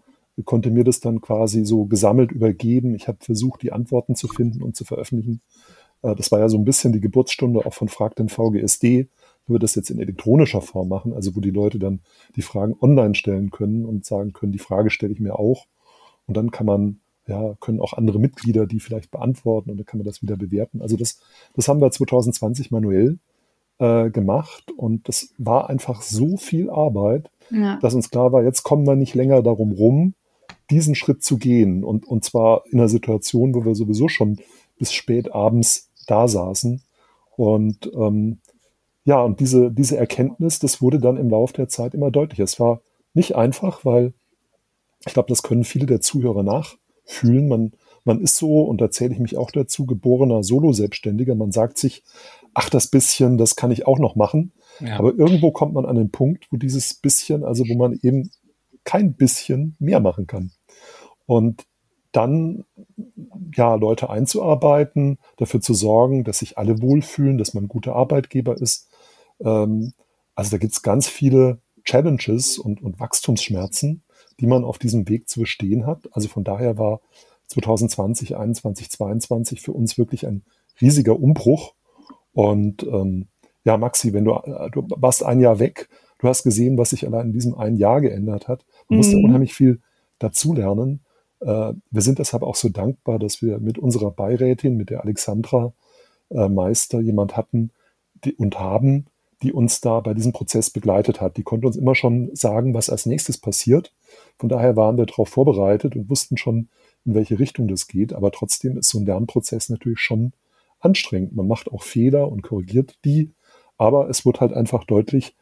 konnte 0.46 0.72
mir 0.72 0.84
das 0.84 1.00
dann 1.00 1.22
quasi 1.22 1.66
so 1.66 1.86
gesammelt 1.86 2.32
übergeben. 2.32 2.96
Ich 2.96 3.08
habe 3.08 3.18
versucht, 3.22 3.62
die 3.62 3.72
Antworten 3.72 4.16
zu 4.16 4.28
finden 4.28 4.62
und 4.62 4.76
zu 4.76 4.86
veröffentlichen. 4.86 5.42
Äh, 6.02 6.16
das 6.16 6.32
war 6.32 6.40
ja 6.40 6.50
so 6.50 6.58
ein 6.58 6.66
bisschen 6.66 6.94
die 6.94 7.02
Geburtsstunde 7.02 7.66
auch 7.66 7.74
von 7.74 7.90
Frag 7.90 8.16
den 8.16 8.30
VGSD, 8.30 9.08
wo 9.48 9.56
wir 9.56 9.60
das 9.60 9.76
jetzt 9.76 9.90
in 9.90 10.00
elektronischer 10.00 10.62
Form 10.62 10.90
machen, 10.90 11.14
also 11.14 11.36
wo 11.36 11.40
die 11.40 11.52
Leute 11.52 11.80
dann 11.80 12.02
die 12.36 12.42
Fragen 12.42 12.76
online 12.80 13.16
stellen 13.16 13.52
können 13.52 13.86
und 13.86 14.06
sagen 14.06 14.34
können, 14.34 14.52
die 14.52 14.60
Frage 14.60 14.90
stelle 14.90 15.14
ich 15.14 15.20
mir 15.20 15.38
auch. 15.38 15.66
Und 16.28 16.38
dann 16.38 16.52
kann 16.52 16.66
man 16.68 17.00
ja, 17.30 17.56
können 17.60 17.80
auch 17.80 17.94
andere 17.94 18.20
Mitglieder 18.20 18.66
die 18.66 18.80
vielleicht 18.80 19.12
beantworten 19.12 19.70
und 19.70 19.78
dann 19.78 19.86
kann 19.86 20.00
man 20.00 20.06
das 20.06 20.22
wieder 20.22 20.36
bewerten. 20.36 20.82
Also 20.82 20.98
das, 20.98 21.20
das 21.56 21.68
haben 21.68 21.80
wir 21.80 21.92
2020 21.92 22.72
manuell 22.72 23.20
äh, 23.78 24.10
gemacht 24.10 24.72
und 24.76 25.08
das 25.08 25.34
war 25.38 25.70
einfach 25.70 26.02
so 26.02 26.38
viel 26.38 26.70
Arbeit, 26.70 27.30
ja. 27.52 27.78
dass 27.82 27.94
uns 27.94 28.10
klar 28.10 28.32
war, 28.32 28.44
jetzt 28.44 28.64
kommen 28.64 28.86
wir 28.86 28.96
nicht 28.96 29.16
länger 29.16 29.42
darum 29.42 29.72
rum, 29.72 30.16
diesen 30.70 30.96
Schritt 30.96 31.24
zu 31.24 31.38
gehen 31.38 31.84
und, 31.84 32.06
und 32.06 32.24
zwar 32.24 32.64
in 32.72 32.80
einer 32.80 32.90
Situation, 32.90 33.54
wo 33.54 33.64
wir 33.64 33.76
sowieso 33.76 34.08
schon 34.08 34.40
bis 34.78 34.92
spät 34.92 35.32
abends 35.34 35.89
da 36.10 36.28
saßen 36.28 36.82
und 37.36 37.90
ähm, 37.94 38.40
ja, 39.06 39.24
und 39.24 39.40
diese, 39.40 39.72
diese 39.72 39.98
Erkenntnis, 39.98 40.60
das 40.60 40.82
wurde 40.82 41.00
dann 41.00 41.18
im 41.18 41.30
Laufe 41.30 41.54
der 41.54 41.68
Zeit 41.68 41.94
immer 41.94 42.12
deutlicher. 42.12 42.44
Es 42.44 42.60
war 42.60 42.82
nicht 43.14 43.36
einfach, 43.36 43.86
weil 43.86 44.14
ich 45.06 45.14
glaube, 45.14 45.30
das 45.30 45.42
können 45.42 45.64
viele 45.64 45.86
der 45.86 46.02
Zuhörer 46.02 46.44
nach, 46.44 46.76
fühlen. 47.06 47.48
Man, 47.48 47.72
man 48.04 48.22
ist 48.22 48.36
so, 48.36 48.62
und 48.62 48.82
da 48.82 48.92
zähle 48.92 49.14
ich 49.14 49.20
mich 49.20 49.38
auch 49.38 49.52
dazu, 49.52 49.86
geborener 49.86 50.44
Solo-Selbstständiger. 50.44 51.34
Man 51.34 51.52
sagt 51.52 51.78
sich, 51.78 52.04
ach, 52.54 52.70
das 52.70 52.88
bisschen, 52.88 53.38
das 53.38 53.56
kann 53.56 53.72
ich 53.72 53.88
auch 53.88 54.00
noch 54.00 54.16
machen. 54.16 54.52
Ja. 54.80 55.00
Aber 55.00 55.16
irgendwo 55.16 55.52
kommt 55.52 55.74
man 55.74 55.86
an 55.86 55.96
den 55.96 56.12
Punkt, 56.12 56.48
wo 56.52 56.58
dieses 56.58 56.94
bisschen, 56.94 57.44
also 57.44 57.64
wo 57.68 57.76
man 57.76 57.98
eben 58.04 58.32
kein 58.84 59.14
bisschen 59.14 59.76
mehr 59.80 60.00
machen 60.00 60.28
kann. 60.28 60.52
Und 61.26 61.66
dann 62.12 62.66
ja 63.56 63.76
Leute 63.76 64.10
einzuarbeiten, 64.10 65.20
dafür 65.38 65.62
zu 65.62 65.74
sorgen, 65.74 66.24
dass 66.24 66.40
sich 66.40 66.58
alle 66.58 66.82
wohlfühlen, 66.82 67.38
dass 67.38 67.54
man 67.54 67.66
ein 67.66 67.70
guter 67.70 67.96
Arbeitgeber 67.96 68.58
ist. 68.60 68.90
Ähm, 69.40 69.94
also 70.36 70.52
da 70.52 70.58
gibt 70.58 70.74
es 70.74 70.82
ganz 70.82 71.08
viele 71.08 71.60
Challenges 71.84 72.58
und, 72.58 72.82
und 72.82 73.00
Wachstumsschmerzen 73.00 74.04
die 74.40 74.48
man 74.48 74.64
auf 74.64 74.78
diesem 74.78 75.08
Weg 75.10 75.30
zu 75.30 75.42
bestehen 75.42 75.86
hat. 75.86 76.10
Also 76.12 76.28
von 76.30 76.44
daher 76.44 76.78
war 76.78 77.02
2020, 77.48 78.38
21, 78.38 78.90
22 78.90 79.62
für 79.62 79.74
uns 79.74 79.98
wirklich 79.98 80.28
ein 80.28 80.44
riesiger 80.82 81.20
Umbruch. 81.20 81.74
Und 82.32 82.84
ähm, 82.84 83.28
ja, 83.66 83.78
Maxi, 83.78 84.14
wenn 84.14 84.26
du, 84.26 84.34
äh, 84.34 84.70
du 84.72 84.88
warst 84.90 85.24
ein 85.24 85.40
Jahr 85.40 85.60
weg, 85.60 85.90
du 86.20 86.28
hast 86.28 86.44
gesehen, 86.44 86.78
was 86.78 86.92
sich 86.92 87.06
allein 87.06 87.28
in 87.28 87.34
diesem 87.34 87.56
einen 87.56 87.78
Jahr 87.78 88.02
geändert 88.02 88.48
hat. 88.48 88.66
Du 88.88 88.96
musst 88.96 89.14
mhm. 89.14 89.26
unheimlich 89.26 89.54
viel 89.54 89.82
dazulernen. 90.20 91.02
Äh, 91.42 91.74
wir 91.90 92.02
sind 92.02 92.20
deshalb 92.20 92.44
auch 92.44 92.56
so 92.56 92.70
dankbar, 92.70 93.20
dass 93.20 93.42
wir 93.42 93.60
mit 93.60 93.78
unserer 93.78 94.12
Beirätin, 94.12 94.78
mit 94.78 94.90
der 94.90 95.04
Alexandra 95.04 95.74
äh, 96.30 96.50
Meister, 96.50 97.00
jemand 97.00 97.38
hatten 97.38 97.72
die, 98.24 98.34
und 98.34 98.60
haben, 98.60 99.06
die 99.42 99.54
uns 99.54 99.82
da 99.82 100.00
bei 100.02 100.14
diesem 100.14 100.34
Prozess 100.34 100.70
begleitet 100.70 101.22
hat. 101.22 101.38
Die 101.38 101.44
konnte 101.44 101.68
uns 101.68 101.78
immer 101.78 101.96
schon 101.96 102.30
sagen, 102.36 102.74
was 102.74 102.90
als 102.90 103.06
nächstes 103.06 103.38
passiert. 103.38 103.94
Von 104.38 104.50
daher 104.50 104.76
waren 104.76 104.98
wir 104.98 105.06
darauf 105.06 105.30
vorbereitet 105.30 105.96
und 105.96 106.10
wussten 106.10 106.38
schon, 106.38 106.70
in 107.06 107.16
welche 107.16 107.40
Richtung 107.40 107.68
das 107.68 107.88
geht. 107.88 108.14
Aber 108.14 108.32
trotzdem 108.32 108.78
ist 108.78 108.90
so 108.90 109.00
ein 109.00 109.06
Lernprozess 109.06 109.70
natürlich 109.70 110.00
schon 110.00 110.34
anstrengend. 110.80 111.36
Man 111.36 111.48
macht 111.48 111.72
auch 111.72 111.84
Fehler 111.84 112.30
und 112.30 112.42
korrigiert 112.42 113.00
die. 113.06 113.32
Aber 113.78 114.10
es 114.10 114.26
wird 114.26 114.42
halt 114.42 114.54
einfach 114.54 114.84
deutlich, 114.84 115.36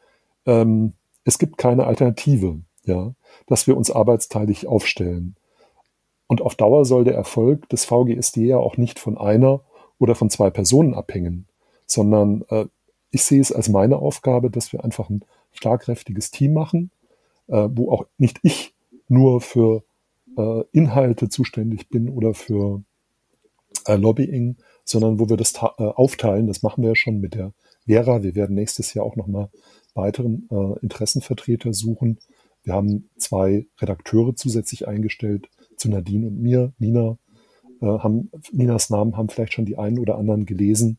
ähm, 0.45 0.93
es 1.23 1.39
gibt 1.39 1.57
keine 1.57 1.87
Alternative, 1.87 2.61
ja, 2.85 3.13
dass 3.47 3.65
wir 3.65 3.75
uns 3.75 3.89
arbeitsteilig 3.89 4.67
aufstellen. 4.67 5.35
Und 6.27 6.41
auf 6.41 6.55
Dauer 6.55 6.85
soll 6.85 7.03
der 7.03 7.15
Erfolg 7.15 7.69
des 7.69 7.85
VGSD 7.85 8.45
ja 8.45 8.57
auch 8.57 8.77
nicht 8.77 8.99
von 8.99 9.17
einer 9.17 9.61
oder 9.97 10.13
von 10.13 10.29
zwei 10.29 10.49
Personen 10.49 10.93
abhängen, 10.93 11.47
sondern 11.85 12.43
äh, 12.49 12.65
ich 13.11 13.23
sehe 13.23 13.41
es 13.41 13.51
als 13.51 13.69
meine 13.69 13.97
Aufgabe, 13.97 14.51
dass 14.51 14.73
wir 14.73 14.83
einfach 14.83 15.09
ein 15.09 15.23
schlagkräftiges 15.53 16.31
Team 16.31 16.53
machen, 16.53 16.91
äh, 17.47 17.67
wo 17.71 17.91
auch 17.91 18.05
nicht 18.17 18.39
ich 18.43 18.73
nur 19.07 19.41
für 19.41 19.83
äh, 20.37 20.63
Inhalte 20.71 21.29
zuständig 21.29 21.89
bin 21.89 22.09
oder 22.09 22.33
für 22.33 22.83
äh, 23.85 23.95
Lobbying, 23.95 24.57
sondern 24.83 25.19
wo 25.19 25.29
wir 25.29 25.37
das 25.37 25.53
äh, 25.55 25.83
aufteilen. 25.83 26.47
Das 26.47 26.61
machen 26.61 26.83
wir 26.83 26.89
ja 26.89 26.95
schon 26.95 27.19
mit 27.19 27.35
der 27.35 27.53
Vera. 27.85 28.21
Wir 28.23 28.35
werden 28.35 28.55
nächstes 28.55 28.93
Jahr 28.93 29.05
auch 29.05 29.15
nochmal 29.15 29.49
weiteren 29.93 30.47
äh, 30.51 30.79
Interessenvertreter 30.81 31.73
suchen. 31.73 32.19
Wir 32.63 32.73
haben 32.73 33.09
zwei 33.17 33.65
Redakteure 33.79 34.35
zusätzlich 34.35 34.87
eingestellt 34.87 35.49
zu 35.77 35.89
Nadine 35.89 36.27
und 36.27 36.41
mir. 36.41 36.73
Nina 36.77 37.17
äh, 37.81 37.85
haben 37.85 38.29
Ninas 38.51 38.89
Namen 38.89 39.17
haben 39.17 39.29
vielleicht 39.29 39.53
schon 39.53 39.65
die 39.65 39.77
einen 39.77 39.99
oder 39.99 40.17
anderen 40.17 40.45
gelesen. 40.45 40.97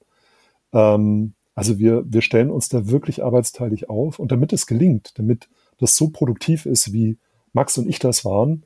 Ähm, 0.73 1.35
also 1.55 1.79
wir, 1.79 2.05
wir 2.07 2.23
stellen 2.23 2.51
uns 2.51 2.69
da 2.69 2.89
wirklich 2.89 3.25
arbeitsteilig 3.25 3.91
auf 3.91 4.19
und 4.19 4.31
damit 4.31 4.53
es 4.53 4.67
gelingt, 4.67 5.19
damit 5.19 5.49
das 5.79 5.97
so 5.97 6.11
produktiv 6.11 6.67
ist, 6.67 6.93
wie 6.93 7.19
Max 7.53 7.77
und 7.79 7.89
ich 7.89 7.99
das 7.99 8.25
waren, 8.25 8.65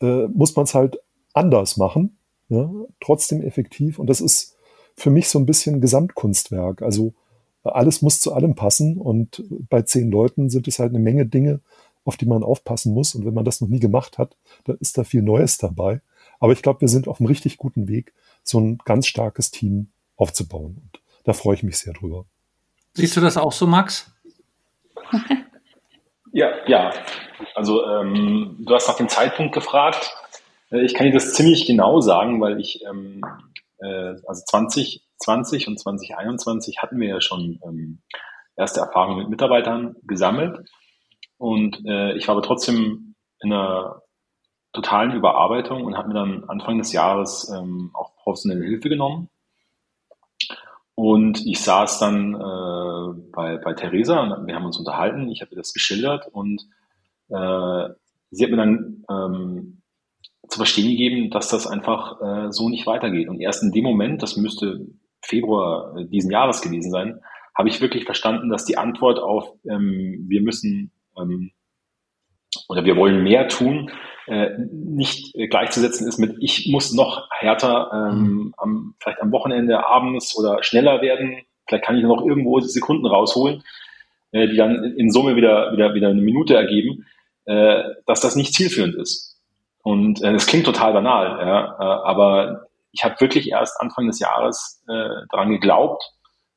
äh, 0.00 0.26
muss 0.28 0.54
man 0.54 0.64
es 0.64 0.74
halt 0.74 0.98
anders 1.32 1.76
machen, 1.76 2.18
ja, 2.48 2.70
trotzdem 3.00 3.42
effektiv. 3.42 3.98
Und 3.98 4.08
das 4.08 4.20
ist 4.20 4.56
für 4.94 5.10
mich 5.10 5.28
so 5.28 5.38
ein 5.38 5.46
bisschen 5.46 5.80
Gesamtkunstwerk. 5.80 6.82
Also 6.82 7.14
alles 7.64 8.02
muss 8.02 8.20
zu 8.20 8.32
allem 8.32 8.54
passen 8.54 8.98
und 8.98 9.42
bei 9.68 9.82
zehn 9.82 10.10
Leuten 10.10 10.48
sind 10.48 10.68
es 10.68 10.78
halt 10.78 10.90
eine 10.90 11.02
Menge 11.02 11.26
Dinge, 11.26 11.60
auf 12.06 12.16
die 12.16 12.26
man 12.26 12.42
aufpassen 12.42 12.94
muss. 12.94 13.14
Und 13.14 13.26
wenn 13.26 13.34
man 13.34 13.44
das 13.44 13.60
noch 13.60 13.68
nie 13.68 13.80
gemacht 13.80 14.18
hat, 14.18 14.36
dann 14.64 14.76
ist 14.78 14.96
da 14.96 15.04
viel 15.04 15.22
Neues 15.22 15.58
dabei. 15.58 16.00
Aber 16.40 16.52
ich 16.52 16.62
glaube, 16.62 16.80
wir 16.80 16.88
sind 16.88 17.08
auf 17.08 17.20
einem 17.20 17.26
richtig 17.26 17.58
guten 17.58 17.88
Weg, 17.88 18.14
so 18.42 18.60
ein 18.60 18.78
ganz 18.84 19.06
starkes 19.06 19.50
Team 19.50 19.88
aufzubauen. 20.16 20.78
Und 20.82 21.00
da 21.24 21.32
freue 21.32 21.54
ich 21.54 21.62
mich 21.62 21.78
sehr 21.78 21.92
drüber. 21.92 22.26
Siehst 22.94 23.16
du 23.16 23.20
das 23.20 23.36
auch 23.36 23.52
so, 23.52 23.66
Max? 23.66 24.10
Ja, 26.32 26.50
ja. 26.66 26.92
Also 27.54 27.82
ähm, 27.86 28.58
du 28.60 28.74
hast 28.74 28.88
nach 28.88 28.98
dem 28.98 29.08
Zeitpunkt 29.08 29.54
gefragt. 29.54 30.14
Äh, 30.70 30.84
ich 30.84 30.92
kann 30.92 31.06
dir 31.06 31.14
das 31.14 31.32
ziemlich 31.32 31.64
genau 31.64 32.02
sagen, 32.02 32.42
weil 32.42 32.60
ich 32.60 32.84
ähm, 32.84 33.24
äh, 33.78 34.16
also 34.26 34.44
2020 34.44 35.66
und 35.66 35.80
2021 35.80 36.82
hatten 36.82 37.00
wir 37.00 37.08
ja 37.08 37.20
schon 37.22 37.58
ähm, 37.64 38.02
erste 38.54 38.80
Erfahrungen 38.80 39.20
mit 39.20 39.30
Mitarbeitern 39.30 39.96
gesammelt. 40.02 40.68
Und 41.38 41.84
äh, 41.86 42.14
ich 42.16 42.28
war 42.28 42.36
aber 42.36 42.46
trotzdem 42.46 43.14
in 43.40 43.52
einer 43.52 44.02
totalen 44.72 45.12
Überarbeitung 45.12 45.84
und 45.84 45.96
habe 45.96 46.08
mir 46.08 46.14
dann 46.14 46.44
Anfang 46.44 46.78
des 46.78 46.92
Jahres 46.92 47.50
ähm, 47.54 47.90
auch 47.94 48.14
professionelle 48.16 48.64
Hilfe 48.64 48.88
genommen. 48.88 49.28
Und 50.94 51.44
ich 51.46 51.60
saß 51.60 51.98
dann 51.98 52.34
äh, 52.34 53.20
bei, 53.32 53.58
bei 53.58 53.74
Theresa 53.74 54.20
und 54.22 54.46
wir 54.46 54.54
haben 54.54 54.64
uns 54.64 54.78
unterhalten. 54.78 55.28
Ich 55.28 55.42
habe 55.42 55.50
ihr 55.52 55.58
das 55.58 55.74
geschildert 55.74 56.26
und 56.32 56.62
äh, 57.28 57.88
sie 58.30 58.44
hat 58.44 58.50
mir 58.50 58.56
dann 58.56 59.04
ähm, 59.10 59.82
zu 60.48 60.58
verstehen 60.58 60.88
gegeben, 60.88 61.30
dass 61.30 61.48
das 61.48 61.66
einfach 61.66 62.20
äh, 62.20 62.52
so 62.52 62.68
nicht 62.68 62.86
weitergeht. 62.86 63.28
Und 63.28 63.40
erst 63.40 63.62
in 63.62 63.72
dem 63.72 63.84
Moment, 63.84 64.22
das 64.22 64.36
müsste 64.36 64.86
Februar 65.22 65.96
äh, 65.96 66.06
diesen 66.06 66.30
Jahres 66.30 66.62
gewesen 66.62 66.90
sein, 66.90 67.20
habe 67.54 67.68
ich 67.68 67.80
wirklich 67.80 68.04
verstanden, 68.04 68.48
dass 68.48 68.64
die 68.64 68.78
Antwort 68.78 69.18
auf 69.18 69.50
ähm, 69.68 70.24
wir 70.28 70.42
müssen 70.42 70.92
ähm, 71.18 71.52
oder 72.68 72.84
wir 72.84 72.96
wollen 72.96 73.22
mehr 73.22 73.48
tun, 73.48 73.90
äh, 74.26 74.50
nicht 74.70 75.34
gleichzusetzen 75.50 76.06
ist 76.08 76.18
mit 76.18 76.36
ich 76.40 76.68
muss 76.68 76.92
noch 76.92 77.28
härter 77.30 77.90
ähm, 77.92 78.18
mhm. 78.18 78.54
am, 78.56 78.94
vielleicht 79.00 79.20
am 79.22 79.32
Wochenende 79.32 79.86
abends 79.86 80.36
oder 80.36 80.62
schneller 80.62 81.00
werden. 81.00 81.42
Vielleicht 81.66 81.84
kann 81.84 81.96
ich 81.96 82.02
noch 82.02 82.24
irgendwo 82.24 82.60
Sekunden 82.60 83.06
rausholen, 83.06 83.62
äh, 84.32 84.48
die 84.48 84.56
dann 84.56 84.82
in 84.96 85.10
Summe 85.10 85.36
wieder 85.36 85.72
wieder 85.72 85.94
wieder 85.94 86.08
eine 86.08 86.22
Minute 86.22 86.56
ergeben, 86.56 87.06
äh, 87.44 87.82
dass 88.06 88.20
das 88.20 88.36
nicht 88.36 88.54
zielführend 88.54 88.96
ist. 88.96 89.40
Und 89.82 90.22
äh, 90.22 90.32
das 90.32 90.46
klingt 90.46 90.66
total 90.66 90.92
banal, 90.92 91.46
ja, 91.46 91.76
äh, 91.78 92.08
aber 92.08 92.66
ich 92.90 93.04
habe 93.04 93.20
wirklich 93.20 93.50
erst 93.50 93.80
Anfang 93.80 94.06
des 94.06 94.18
Jahres 94.18 94.82
äh, 94.88 95.26
daran 95.30 95.50
geglaubt, 95.50 96.02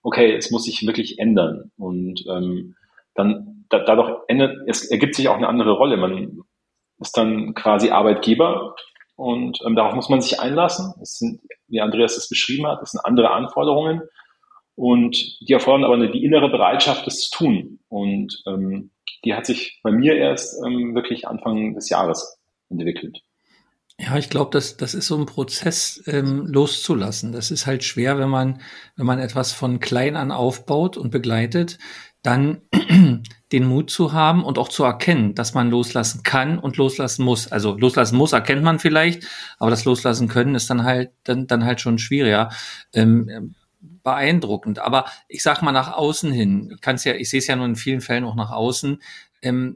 okay, 0.01 0.33
es 0.35 0.51
muss 0.51 0.63
sich 0.63 0.85
wirklich 0.87 1.19
ändern. 1.19 1.71
Und 1.77 2.23
ähm, 2.27 2.75
dann 3.13 3.58
da, 3.69 3.79
dadurch 3.79 4.21
ändert, 4.27 4.57
es 4.67 4.89
ergibt 4.89 5.15
sich 5.15 5.27
auch 5.29 5.37
eine 5.37 5.47
andere 5.47 5.71
Rolle. 5.71 5.97
Man 5.97 6.41
ist 6.99 7.17
dann 7.17 7.53
quasi 7.53 7.91
Arbeitgeber 7.91 8.75
und 9.15 9.59
ähm, 9.65 9.75
darauf 9.75 9.93
muss 9.93 10.09
man 10.09 10.21
sich 10.21 10.39
einlassen. 10.39 10.93
Es 11.01 11.17
sind, 11.17 11.41
wie 11.67 11.81
Andreas 11.81 12.17
es 12.17 12.29
beschrieben 12.29 12.67
hat, 12.67 12.81
es 12.81 12.91
sind 12.91 13.05
andere 13.05 13.31
Anforderungen 13.31 14.01
und 14.75 15.17
die 15.41 15.51
erfordern 15.51 15.83
aber 15.83 15.95
eine, 15.95 16.09
die 16.09 16.23
innere 16.23 16.49
Bereitschaft, 16.49 17.05
das 17.05 17.19
zu 17.19 17.37
tun. 17.37 17.79
Und 17.89 18.41
ähm, 18.47 18.91
die 19.25 19.33
hat 19.33 19.45
sich 19.45 19.81
bei 19.83 19.91
mir 19.91 20.15
erst 20.15 20.57
ähm, 20.65 20.95
wirklich 20.95 21.27
Anfang 21.27 21.73
des 21.75 21.89
Jahres 21.89 22.39
entwickelt. 22.69 23.19
Ja, 23.99 24.17
ich 24.17 24.29
glaube, 24.29 24.51
das, 24.51 24.77
das 24.77 24.93
ist 24.93 25.07
so 25.07 25.17
ein 25.17 25.25
Prozess 25.25 26.01
ähm, 26.07 26.45
loszulassen. 26.47 27.33
Das 27.33 27.51
ist 27.51 27.67
halt 27.67 27.83
schwer, 27.83 28.17
wenn 28.17 28.29
man, 28.29 28.61
wenn 28.95 29.05
man 29.05 29.19
etwas 29.19 29.51
von 29.51 29.81
klein 29.81 30.15
an 30.15 30.31
aufbaut 30.31 30.95
und 30.95 31.11
begleitet, 31.11 31.77
dann 32.21 32.61
den 33.51 33.65
Mut 33.65 33.89
zu 33.89 34.13
haben 34.13 34.43
und 34.43 34.57
auch 34.57 34.69
zu 34.69 34.83
erkennen, 34.83 35.35
dass 35.35 35.53
man 35.53 35.69
loslassen 35.69 36.23
kann 36.23 36.59
und 36.59 36.77
loslassen 36.77 37.23
muss. 37.23 37.51
Also 37.51 37.77
loslassen 37.77 38.17
muss, 38.17 38.33
erkennt 38.33 38.63
man 38.63 38.79
vielleicht, 38.79 39.25
aber 39.57 39.71
das 39.71 39.85
Loslassen 39.85 40.27
können 40.27 40.55
ist 40.55 40.69
dann 40.69 40.83
halt 40.83 41.11
dann, 41.23 41.47
dann 41.47 41.65
halt 41.65 41.81
schon 41.81 41.97
schwieriger. 41.97 42.49
Ähm, 42.93 43.55
beeindruckend. 44.03 44.79
Aber 44.79 45.05
ich 45.27 45.43
sag 45.43 45.61
mal 45.61 45.71
nach 45.71 45.93
außen 45.93 46.31
hin, 46.31 46.71
ich 46.73 46.81
kann 46.81 46.95
es 46.95 47.03
ja, 47.03 47.13
ich 47.13 47.29
sehe 47.29 47.39
es 47.39 47.47
ja 47.47 47.55
nur 47.55 47.65
in 47.65 47.75
vielen 47.75 48.01
Fällen 48.01 48.25
auch 48.25 48.35
nach 48.35 48.51
außen, 48.51 49.01
ähm, 49.41 49.75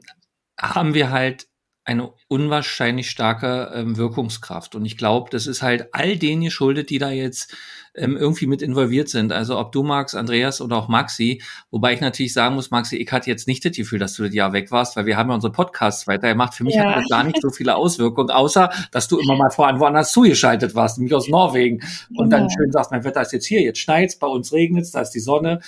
haben 0.58 0.94
wir 0.94 1.10
halt 1.10 1.46
eine 1.84 2.12
unwahrscheinlich 2.28 3.10
starke 3.10 3.70
ähm, 3.74 3.96
Wirkungskraft. 3.98 4.74
Und 4.74 4.86
ich 4.86 4.96
glaube, 4.96 5.30
das 5.30 5.46
ist 5.46 5.62
halt 5.62 5.92
all 5.92 6.16
denen 6.16 6.42
geschuldet, 6.42 6.88
die 6.88 6.98
da 6.98 7.10
jetzt 7.10 7.54
ähm, 7.94 8.16
irgendwie 8.16 8.46
mit 8.46 8.62
involviert 8.62 9.10
sind. 9.10 9.32
Also 9.32 9.58
ob 9.58 9.70
du 9.70 9.82
magst, 9.82 10.14
Andreas 10.14 10.62
oder 10.62 10.76
auch 10.76 10.88
Maxi. 10.88 11.42
Wobei 11.70 11.92
ich 11.92 12.00
natürlich 12.00 12.32
sagen 12.32 12.54
muss, 12.54 12.70
Maxi, 12.70 12.96
ich 12.96 13.12
hatte 13.12 13.28
jetzt 13.28 13.46
nicht 13.46 13.64
das 13.64 13.76
Gefühl, 13.76 13.98
dass 13.98 14.14
du 14.14 14.24
das 14.24 14.34
Jahr 14.34 14.54
weg 14.54 14.70
warst, 14.70 14.96
weil 14.96 15.04
wir 15.04 15.18
haben 15.18 15.28
ja 15.28 15.34
unsere 15.34 15.52
Podcasts 15.52 16.06
weiter 16.06 16.28
gemacht. 16.28 16.54
Für 16.54 16.64
mich 16.64 16.74
ja. 16.74 16.84
hat 16.84 16.96
das 16.96 17.08
gar 17.08 17.22
nicht 17.22 17.40
so 17.40 17.50
viele 17.50 17.76
Auswirkungen, 17.76 18.30
außer 18.30 18.70
dass 18.90 19.06
du 19.06 19.18
immer 19.18 19.36
mal 19.36 19.50
voran 19.50 19.78
woanders 19.78 20.12
zugeschaltet 20.12 20.74
warst, 20.74 20.96
nämlich 20.96 21.14
aus 21.14 21.28
Norwegen. 21.28 21.82
Und 22.16 22.30
genau. 22.30 22.38
dann 22.38 22.50
schön 22.50 22.72
sagst, 22.72 22.90
mein 22.90 23.04
Wetter 23.04 23.20
ist 23.20 23.32
jetzt 23.32 23.46
hier, 23.46 23.60
jetzt 23.60 23.78
schneit's, 23.78 24.18
bei 24.18 24.26
uns 24.26 24.52
regnet's, 24.52 24.90
da 24.90 25.02
ist 25.02 25.10
die 25.10 25.20
Sonne. 25.20 25.60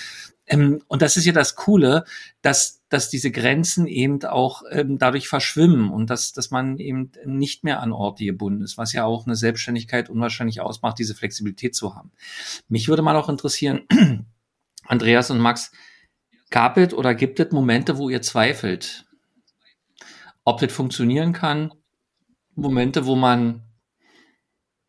Ähm, 0.47 0.83
und 0.89 1.03
das 1.03 1.17
ist 1.17 1.27
ja 1.27 1.33
das 1.33 1.57
Coole, 1.57 2.05
dass, 2.43 2.76
dass 2.89 3.11
diese 3.11 3.33
Grenzen 3.33 3.87
eben 3.87 4.23
auch 4.25 4.63
ähm, 4.71 4.99
dadurch 4.99 5.29
verschwimmen 5.29 5.91
und 5.91 6.09
dass, 6.09 6.33
dass 6.33 6.51
man 6.51 6.79
eben 6.79 7.11
nicht 7.25 7.65
mehr 7.65 7.81
an 7.81 7.93
Orte 7.93 8.25
gebunden 8.25 8.63
ist, 8.63 8.79
was 8.79 8.93
ja 8.93 9.05
auch 9.05 9.27
eine 9.27 9.35
Selbstständigkeit 9.35 10.09
unwahrscheinlich 10.09 10.61
ausmacht, 10.61 10.99
diese 10.99 11.15
Flexibilität 11.15 11.75
zu 11.75 11.97
haben. 11.97 12.13
Mich 12.69 12.89
würde 12.89 13.03
mal 13.03 13.17
auch 13.17 13.29
interessieren, 13.29 13.83
Andreas 14.87 15.31
und 15.31 15.41
Max, 15.41 15.73
gab 16.51 16.77
es 16.77 16.95
oder 16.95 17.15
gibt 17.15 17.41
es 17.41 17.51
Momente, 17.51 17.99
wo 17.99 18.09
ihr 18.09 18.23
zweifelt, 18.23 19.05
ob 20.45 20.61
das 20.61 20.73
funktionieren 20.73 21.33
kann? 21.33 21.75
Momente, 22.55 23.05
wo 23.05 23.17
man, 23.17 23.63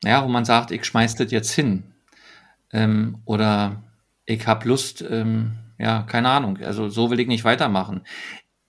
ja, 0.04 0.24
wo 0.24 0.28
man 0.28 0.46
sagt, 0.46 0.70
ich 0.70 0.86
schmeiß 0.86 1.16
das 1.16 1.32
jetzt 1.32 1.52
hin. 1.52 1.96
Ähm, 2.72 3.24
oder 3.26 3.84
ich 4.26 4.46
habe 4.46 4.68
Lust, 4.68 5.02
ähm, 5.02 5.58
ja, 5.78 6.04
keine 6.04 6.30
Ahnung, 6.30 6.58
also 6.58 6.90
so 6.90 7.10
will 7.12 7.20
ich 7.20 7.28
nicht 7.28 7.44
weitermachen. 7.44 8.02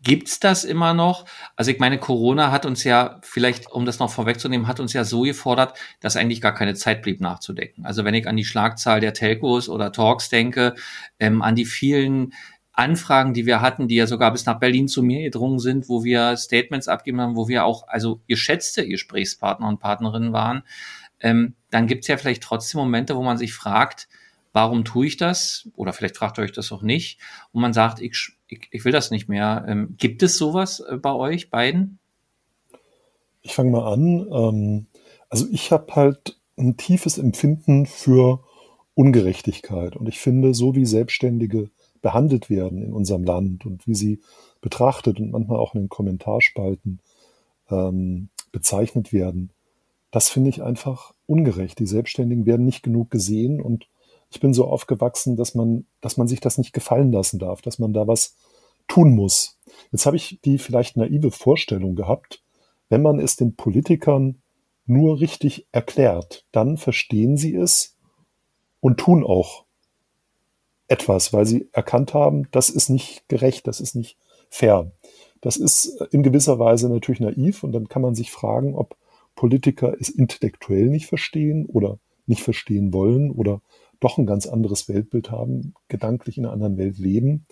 Gibt's 0.00 0.38
das 0.38 0.62
immer 0.62 0.94
noch? 0.94 1.24
Also 1.56 1.72
ich 1.72 1.80
meine, 1.80 1.98
Corona 1.98 2.52
hat 2.52 2.66
uns 2.66 2.84
ja, 2.84 3.20
vielleicht 3.22 3.70
um 3.72 3.84
das 3.84 3.98
noch 3.98 4.10
vorwegzunehmen, 4.10 4.68
hat 4.68 4.78
uns 4.78 4.92
ja 4.92 5.02
so 5.02 5.22
gefordert, 5.22 5.76
dass 6.00 6.16
eigentlich 6.16 6.40
gar 6.40 6.54
keine 6.54 6.74
Zeit 6.74 7.02
blieb 7.02 7.20
nachzudenken. 7.20 7.84
Also 7.84 8.04
wenn 8.04 8.14
ich 8.14 8.28
an 8.28 8.36
die 8.36 8.44
Schlagzahl 8.44 9.00
der 9.00 9.12
Telcos 9.12 9.68
oder 9.68 9.90
Talks 9.90 10.28
denke, 10.28 10.76
ähm, 11.18 11.42
an 11.42 11.56
die 11.56 11.64
vielen 11.64 12.32
Anfragen, 12.72 13.34
die 13.34 13.44
wir 13.44 13.60
hatten, 13.60 13.88
die 13.88 13.96
ja 13.96 14.06
sogar 14.06 14.30
bis 14.30 14.46
nach 14.46 14.60
Berlin 14.60 14.86
zu 14.86 15.02
mir 15.02 15.22
gedrungen 15.22 15.58
sind, 15.58 15.88
wo 15.88 16.04
wir 16.04 16.36
Statements 16.36 16.86
abgeben 16.86 17.20
haben, 17.20 17.34
wo 17.34 17.48
wir 17.48 17.64
auch 17.64 17.88
also 17.88 18.20
geschätzte 18.28 18.86
Gesprächspartner 18.86 19.66
und 19.66 19.80
Partnerinnen 19.80 20.32
waren, 20.32 20.62
ähm, 21.18 21.56
dann 21.70 21.88
gibt's 21.88 22.06
ja 22.06 22.16
vielleicht 22.16 22.44
trotzdem 22.44 22.78
Momente, 22.78 23.16
wo 23.16 23.22
man 23.24 23.36
sich 23.36 23.52
fragt, 23.52 24.08
warum 24.52 24.84
tue 24.84 25.06
ich 25.06 25.16
das? 25.16 25.68
Oder 25.74 25.92
vielleicht 25.92 26.16
fragt 26.16 26.38
ihr 26.38 26.42
euch 26.42 26.52
das 26.52 26.72
auch 26.72 26.82
nicht. 26.82 27.18
Und 27.52 27.60
man 27.60 27.72
sagt, 27.72 28.00
ich, 28.00 28.32
ich, 28.46 28.68
ich 28.70 28.84
will 28.84 28.92
das 28.92 29.10
nicht 29.10 29.28
mehr. 29.28 29.64
Ähm, 29.68 29.94
gibt 29.98 30.22
es 30.22 30.38
sowas 30.38 30.80
äh, 30.80 30.96
bei 30.96 31.12
euch 31.12 31.50
beiden? 31.50 31.98
Ich 33.42 33.54
fange 33.54 33.70
mal 33.70 33.92
an. 33.92 34.26
Ähm, 34.32 34.86
also 35.28 35.46
ich 35.50 35.72
habe 35.72 35.94
halt 35.94 36.38
ein 36.56 36.76
tiefes 36.76 37.18
Empfinden 37.18 37.86
für 37.86 38.44
Ungerechtigkeit. 38.94 39.96
Und 39.96 40.08
ich 40.08 40.18
finde, 40.18 40.54
so 40.54 40.74
wie 40.74 40.86
Selbstständige 40.86 41.70
behandelt 42.00 42.50
werden 42.50 42.82
in 42.82 42.92
unserem 42.92 43.24
Land 43.24 43.66
und 43.66 43.86
wie 43.86 43.94
sie 43.94 44.20
betrachtet 44.60 45.20
und 45.20 45.30
manchmal 45.30 45.58
auch 45.58 45.74
in 45.74 45.82
den 45.82 45.88
Kommentarspalten 45.88 47.00
ähm, 47.70 48.28
bezeichnet 48.50 49.12
werden, 49.12 49.50
das 50.10 50.30
finde 50.30 50.50
ich 50.50 50.62
einfach 50.62 51.14
ungerecht. 51.26 51.78
Die 51.78 51.86
Selbstständigen 51.86 52.46
werden 52.46 52.64
nicht 52.64 52.82
genug 52.82 53.10
gesehen 53.10 53.60
und 53.60 53.86
ich 54.30 54.40
bin 54.40 54.52
so 54.52 54.66
aufgewachsen, 54.66 55.36
dass 55.36 55.54
man, 55.54 55.86
dass 56.00 56.16
man 56.16 56.28
sich 56.28 56.40
das 56.40 56.58
nicht 56.58 56.72
gefallen 56.72 57.12
lassen 57.12 57.38
darf, 57.38 57.62
dass 57.62 57.78
man 57.78 57.92
da 57.92 58.06
was 58.06 58.36
tun 58.86 59.14
muss. 59.14 59.58
Jetzt 59.92 60.06
habe 60.06 60.16
ich 60.16 60.40
die 60.44 60.58
vielleicht 60.58 60.96
naive 60.96 61.30
Vorstellung 61.30 61.94
gehabt, 61.94 62.42
wenn 62.88 63.02
man 63.02 63.18
es 63.18 63.36
den 63.36 63.54
Politikern 63.54 64.42
nur 64.86 65.20
richtig 65.20 65.66
erklärt, 65.72 66.46
dann 66.52 66.78
verstehen 66.78 67.36
sie 67.36 67.54
es 67.54 67.96
und 68.80 68.98
tun 68.98 69.24
auch 69.24 69.64
etwas, 70.88 71.32
weil 71.34 71.44
sie 71.44 71.68
erkannt 71.72 72.14
haben, 72.14 72.48
das 72.50 72.70
ist 72.70 72.88
nicht 72.88 73.28
gerecht, 73.28 73.66
das 73.66 73.80
ist 73.80 73.94
nicht 73.94 74.16
fair. 74.48 74.90
Das 75.42 75.56
ist 75.56 76.00
in 76.10 76.22
gewisser 76.22 76.58
Weise 76.58 76.88
natürlich 76.88 77.20
naiv 77.20 77.62
und 77.62 77.72
dann 77.72 77.88
kann 77.88 78.02
man 78.02 78.14
sich 78.14 78.32
fragen, 78.32 78.74
ob 78.74 78.96
Politiker 79.36 79.94
es 80.00 80.08
intellektuell 80.08 80.86
nicht 80.86 81.06
verstehen 81.06 81.66
oder 81.66 81.98
nicht 82.26 82.42
verstehen 82.42 82.92
wollen 82.92 83.30
oder 83.30 83.60
doch 84.00 84.18
ein 84.18 84.26
ganz 84.26 84.46
anderes 84.46 84.88
Weltbild 84.88 85.30
haben, 85.30 85.74
gedanklich 85.88 86.38
in 86.38 86.44
einer 86.44 86.52
anderen 86.52 86.78
Welt 86.78 86.98
leben. 86.98 87.46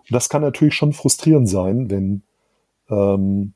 Und 0.00 0.12
das 0.12 0.28
kann 0.28 0.42
natürlich 0.42 0.74
schon 0.74 0.92
frustrierend 0.92 1.48
sein, 1.48 1.90
wenn 1.90 2.22
ähm, 2.88 3.54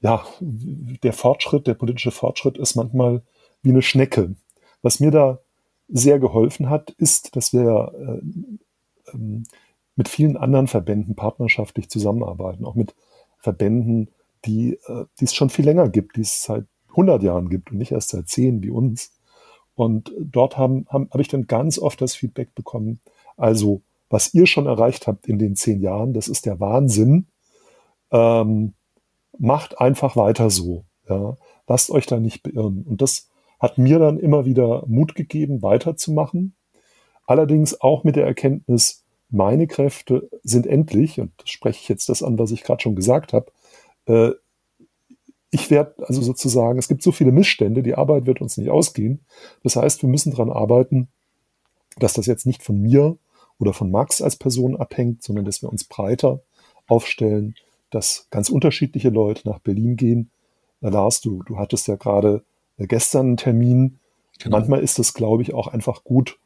ja, 0.00 0.24
der 0.40 1.12
Fortschritt, 1.12 1.66
der 1.66 1.74
politische 1.74 2.10
Fortschritt 2.10 2.58
ist 2.58 2.74
manchmal 2.76 3.22
wie 3.62 3.70
eine 3.70 3.82
Schnecke. 3.82 4.36
Was 4.82 5.00
mir 5.00 5.10
da 5.10 5.40
sehr 5.88 6.18
geholfen 6.18 6.68
hat, 6.68 6.90
ist, 6.98 7.36
dass 7.36 7.52
wir 7.52 7.92
äh, 7.98 9.12
ähm, 9.12 9.44
mit 9.94 10.08
vielen 10.08 10.36
anderen 10.36 10.66
Verbänden 10.66 11.14
partnerschaftlich 11.14 11.88
zusammenarbeiten, 11.88 12.64
auch 12.64 12.74
mit 12.74 12.94
Verbänden, 13.38 14.10
die, 14.44 14.74
äh, 14.86 15.06
die 15.18 15.24
es 15.24 15.34
schon 15.34 15.50
viel 15.50 15.64
länger 15.64 15.88
gibt, 15.88 16.16
die 16.16 16.22
es 16.22 16.42
seit 16.42 16.66
100 16.90 17.22
Jahren 17.22 17.48
gibt 17.48 17.70
und 17.70 17.78
nicht 17.78 17.92
erst 17.92 18.10
seit 18.10 18.28
10 18.28 18.62
wie 18.62 18.70
uns. 18.70 19.12
Und 19.76 20.12
dort 20.18 20.56
haben, 20.56 20.86
haben, 20.88 21.08
habe 21.10 21.22
ich 21.22 21.28
dann 21.28 21.46
ganz 21.46 21.78
oft 21.78 22.00
das 22.00 22.14
Feedback 22.14 22.54
bekommen, 22.54 23.00
also 23.36 23.82
was 24.08 24.34
ihr 24.34 24.46
schon 24.46 24.66
erreicht 24.66 25.06
habt 25.06 25.26
in 25.26 25.38
den 25.38 25.56
zehn 25.56 25.80
Jahren, 25.80 26.12
das 26.12 26.28
ist 26.28 26.46
der 26.46 26.58
Wahnsinn. 26.60 27.26
Ähm, 28.10 28.74
macht 29.38 29.80
einfach 29.80 30.16
weiter 30.16 30.50
so. 30.50 30.84
Ja. 31.08 31.36
Lasst 31.66 31.90
euch 31.90 32.06
da 32.06 32.18
nicht 32.18 32.42
beirren. 32.42 32.84
Und 32.88 33.02
das 33.02 33.28
hat 33.58 33.78
mir 33.78 33.98
dann 33.98 34.18
immer 34.18 34.44
wieder 34.44 34.84
Mut 34.86 35.14
gegeben, 35.14 35.62
weiterzumachen. 35.62 36.54
Allerdings 37.26 37.80
auch 37.80 38.04
mit 38.04 38.16
der 38.16 38.26
Erkenntnis, 38.26 39.04
meine 39.28 39.66
Kräfte 39.66 40.28
sind 40.44 40.66
endlich, 40.66 41.20
und 41.20 41.32
das 41.38 41.50
spreche 41.50 41.80
ich 41.82 41.88
jetzt 41.88 42.08
das 42.08 42.22
an, 42.22 42.38
was 42.38 42.52
ich 42.52 42.62
gerade 42.62 42.82
schon 42.82 42.94
gesagt 42.94 43.32
habe, 43.32 43.50
äh, 44.06 44.30
ich 45.50 45.70
werde 45.70 45.94
also 46.06 46.22
sozusagen, 46.22 46.78
es 46.78 46.88
gibt 46.88 47.02
so 47.02 47.12
viele 47.12 47.32
Missstände, 47.32 47.82
die 47.82 47.94
Arbeit 47.94 48.26
wird 48.26 48.40
uns 48.40 48.56
nicht 48.56 48.70
ausgehen. 48.70 49.20
Das 49.62 49.76
heißt, 49.76 50.02
wir 50.02 50.08
müssen 50.08 50.32
daran 50.32 50.50
arbeiten, 50.50 51.08
dass 51.98 52.14
das 52.14 52.26
jetzt 52.26 52.46
nicht 52.46 52.62
von 52.62 52.80
mir 52.80 53.16
oder 53.58 53.72
von 53.72 53.90
Max 53.90 54.20
als 54.20 54.36
Person 54.36 54.76
abhängt, 54.76 55.22
sondern 55.22 55.44
dass 55.44 55.62
wir 55.62 55.70
uns 55.70 55.84
breiter 55.84 56.40
aufstellen, 56.86 57.54
dass 57.90 58.26
ganz 58.30 58.50
unterschiedliche 58.50 59.08
Leute 59.08 59.48
nach 59.48 59.60
Berlin 59.60 59.96
gehen. 59.96 60.30
Äh, 60.82 60.90
Lars, 60.90 61.20
du, 61.20 61.42
du 61.44 61.58
hattest 61.58 61.88
ja 61.88 61.96
gerade 61.96 62.44
äh, 62.76 62.86
gestern 62.86 63.26
einen 63.26 63.36
Termin. 63.36 63.98
Genau. 64.38 64.58
Manchmal 64.58 64.80
ist 64.82 64.98
es, 64.98 65.14
glaube 65.14 65.42
ich, 65.42 65.54
auch 65.54 65.68
einfach 65.68 66.04
gut, 66.04 66.38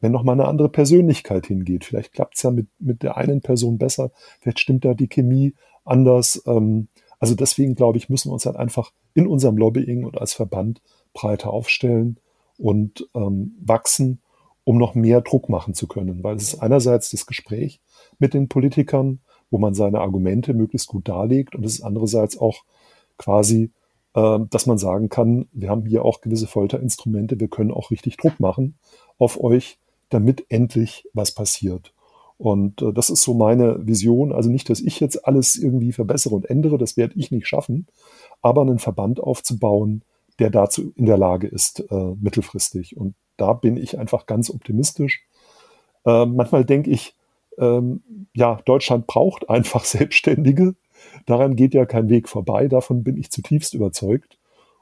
wenn 0.00 0.12
noch 0.12 0.22
mal 0.22 0.32
eine 0.32 0.46
andere 0.46 0.68
Persönlichkeit 0.68 1.46
hingeht. 1.46 1.84
Vielleicht 1.84 2.12
klappt 2.12 2.36
es 2.36 2.42
ja 2.42 2.50
mit, 2.50 2.68
mit 2.78 3.02
der 3.02 3.16
einen 3.16 3.40
Person 3.40 3.78
besser, 3.78 4.10
vielleicht 4.40 4.60
stimmt 4.60 4.84
da 4.84 4.94
die 4.94 5.08
Chemie 5.08 5.54
anders. 5.84 6.42
Ähm, 6.46 6.88
also 7.20 7.34
deswegen, 7.34 7.74
glaube 7.74 7.98
ich, 7.98 8.08
müssen 8.08 8.30
wir 8.30 8.32
uns 8.32 8.46
halt 8.46 8.56
einfach 8.56 8.92
in 9.14 9.26
unserem 9.26 9.58
Lobbying 9.58 10.04
und 10.04 10.18
als 10.18 10.32
Verband 10.32 10.80
breiter 11.12 11.52
aufstellen 11.52 12.18
und 12.58 13.08
ähm, 13.14 13.54
wachsen, 13.60 14.20
um 14.64 14.78
noch 14.78 14.94
mehr 14.94 15.20
Druck 15.20 15.48
machen 15.48 15.74
zu 15.74 15.86
können. 15.86 16.24
Weil 16.24 16.36
es 16.36 16.54
ist 16.54 16.62
einerseits 16.62 17.10
das 17.10 17.26
Gespräch 17.26 17.80
mit 18.18 18.32
den 18.32 18.48
Politikern, 18.48 19.20
wo 19.50 19.58
man 19.58 19.74
seine 19.74 20.00
Argumente 20.00 20.54
möglichst 20.54 20.88
gut 20.88 21.08
darlegt 21.08 21.54
und 21.54 21.64
es 21.64 21.74
ist 21.74 21.82
andererseits 21.82 22.38
auch 22.38 22.64
quasi, 23.18 23.70
äh, 24.14 24.38
dass 24.48 24.66
man 24.66 24.78
sagen 24.78 25.10
kann, 25.10 25.46
wir 25.52 25.68
haben 25.68 25.84
hier 25.84 26.04
auch 26.04 26.22
gewisse 26.22 26.46
Folterinstrumente, 26.46 27.38
wir 27.38 27.48
können 27.48 27.70
auch 27.70 27.90
richtig 27.90 28.16
Druck 28.16 28.40
machen 28.40 28.78
auf 29.18 29.38
euch, 29.38 29.78
damit 30.08 30.46
endlich 30.48 31.06
was 31.12 31.32
passiert. 31.32 31.92
Und 32.40 32.80
äh, 32.80 32.94
das 32.94 33.10
ist 33.10 33.22
so 33.22 33.34
meine 33.34 33.86
Vision. 33.86 34.32
Also 34.32 34.48
nicht, 34.48 34.70
dass 34.70 34.80
ich 34.80 34.98
jetzt 34.98 35.26
alles 35.26 35.56
irgendwie 35.56 35.92
verbessere 35.92 36.34
und 36.34 36.48
ändere, 36.48 36.78
das 36.78 36.96
werde 36.96 37.12
ich 37.16 37.30
nicht 37.30 37.46
schaffen, 37.46 37.86
aber 38.40 38.62
einen 38.62 38.78
Verband 38.78 39.20
aufzubauen, 39.20 40.02
der 40.38 40.48
dazu 40.48 40.90
in 40.96 41.04
der 41.04 41.18
Lage 41.18 41.46
ist, 41.46 41.84
äh, 41.90 42.14
mittelfristig. 42.18 42.96
Und 42.96 43.14
da 43.36 43.52
bin 43.52 43.76
ich 43.76 43.98
einfach 43.98 44.24
ganz 44.24 44.48
optimistisch. 44.48 45.22
Äh, 46.06 46.24
manchmal 46.24 46.64
denke 46.64 46.88
ich, 46.88 47.14
ähm, 47.58 48.02
ja, 48.32 48.58
Deutschland 48.64 49.06
braucht 49.06 49.50
einfach 49.50 49.84
Selbstständige. 49.84 50.74
Daran 51.26 51.56
geht 51.56 51.74
ja 51.74 51.84
kein 51.84 52.08
Weg 52.08 52.26
vorbei. 52.26 52.68
Davon 52.68 53.04
bin 53.04 53.18
ich 53.18 53.30
zutiefst 53.30 53.74
überzeugt. 53.74 54.38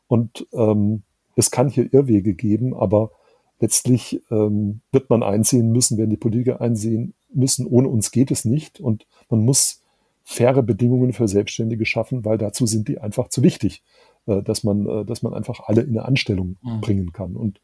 Und 0.07 0.47
ähm, 0.53 1.03
es 1.35 1.51
kann 1.51 1.71
hier 1.71 1.93
Irrwege 1.93 2.35
geben, 2.35 2.73
aber 2.73 3.11
letztlich 3.59 4.23
ähm, 4.31 4.81
wird 4.93 5.11
man 5.11 5.25
einsehen 5.25 5.73
müssen, 5.73 5.99
werden 5.99 6.11
die 6.11 6.17
Politiker 6.17 6.61
einsehen 6.61 7.15
müssen, 7.33 7.67
ohne 7.67 7.89
uns 7.89 8.11
geht 8.11 8.31
es 8.31 8.45
nicht. 8.45 8.81
Und 8.81 9.07
man 9.29 9.45
muss 9.45 9.83
faire 10.25 10.63
Bedingungen 10.63 11.13
für 11.13 11.29
Selbstständige 11.29 11.87
schaffen, 11.87 12.25
weil 12.25 12.39
dazu 12.39 12.67
sind 12.67 12.89
die 12.89 12.99
einfach 12.99 13.29
zu 13.29 13.43
wichtig, 13.43 13.83
äh, 14.27 14.43
dass 14.43 14.65
man, 14.65 14.87
äh, 14.87 15.05
dass 15.05 15.23
man 15.23 15.35
einfach 15.35 15.61
alle 15.67 15.83
in 15.83 15.91
eine 15.91 16.05
Anstellung 16.05 16.57
mhm. 16.63 16.81
bringen 16.81 17.13
kann. 17.13 17.35
Und 17.35 17.61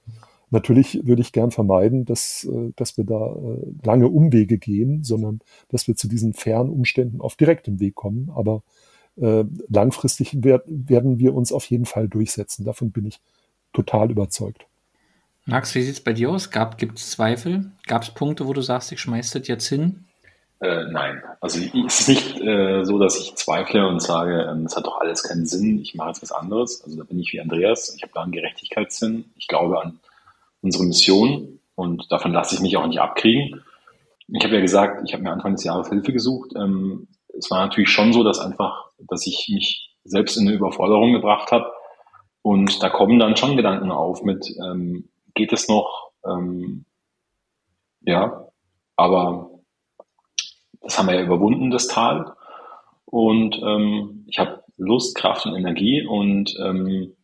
natürlich 0.50 1.06
würde 1.06 1.22
ich 1.22 1.32
gern 1.32 1.50
vermeiden, 1.50 2.04
dass, 2.04 2.44
äh, 2.44 2.72
dass 2.76 2.96
wir 2.96 3.04
da 3.04 3.36
lange 3.82 4.08
Umwege 4.08 4.58
gehen, 4.58 5.04
sondern 5.04 5.40
dass 5.68 5.88
wir 5.88 5.94
zu 5.96 6.08
diesen 6.08 6.32
fairen 6.32 6.70
Umständen 6.70 7.20
auf 7.20 7.36
direktem 7.36 7.80
Weg 7.80 7.94
kommen. 7.94 8.30
Aber 8.34 8.62
äh, 9.16 9.44
langfristig 9.68 10.42
werd, 10.42 10.64
werden 10.66 11.18
wir 11.18 11.34
uns 11.34 11.52
auf 11.52 11.66
jeden 11.66 11.84
Fall 11.84 12.08
durchsetzen. 12.08 12.64
Davon 12.64 12.90
bin 12.90 13.06
ich 13.06 13.20
total 13.72 14.10
überzeugt. 14.10 14.66
Max, 15.46 15.74
wie 15.74 15.82
sieht 15.82 15.94
es 15.94 16.00
bei 16.02 16.12
dir 16.12 16.30
aus? 16.30 16.50
Gibt 16.50 16.98
es 16.98 17.10
Zweifel? 17.10 17.70
Gab 17.86 18.02
es 18.02 18.10
Punkte, 18.10 18.46
wo 18.46 18.52
du 18.52 18.62
sagst, 18.62 18.92
ich 18.92 19.00
schmeiß 19.00 19.32
das 19.32 19.46
jetzt 19.46 19.68
hin? 19.68 20.04
Äh, 20.60 20.84
nein, 20.90 21.22
also 21.40 21.60
es 21.60 22.00
ist 22.00 22.08
nicht 22.08 22.40
äh, 22.40 22.84
so, 22.84 22.98
dass 22.98 23.20
ich 23.20 23.34
zweifle 23.34 23.86
und 23.86 24.00
sage, 24.00 24.48
ähm, 24.50 24.64
es 24.64 24.72
ähm, 24.72 24.78
hat 24.78 24.86
doch 24.86 24.98
alles 25.00 25.22
keinen 25.22 25.44
Sinn, 25.44 25.80
ich 25.80 25.94
mache 25.94 26.08
jetzt 26.08 26.22
was 26.22 26.32
anderes. 26.32 26.82
Also 26.82 26.96
da 26.96 27.04
bin 27.04 27.20
ich 27.20 27.32
wie 27.34 27.40
Andreas, 27.40 27.94
ich 27.94 28.02
habe 28.02 28.12
da 28.14 28.22
einen 28.22 28.32
Gerechtigkeitssinn, 28.32 29.26
ich 29.36 29.46
glaube 29.46 29.82
an 29.82 30.00
unsere 30.62 30.84
Mission 30.84 31.60
und 31.74 32.10
davon 32.10 32.32
lasse 32.32 32.54
ich 32.54 32.62
mich 32.62 32.78
auch 32.78 32.86
nicht 32.86 33.00
abkriegen. 33.00 33.62
Ich 34.28 34.42
habe 34.42 34.54
ja 34.54 34.62
gesagt, 34.62 35.02
ich 35.04 35.12
habe 35.12 35.22
mir 35.22 35.32
Anfang 35.32 35.52
des 35.52 35.64
Jahres 35.64 35.90
Hilfe 35.90 36.14
gesucht. 36.14 36.52
Ähm, 36.56 37.08
es 37.36 37.50
war 37.50 37.58
natürlich 37.58 37.90
schon 37.90 38.14
so, 38.14 38.22
dass 38.22 38.38
einfach, 38.38 38.86
dass 38.98 39.26
ich 39.26 39.50
mich 39.50 39.94
selbst 40.04 40.38
in 40.38 40.46
eine 40.46 40.56
Überforderung 40.56 41.12
gebracht 41.12 41.50
habe 41.52 41.70
und 42.40 42.82
da 42.82 42.88
kommen 42.88 43.18
dann 43.18 43.36
schon 43.36 43.56
Gedanken 43.56 43.90
auf 43.90 44.22
mit, 44.22 44.46
ähm, 44.64 45.10
geht 45.34 45.52
es 45.52 45.68
noch. 45.68 46.10
Ähm, 46.24 46.84
ja, 48.02 48.48
aber 48.96 49.50
das 50.80 50.98
haben 50.98 51.08
wir 51.08 51.14
ja 51.14 51.22
überwunden, 51.22 51.70
das 51.70 51.88
Tal. 51.88 52.34
Und 53.06 53.60
ähm, 53.62 54.24
ich 54.28 54.38
habe 54.38 54.62
Lust, 54.76 55.16
Kraft 55.16 55.46
und 55.46 55.54
Energie. 55.54 56.04
Und 56.06 56.54
ähm, 56.60 57.16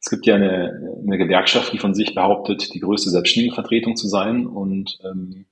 es 0.00 0.10
gibt 0.10 0.26
ja 0.26 0.36
eine, 0.36 0.96
eine 1.04 1.18
Gewerkschaft, 1.18 1.72
die 1.72 1.78
von 1.78 1.94
sich 1.94 2.14
behauptet, 2.14 2.72
die 2.74 2.80
größte 2.80 3.10
Selbstständigenvertretung 3.10 3.96
zu 3.96 4.08
sein. 4.08 4.46
Und 4.46 4.98
ähm, 5.04 5.46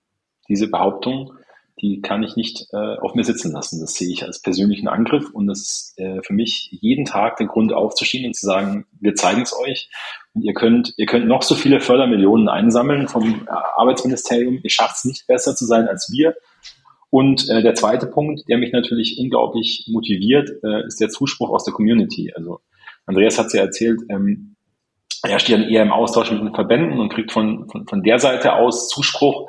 diese 0.49 0.71
Behauptung 0.71 1.33
die 1.81 2.01
kann 2.01 2.23
ich 2.23 2.37
nicht 2.37 2.67
äh, 2.73 2.97
auf 3.01 3.15
mir 3.15 3.25
sitzen 3.25 3.53
lassen. 3.53 3.81
Das 3.81 3.95
sehe 3.95 4.11
ich 4.11 4.25
als 4.25 4.41
persönlichen 4.43 4.89
Angriff 4.89 5.31
und 5.31 5.47
das 5.47 5.59
ist 5.61 5.95
äh, 5.99 6.21
für 6.23 6.33
mich 6.33 6.69
jeden 6.81 7.05
Tag 7.05 7.37
der 7.37 7.47
Grund 7.47 7.73
aufzustehen 7.73 8.27
und 8.27 8.35
zu 8.35 8.47
sagen, 8.47 8.87
wir 9.01 9.15
zeigen 9.15 9.43
es 9.43 9.55
euch 9.57 9.91
und 10.35 10.43
ihr 10.43 10.55
könnt, 10.55 10.95
ihr 10.97 11.07
könnt 11.07 11.27
noch 11.27 11.43
so 11.43 11.55
viele 11.55 11.81
Fördermillionen 11.81 12.49
einsammeln 12.49 13.09
vom 13.09 13.47
äh, 13.47 13.51
Arbeitsministerium, 13.77 14.61
ihr 14.63 14.71
schafft 14.71 14.97
es 14.99 15.05
nicht 15.05 15.27
besser 15.27 15.55
zu 15.55 15.67
sein 15.67 15.89
als 15.89 16.11
wir. 16.13 16.35
Und 17.11 17.49
äh, 17.49 17.63
der 17.63 17.75
zweite 17.75 18.07
Punkt, 18.07 18.43
der 18.49 18.59
mich 18.59 18.73
natürlich 18.73 19.17
unglaublich 19.19 19.87
motiviert, 19.91 20.51
äh, 20.63 20.87
ist 20.87 21.01
der 21.01 21.09
Zuspruch 21.09 21.51
aus 21.51 21.65
der 21.65 21.73
Community. 21.73 22.33
Also 22.35 22.61
Andreas 23.07 23.39
hat 23.39 23.47
es 23.47 23.55
ja 23.55 23.63
erzählt, 23.63 24.01
ähm, 24.11 24.57
er 25.23 25.39
steht 25.39 25.57
dann 25.57 25.69
eher 25.69 25.83
im 25.83 25.91
Austausch 25.91 26.31
mit 26.31 26.41
den 26.41 26.55
Verbänden 26.55 27.01
und 27.01 27.09
kriegt 27.09 27.33
von, 27.33 27.69
von, 27.69 27.87
von 27.87 28.03
der 28.03 28.19
Seite 28.19 28.55
aus 28.55 28.89
Zuspruch 28.89 29.49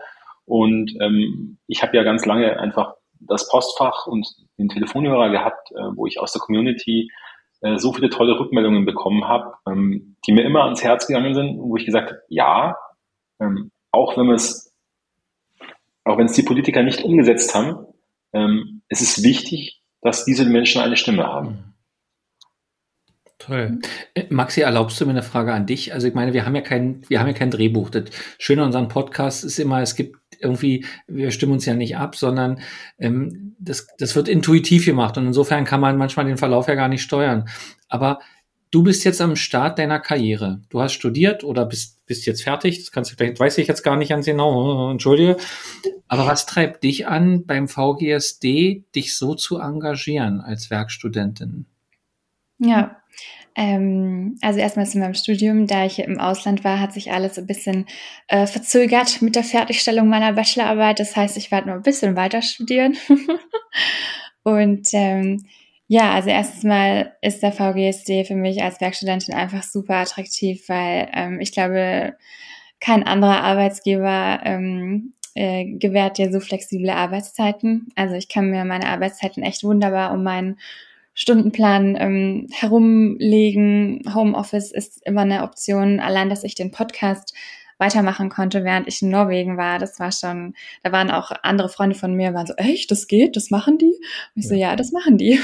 und 0.50 0.96
ähm, 1.00 1.60
ich 1.68 1.84
habe 1.84 1.96
ja 1.96 2.02
ganz 2.02 2.26
lange 2.26 2.60
einfach 2.60 2.96
das 3.20 3.48
Postfach 3.50 4.08
und 4.08 4.28
den 4.58 4.68
Telefonhörer 4.68 5.30
gehabt, 5.30 5.72
äh, 5.72 5.96
wo 5.96 6.08
ich 6.08 6.20
aus 6.20 6.34
der 6.34 6.42
Community 6.42 7.12
äh, 7.62 7.78
so 7.78 7.94
viele 7.94 8.10
tolle 8.10 8.40
Rückmeldungen 8.40 8.84
bekommen 8.84 9.28
habe, 9.28 9.54
ähm, 9.68 10.16
die 10.26 10.32
mir 10.32 10.44
immer 10.44 10.64
ans 10.64 10.84
Herz 10.84 11.06
gegangen 11.06 11.36
sind, 11.36 11.60
wo 11.60 11.78
ich 11.78 11.86
gesagt 11.86 12.10
habe, 12.10 12.22
ja, 12.30 12.76
ähm, 13.40 13.70
auch 13.92 14.18
wenn 14.18 14.32
es, 14.32 14.74
auch 16.04 16.18
wenn 16.18 16.26
es 16.26 16.34
die 16.34 16.44
Politiker 16.44 16.82
nicht 16.82 17.04
umgesetzt 17.04 17.54
haben, 17.54 17.86
ähm, 18.34 18.82
es 18.88 19.02
ist 19.02 19.24
wichtig, 19.24 19.84
dass 20.02 20.26
diese 20.26 20.46
Menschen 20.46 20.82
eine 20.82 20.98
Stimme 20.98 21.28
haben. 21.28 21.76
Toll. 23.38 23.80
Äh, 24.16 24.26
Maxi, 24.30 24.62
erlaubst 24.62 25.00
du 25.00 25.06
mir 25.06 25.12
eine 25.12 25.24
Frage 25.24 25.54
an 25.54 25.66
dich? 25.66 25.94
Also 25.94 26.08
ich 26.08 26.14
meine, 26.14 26.34
wir 26.34 26.46
haben 26.46 26.56
ja 26.56 26.62
kein, 26.62 27.04
wir 27.08 27.20
haben 27.20 27.28
ja 27.28 27.34
kein 27.34 27.52
Drehbuch. 27.52 27.90
Das 27.90 28.06
Schöne 28.38 28.62
an 28.62 28.68
unserem 28.68 28.90
Podcast 28.90 29.44
ist 29.44 29.60
immer, 29.60 29.82
es 29.82 29.96
gibt 29.96 30.18
irgendwie, 30.40 30.86
wir 31.08 31.32
stimmen 31.32 31.54
uns 31.54 31.66
ja 31.66 31.74
nicht 31.74 31.98
ab, 31.98 32.16
sondern 32.16 32.60
ähm, 32.98 33.56
das, 33.60 33.88
das 33.98 34.16
wird 34.16 34.28
intuitiv 34.28 34.86
gemacht 34.86 35.18
und 35.18 35.28
insofern 35.28 35.66
kann 35.66 35.82
man 35.82 35.98
manchmal 35.98 36.26
den 36.26 36.38
Verlauf 36.38 36.68
ja 36.68 36.76
gar 36.76 36.88
nicht 36.88 37.02
steuern. 37.02 37.48
Aber 37.88 38.20
du 38.72 38.84
bist 38.84 39.04
jetzt 39.04 39.22
am 39.22 39.36
Start 39.36 39.80
deiner 39.80 40.00
Karriere. 40.00 40.62
Du 40.70 40.82
hast 40.82 40.94
studiert 40.94 41.44
oder 41.44 41.66
bist, 41.66 42.06
bist 42.06 42.26
jetzt 42.26 42.44
fertig. 42.44 42.80
Das 42.80 42.92
kannst 42.92 43.12
du 43.12 43.16
vielleicht, 43.16 43.40
weiß 43.40 43.58
ich 43.58 43.68
jetzt 43.68 43.84
gar 43.84 43.98
nicht 43.98 44.10
ganz 44.10 44.26
genau. 44.26 44.92
Entschuldige. 44.92 45.38
Aber 46.08 46.26
was 46.26 46.46
treibt 46.46 46.84
dich 46.84 47.08
an, 47.08 47.46
beim 47.46 47.68
VGSD 47.68 48.84
dich 48.96 49.16
so 49.16 49.36
zu 49.36 49.60
engagieren 49.60 50.42
als 50.42 50.70
Werkstudentin? 50.70 51.66
Ja, 52.58 52.99
ähm, 53.60 54.38
also 54.42 54.58
erstmal 54.58 54.88
zu 54.88 55.00
meinem 55.00 55.16
Studium, 55.16 55.68
da 55.68 55.86
ich 55.86 56.00
im 56.00 56.18
Ausland 56.18 56.64
war, 56.64 56.80
hat 56.80 56.94
sich 56.94 57.12
alles 57.12 57.38
ein 57.38 57.46
bisschen 57.46 57.88
äh, 58.30 58.48
verzögert 58.48 59.22
mit 59.22 59.36
der 59.36 59.44
Fertigstellung 59.44 60.08
meiner 60.08 60.32
Bachelorarbeit. 60.32 61.02
Das 61.02 61.14
heißt, 61.18 61.36
ich 61.36 61.52
werde 61.52 61.68
noch 61.68 61.76
ein 61.76 61.82
bisschen 61.82 62.16
weiter 62.16 62.42
studieren. 62.42 62.96
Und 64.44 64.88
ähm, 64.94 65.46
ja, 65.88 66.14
also 66.14 66.30
erstens 66.30 66.64
mal 66.64 67.18
ist 67.22 67.44
der 67.44 67.52
VGSD 67.52 68.24
für 68.24 68.36
mich 68.36 68.64
als 68.64 68.80
Werkstudentin 68.80 69.36
einfach 69.36 69.64
super 69.64 69.96
attraktiv, 69.96 70.64
weil 70.70 71.10
ähm, 71.14 71.42
ich 71.42 71.52
glaube, 71.52 72.16
kein 72.80 73.04
anderer 73.04 73.44
Arbeitsgeber 73.44 74.40
ähm, 74.46 75.12
äh, 75.36 75.66
gewährt 75.66 76.18
dir 76.18 76.32
so 76.32 76.40
flexible 76.40 76.92
Arbeitszeiten. 76.92 77.90
Also 77.96 78.16
ich 78.16 78.30
kann 78.30 78.52
mir 78.52 78.64
meine 78.64 78.88
Arbeitszeiten 78.88 79.44
echt 79.44 79.66
wunderbar 79.66 80.14
um 80.14 80.24
meinen 80.24 80.60
Stundenplan 81.20 81.98
ähm, 82.00 82.48
herumlegen. 82.50 84.10
Homeoffice 84.16 84.72
ist 84.72 85.06
immer 85.06 85.22
eine 85.22 85.44
Option. 85.44 86.00
Allein, 86.00 86.30
dass 86.30 86.46
ich 86.46 86.56
den 86.56 86.72
Podcast 86.72 87.36
weitermachen 87.78 88.30
konnte, 88.30 88.64
während 88.64 88.88
ich 88.88 89.02
in 89.02 89.10
Norwegen 89.10 89.58
war. 89.58 89.80
Das 89.80 90.00
war 90.00 90.14
schon, 90.14 90.54
da 90.82 90.94
waren 90.94 91.12
auch 91.12 91.32
andere 91.44 91.68
Freunde 91.68 91.98
von 91.98 92.14
mir, 92.14 92.34
waren 92.34 92.48
so, 92.48 92.54
echt, 92.54 92.90
das 92.90 93.08
geht, 93.08 93.36
das 93.36 93.52
machen 93.52 93.78
die? 93.78 93.98
Und 94.34 94.44
ich 94.44 94.48
so, 94.48 94.56
ja, 94.56 94.78
das 94.78 94.94
machen 94.94 95.18
die. 95.18 95.42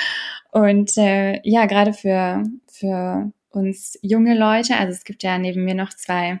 und 0.50 0.98
äh, 0.98 1.38
ja, 1.48 1.66
gerade 1.66 1.92
für, 1.92 2.42
für 2.66 3.30
uns 3.50 3.96
junge 4.02 4.36
Leute, 4.36 4.76
also 4.76 4.90
es 4.90 5.04
gibt 5.04 5.22
ja 5.22 5.38
neben 5.38 5.64
mir 5.64 5.74
noch 5.74 5.90
zwei, 5.90 6.40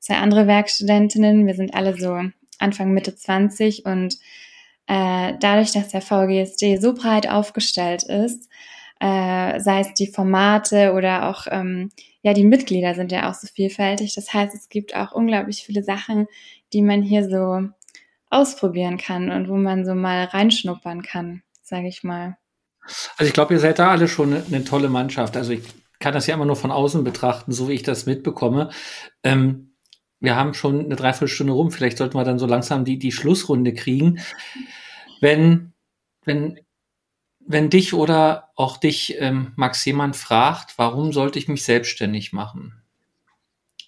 zwei 0.00 0.16
andere 0.16 0.48
Werkstudentinnen, 0.48 1.46
wir 1.46 1.54
sind 1.54 1.72
alle 1.72 1.96
so 1.96 2.20
Anfang, 2.58 2.92
Mitte 2.92 3.14
20 3.14 3.86
und 3.86 4.18
äh, 4.88 5.34
dadurch, 5.38 5.72
dass 5.72 5.88
der 5.88 6.00
VGSD 6.00 6.78
so 6.78 6.94
breit 6.94 7.28
aufgestellt 7.28 8.02
ist, 8.02 8.48
äh, 9.00 9.60
sei 9.60 9.80
es 9.80 9.94
die 9.94 10.08
Formate 10.08 10.92
oder 10.94 11.28
auch 11.28 11.46
ähm, 11.50 11.90
ja 12.22 12.32
die 12.32 12.44
Mitglieder 12.44 12.94
sind 12.94 13.12
ja 13.12 13.30
auch 13.30 13.34
so 13.34 13.46
vielfältig. 13.46 14.14
Das 14.14 14.32
heißt, 14.32 14.54
es 14.54 14.68
gibt 14.68 14.96
auch 14.96 15.12
unglaublich 15.12 15.62
viele 15.62 15.84
Sachen, 15.84 16.26
die 16.72 16.82
man 16.82 17.02
hier 17.02 17.28
so 17.28 17.68
ausprobieren 18.30 18.96
kann 18.96 19.30
und 19.30 19.48
wo 19.48 19.56
man 19.56 19.84
so 19.84 19.94
mal 19.94 20.24
reinschnuppern 20.24 21.02
kann, 21.02 21.42
sage 21.62 21.88
ich 21.88 22.02
mal. 22.02 22.36
Also 23.16 23.28
ich 23.28 23.34
glaube, 23.34 23.54
ihr 23.54 23.60
seid 23.60 23.78
da 23.78 23.90
alle 23.90 24.08
schon 24.08 24.32
eine, 24.32 24.44
eine, 24.46 24.64
tolle 24.64 24.88
Mannschaft. 24.88 25.36
Also 25.36 25.52
ich 25.52 25.62
kann 25.98 26.14
das 26.14 26.26
ja 26.26 26.34
immer 26.34 26.46
nur 26.46 26.56
von 26.56 26.70
außen 26.70 27.04
betrachten, 27.04 27.52
so 27.52 27.68
wie 27.68 27.74
ich 27.74 27.82
das 27.82 28.06
mitbekomme. 28.06 28.70
Ähm, 29.22 29.74
wir 30.20 30.34
haben 30.34 30.54
schon 30.54 30.80
eine 30.80 30.96
Dreiviertelstunde 30.96 31.52
rum. 31.52 31.70
Vielleicht 31.70 31.98
sollten 31.98 32.16
wir 32.16 32.24
dann 32.24 32.38
so 32.38 32.46
langsam 32.46 32.84
die, 32.84 32.98
die 32.98 33.12
Schlussrunde 33.12 33.72
kriegen. 33.72 34.18
Wenn, 35.20 35.72
wenn 36.24 36.58
wenn 37.48 37.70
dich 37.70 37.94
oder 37.94 38.50
auch 38.56 38.76
dich, 38.76 39.16
ähm, 39.20 39.52
Max, 39.56 39.84
jemand 39.86 40.16
fragt, 40.16 40.74
warum 40.76 41.12
sollte 41.12 41.38
ich 41.38 41.48
mich 41.48 41.64
selbstständig 41.64 42.34
machen? 42.34 42.82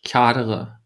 Ich 0.03 0.15
hadere. 0.15 0.79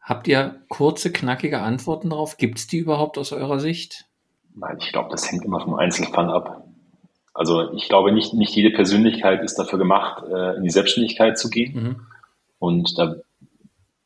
Habt 0.00 0.26
ihr 0.26 0.62
kurze, 0.68 1.12
knackige 1.12 1.60
Antworten 1.60 2.10
darauf? 2.10 2.38
Gibt 2.38 2.58
es 2.58 2.66
die 2.66 2.78
überhaupt 2.78 3.18
aus 3.18 3.32
eurer 3.32 3.60
Sicht? 3.60 4.06
Nein, 4.54 4.78
ich 4.80 4.92
glaube, 4.92 5.10
das 5.10 5.30
hängt 5.30 5.44
immer 5.44 5.60
vom 5.60 5.74
Einzelfall 5.74 6.30
ab. 6.30 6.66
Also 7.34 7.72
ich 7.74 7.88
glaube, 7.88 8.12
nicht, 8.12 8.32
nicht 8.32 8.54
jede 8.54 8.74
Persönlichkeit 8.74 9.42
ist 9.42 9.56
dafür 9.56 9.78
gemacht, 9.78 10.24
äh, 10.26 10.56
in 10.56 10.62
die 10.62 10.70
Selbstständigkeit 10.70 11.38
zu 11.38 11.50
gehen. 11.50 11.74
Mhm. 11.74 12.06
Und 12.58 12.98
da, 12.98 13.16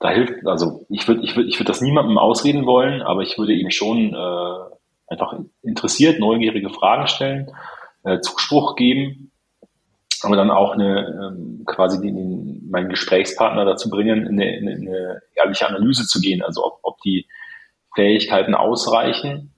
da 0.01 0.11
hilft, 0.11 0.45
also 0.47 0.85
ich 0.89 1.07
würde 1.07 1.23
ich 1.23 1.37
würd, 1.37 1.47
ich 1.47 1.61
würd 1.61 1.69
das 1.69 1.81
niemandem 1.81 2.19
ausreden 2.19 2.67
wollen, 2.67 3.03
aber 3.03 3.23
ich 3.23 3.39
würde 3.39 3.53
ihm 3.53 3.71
schon 3.71 4.15
äh, 4.15 4.78
einfach 5.09 5.35
interessiert, 5.63 6.21
neugierige 6.21 6.71
Fragen 6.71 7.07
stellen, 7.07 7.51
äh, 8.05 8.21
Zuspruch 8.21 8.77
geben, 8.77 9.31
aber 10.23 10.37
dann 10.37 10.51
auch 10.51 10.73
eine 10.73 11.33
ähm, 11.33 11.65
quasi 11.67 12.01
den, 12.01 12.69
meinen 12.71 12.89
Gesprächspartner 12.89 13.65
dazu 13.65 13.91
bringen, 13.91 14.27
in 14.27 14.41
eine, 14.41 14.57
in 14.57 14.69
eine 14.69 15.23
ehrliche 15.35 15.67
Analyse 15.69 16.07
zu 16.07 16.21
gehen, 16.21 16.43
also 16.43 16.65
ob, 16.65 16.81
ob 16.83 17.01
die 17.03 17.27
Fähigkeiten 17.95 18.55
ausreichen, 18.55 19.53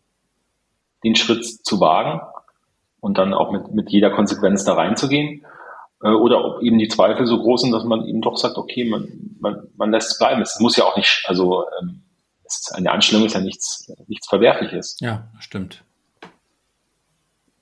den 1.04 1.14
Schritt 1.14 1.44
zu 1.44 1.80
wagen 1.80 2.20
und 3.00 3.18
dann 3.18 3.34
auch 3.34 3.50
mit, 3.50 3.72
mit 3.72 3.90
jeder 3.90 4.10
Konsequenz 4.10 4.64
da 4.64 4.74
reinzugehen. 4.74 5.44
Äh, 6.02 6.10
oder 6.10 6.44
ob 6.44 6.62
eben 6.62 6.78
die 6.78 6.88
Zweifel 6.88 7.26
so 7.26 7.38
groß 7.38 7.62
sind, 7.62 7.72
dass 7.72 7.84
man 7.84 8.06
eben 8.06 8.20
doch 8.20 8.36
sagt, 8.36 8.56
okay, 8.56 8.84
man, 8.84 9.36
man, 9.40 9.68
man 9.76 9.90
lässt 9.90 10.12
es 10.12 10.18
bleiben. 10.18 10.42
Es 10.42 10.60
muss 10.60 10.76
ja 10.76 10.84
auch 10.84 10.96
nicht, 10.96 11.24
also 11.26 11.64
ähm, 11.80 12.02
eine 12.74 12.90
Anstellung 12.90 13.26
ist 13.26 13.34
ja 13.34 13.40
nichts, 13.40 13.92
nichts 14.06 14.28
Verwerfliches. 14.28 14.96
Ja, 15.00 15.30
stimmt. 15.38 15.84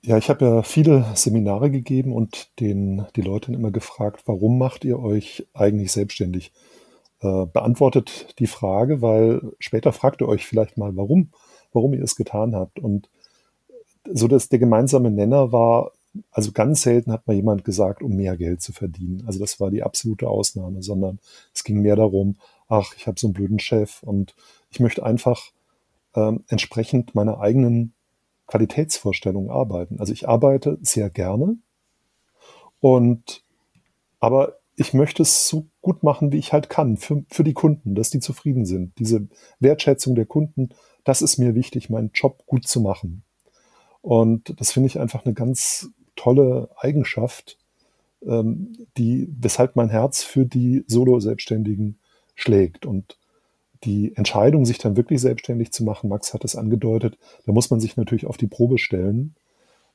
Ja, 0.01 0.17
ich 0.17 0.29
habe 0.29 0.45
ja 0.45 0.63
viele 0.63 1.05
Seminare 1.15 1.69
gegeben 1.69 2.13
und 2.13 2.59
den, 2.59 3.05
die 3.15 3.21
Leute 3.21 3.51
immer 3.51 3.71
gefragt, 3.71 4.23
warum 4.25 4.57
macht 4.57 4.85
ihr 4.85 4.99
euch 4.99 5.47
eigentlich 5.53 5.91
selbstständig? 5.91 6.53
Äh, 7.21 7.45
beantwortet 7.47 8.39
die 8.39 8.47
Frage, 8.47 9.01
weil 9.01 9.41
später 9.59 9.91
fragt 9.91 10.21
ihr 10.21 10.29
euch 10.29 10.45
vielleicht 10.45 10.77
mal, 10.77 10.95
warum, 10.95 11.31
warum 11.73 11.93
ihr 11.93 12.03
es 12.03 12.15
getan 12.15 12.55
habt. 12.55 12.79
Und 12.79 13.09
so 14.05 14.27
dass 14.29 14.47
der 14.47 14.59
gemeinsame 14.59 15.11
Nenner 15.11 15.51
war, 15.51 15.91
also 16.31 16.51
ganz 16.53 16.81
selten 16.81 17.11
hat 17.11 17.27
mal 17.27 17.35
jemand 17.35 17.65
gesagt, 17.65 18.01
um 18.01 18.15
mehr 18.15 18.37
Geld 18.37 18.61
zu 18.61 18.71
verdienen. 18.71 19.23
Also 19.27 19.39
das 19.39 19.59
war 19.59 19.69
die 19.69 19.83
absolute 19.83 20.27
Ausnahme, 20.29 20.81
sondern 20.81 21.19
es 21.53 21.63
ging 21.63 21.81
mehr 21.81 21.97
darum, 21.97 22.37
ach, 22.67 22.93
ich 22.95 23.05
habe 23.05 23.19
so 23.19 23.27
einen 23.27 23.33
blöden 23.33 23.59
Chef 23.59 24.01
und 24.03 24.33
ich 24.69 24.79
möchte 24.79 25.03
einfach 25.05 25.51
ähm, 26.15 26.43
entsprechend 26.47 27.15
meiner 27.15 27.39
eigenen 27.39 27.93
Qualitätsvorstellungen 28.47 29.51
arbeiten. 29.51 29.99
Also 29.99 30.13
ich 30.13 30.27
arbeite 30.27 30.77
sehr 30.81 31.09
gerne 31.09 31.57
und 32.79 33.43
aber 34.19 34.59
ich 34.75 34.93
möchte 34.93 35.23
es 35.23 35.47
so 35.47 35.67
gut 35.81 36.03
machen, 36.03 36.31
wie 36.31 36.37
ich 36.37 36.53
halt 36.53 36.69
kann, 36.69 36.95
für, 36.95 37.25
für 37.29 37.43
die 37.43 37.53
Kunden, 37.53 37.95
dass 37.95 38.09
die 38.09 38.21
zufrieden 38.21 38.65
sind. 38.65 38.97
Diese 38.97 39.27
Wertschätzung 39.59 40.15
der 40.15 40.25
Kunden, 40.25 40.69
das 41.03 41.21
ist 41.21 41.37
mir 41.37 41.53
wichtig, 41.53 41.89
meinen 41.89 42.11
Job 42.13 42.45
gut 42.45 42.65
zu 42.65 42.79
machen. 42.79 43.23
Und 44.01 44.59
das 44.59 44.71
finde 44.71 44.87
ich 44.87 44.99
einfach 44.99 45.25
eine 45.25 45.33
ganz 45.33 45.89
tolle 46.15 46.69
Eigenschaft, 46.77 47.57
ähm, 48.25 48.87
die, 48.97 49.27
weshalb 49.37 49.75
mein 49.75 49.89
Herz 49.89 50.23
für 50.23 50.45
die 50.45 50.85
Solo-Selbstständigen 50.87 51.99
schlägt. 52.35 52.85
Und 52.85 53.18
die 53.83 54.15
Entscheidung, 54.15 54.65
sich 54.65 54.77
dann 54.77 54.97
wirklich 54.97 55.21
selbstständig 55.21 55.71
zu 55.71 55.83
machen, 55.83 56.09
Max 56.09 56.33
hat 56.33 56.43
es 56.43 56.55
angedeutet, 56.55 57.17
da 57.45 57.53
muss 57.53 57.69
man 57.69 57.79
sich 57.79 57.97
natürlich 57.97 58.25
auf 58.25 58.37
die 58.37 58.47
Probe 58.47 58.77
stellen. 58.77 59.35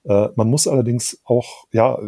Äh, 0.05 0.29
man 0.37 0.49
muss 0.49 0.67
allerdings 0.67 1.21
auch, 1.25 1.67
ja, 1.73 1.99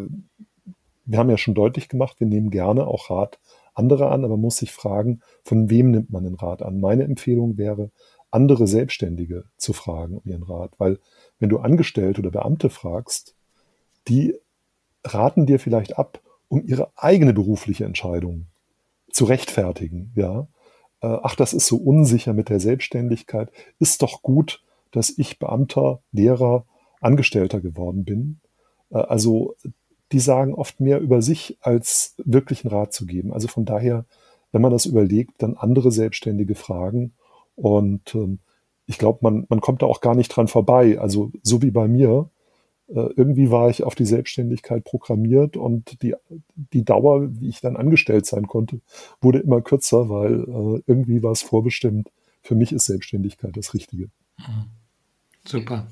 wir 1.05 1.19
haben 1.19 1.31
ja 1.31 1.39
schon 1.39 1.55
deutlich 1.55 1.89
gemacht, 1.89 2.19
wir 2.19 2.27
nehmen 2.27 2.51
gerne 2.51 2.87
auch 2.87 3.11
Rat 3.11 3.39
anderer 3.75 4.11
an, 4.11 4.25
aber 4.25 4.35
man 4.35 4.43
muss 4.43 4.57
sich 4.57 4.73
fragen, 4.73 5.21
von 5.43 5.69
wem 5.69 5.91
nimmt 5.91 6.11
man 6.11 6.25
den 6.25 6.35
Rat 6.35 6.63
an? 6.63 6.81
Meine 6.81 7.05
Empfehlung 7.05 7.59
wäre, 7.59 7.91
andere 8.31 8.67
Selbstständige 8.67 9.45
zu 9.57 9.73
fragen 9.73 10.19
um 10.19 10.23
ihren 10.25 10.43
Rat, 10.43 10.73
weil 10.79 10.99
wenn 11.39 11.49
du 11.49 11.59
Angestellte 11.59 12.21
oder 12.21 12.31
Beamte 12.31 12.71
fragst, 12.71 13.35
die 14.09 14.35
raten 15.05 15.47
dir 15.47 15.59
vielleicht 15.59 15.99
ab, 15.99 16.21
um 16.49 16.65
ihre 16.67 16.91
eigene 16.97 17.33
berufliche 17.33 17.85
Entscheidung 17.85 18.47
zu 19.11 19.25
rechtfertigen, 19.25 20.13
ja. 20.15 20.49
Äh, 21.01 21.19
ach, 21.23 21.37
das 21.37 21.53
ist 21.53 21.67
so 21.67 21.77
unsicher 21.77 22.33
mit 22.33 22.49
der 22.49 22.61
Selbstständigkeit. 22.61 23.51
Ist 23.79 24.03
doch 24.03 24.23
gut, 24.23 24.63
dass 24.91 25.13
ich 25.17 25.39
Beamter, 25.39 26.01
Lehrer, 26.13 26.65
Angestellter 27.01 27.61
geworden 27.61 28.05
bin. 28.05 28.41
Äh, 28.91 28.99
also 28.99 29.55
die 30.13 30.21
sagen 30.21 30.55
oft 30.55 30.81
mehr 30.81 31.01
über 31.01 31.21
sich, 31.21 31.59
als 31.61 32.15
wirklichen 32.25 32.69
Rat 32.69 32.93
zu 32.93 33.07
geben. 33.07 33.33
Also 33.33 33.49
von 33.49 33.65
daher, 33.65 34.05
wenn 34.53 34.63
man 34.63 34.71
das 34.71 34.87
überlegt, 34.87 35.43
dann 35.43 35.57
andere 35.57 35.91
Selbstständige 35.91 36.55
fragen. 36.55 37.15
Und 37.57 38.15
ähm, 38.15 38.39
ich 38.87 38.99
glaube, 38.99 39.19
man, 39.23 39.47
man 39.49 39.61
kommt 39.61 39.83
da 39.83 39.87
auch 39.87 40.01
gar 40.01 40.15
nicht 40.15 40.29
dran 40.29 40.49
vorbei. 40.49 40.99
Also 41.01 41.33
so 41.43 41.63
wie 41.63 41.73
bei 41.73 41.89
mir, 41.89 42.31
irgendwie 42.89 43.51
war 43.51 43.69
ich 43.69 43.83
auf 43.83 43.95
die 43.95 44.05
Selbstständigkeit 44.05 44.85
programmiert 44.85 45.57
und 45.57 46.03
die, 46.03 46.15
die 46.73 46.85
Dauer, 46.85 47.29
wie 47.41 47.49
ich 47.49 47.61
dann 47.61 47.77
angestellt 47.77 48.27
sein 48.27 48.47
konnte, 48.47 48.81
wurde 49.21 49.41
immer 49.41 49.61
kürzer, 49.61 50.09
weil 50.09 50.43
äh, 50.43 50.83
irgendwie 50.87 51.23
war 51.23 51.33
es 51.33 51.43
vorbestimmt. 51.43 52.11
Für 52.43 52.55
mich 52.55 52.73
ist 52.73 52.87
Selbstständigkeit 52.87 53.57
das 53.57 53.75
Richtige. 53.75 54.09
Mhm. 54.39 54.67
Super. 55.45 55.87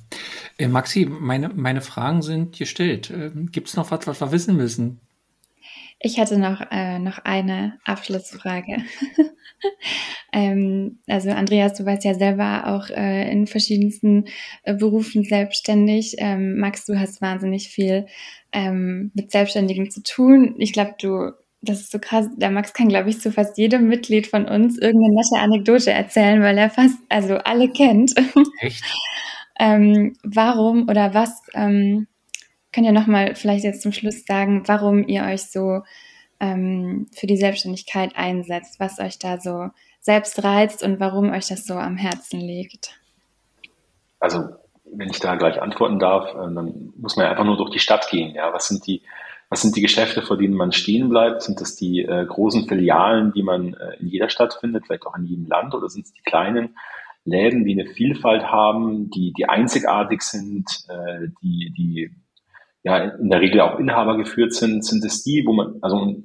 Äh, 0.58 0.68
Maxi, 0.68 1.06
meine, 1.06 1.48
meine 1.48 1.80
Fragen 1.80 2.22
sind 2.22 2.56
gestellt. 2.56 3.10
Äh, 3.10 3.30
Gibt 3.50 3.68
es 3.68 3.76
noch 3.76 3.90
was, 3.90 4.06
was 4.06 4.20
wir 4.20 4.32
wissen 4.32 4.56
müssen? 4.56 5.00
Ich 6.04 6.20
hatte 6.20 6.38
noch, 6.38 6.60
äh, 6.70 6.98
noch 6.98 7.20
eine 7.24 7.78
Abschlussfrage. 7.82 8.76
ähm, 10.34 10.98
also 11.08 11.30
Andreas, 11.30 11.78
du 11.78 11.86
warst 11.86 12.04
ja 12.04 12.12
selber 12.12 12.66
auch 12.66 12.90
äh, 12.90 13.32
in 13.32 13.46
verschiedensten 13.46 14.26
äh, 14.64 14.74
Berufen 14.74 15.24
selbstständig. 15.24 16.16
Ähm, 16.18 16.58
Max, 16.58 16.84
du 16.84 17.00
hast 17.00 17.22
wahnsinnig 17.22 17.70
viel 17.70 18.04
ähm, 18.52 19.12
mit 19.14 19.30
Selbstständigen 19.30 19.90
zu 19.90 20.02
tun. 20.02 20.56
Ich 20.58 20.74
glaube, 20.74 20.94
du, 21.00 21.32
das 21.62 21.80
ist 21.80 21.92
so 21.92 21.98
krass, 21.98 22.28
der 22.36 22.50
Max 22.50 22.74
kann, 22.74 22.90
glaube 22.90 23.08
ich, 23.08 23.18
zu 23.18 23.32
fast 23.32 23.56
jedem 23.56 23.88
Mitglied 23.88 24.26
von 24.26 24.44
uns 24.44 24.76
irgendeine 24.76 25.14
nette 25.14 25.42
Anekdote 25.42 25.90
erzählen, 25.90 26.42
weil 26.42 26.58
er 26.58 26.68
fast, 26.68 26.98
also 27.08 27.36
alle 27.36 27.70
kennt. 27.70 28.12
Echt? 28.60 28.84
ähm, 29.58 30.18
warum 30.22 30.86
oder 30.86 31.14
was 31.14 31.40
ähm, 31.54 32.08
könnt 32.74 32.86
ihr 32.86 32.92
nochmal 32.92 33.36
vielleicht 33.36 33.64
jetzt 33.64 33.82
zum 33.82 33.92
Schluss 33.92 34.26
sagen, 34.26 34.64
warum 34.66 35.06
ihr 35.06 35.22
euch 35.22 35.44
so 35.44 35.82
ähm, 36.40 37.06
für 37.12 37.28
die 37.28 37.36
Selbstständigkeit 37.36 38.16
einsetzt, 38.16 38.80
was 38.80 38.98
euch 38.98 39.18
da 39.18 39.38
so 39.38 39.68
selbst 40.00 40.42
reizt 40.42 40.82
und 40.82 40.98
warum 40.98 41.30
euch 41.30 41.46
das 41.46 41.66
so 41.66 41.74
am 41.74 41.96
Herzen 41.96 42.40
liegt? 42.40 42.98
Also, 44.18 44.48
wenn 44.84 45.08
ich 45.08 45.20
da 45.20 45.36
gleich 45.36 45.62
antworten 45.62 46.00
darf, 46.00 46.34
äh, 46.34 46.52
dann 46.52 46.92
muss 46.96 47.16
man 47.16 47.26
ja 47.26 47.30
einfach 47.30 47.44
nur 47.44 47.56
durch 47.56 47.70
die 47.70 47.78
Stadt 47.78 48.10
gehen. 48.10 48.34
Ja, 48.34 48.52
was 48.52 48.66
sind 48.66 48.86
die, 48.88 49.02
was 49.50 49.62
sind 49.62 49.76
die 49.76 49.82
Geschäfte, 49.82 50.22
vor 50.22 50.36
denen 50.36 50.54
man 50.54 50.72
stehen 50.72 51.08
bleibt? 51.08 51.42
Sind 51.42 51.60
das 51.60 51.76
die 51.76 52.00
äh, 52.00 52.26
großen 52.26 52.66
Filialen, 52.66 53.32
die 53.32 53.44
man 53.44 53.74
äh, 53.74 53.96
in 54.00 54.08
jeder 54.08 54.28
Stadt 54.28 54.54
findet, 54.54 54.86
vielleicht 54.86 55.06
auch 55.06 55.16
in 55.16 55.26
jedem 55.26 55.46
Land, 55.46 55.74
oder 55.74 55.88
sind 55.88 56.06
es 56.06 56.12
die 56.12 56.22
kleinen 56.22 56.76
Läden, 57.24 57.64
die 57.64 57.80
eine 57.80 57.88
Vielfalt 57.88 58.42
haben, 58.42 59.10
die, 59.10 59.32
die 59.32 59.48
einzigartig 59.48 60.22
sind, 60.22 60.66
äh, 60.88 61.28
die, 61.40 61.72
die 61.76 62.10
ja 62.84 62.98
in 62.98 63.30
der 63.30 63.40
Regel 63.40 63.60
auch 63.60 63.78
Inhaber 63.78 64.16
geführt 64.16 64.54
sind, 64.54 64.84
sind 64.84 65.04
es 65.04 65.24
die, 65.24 65.44
wo 65.46 65.52
man, 65.52 65.78
also 65.80 66.16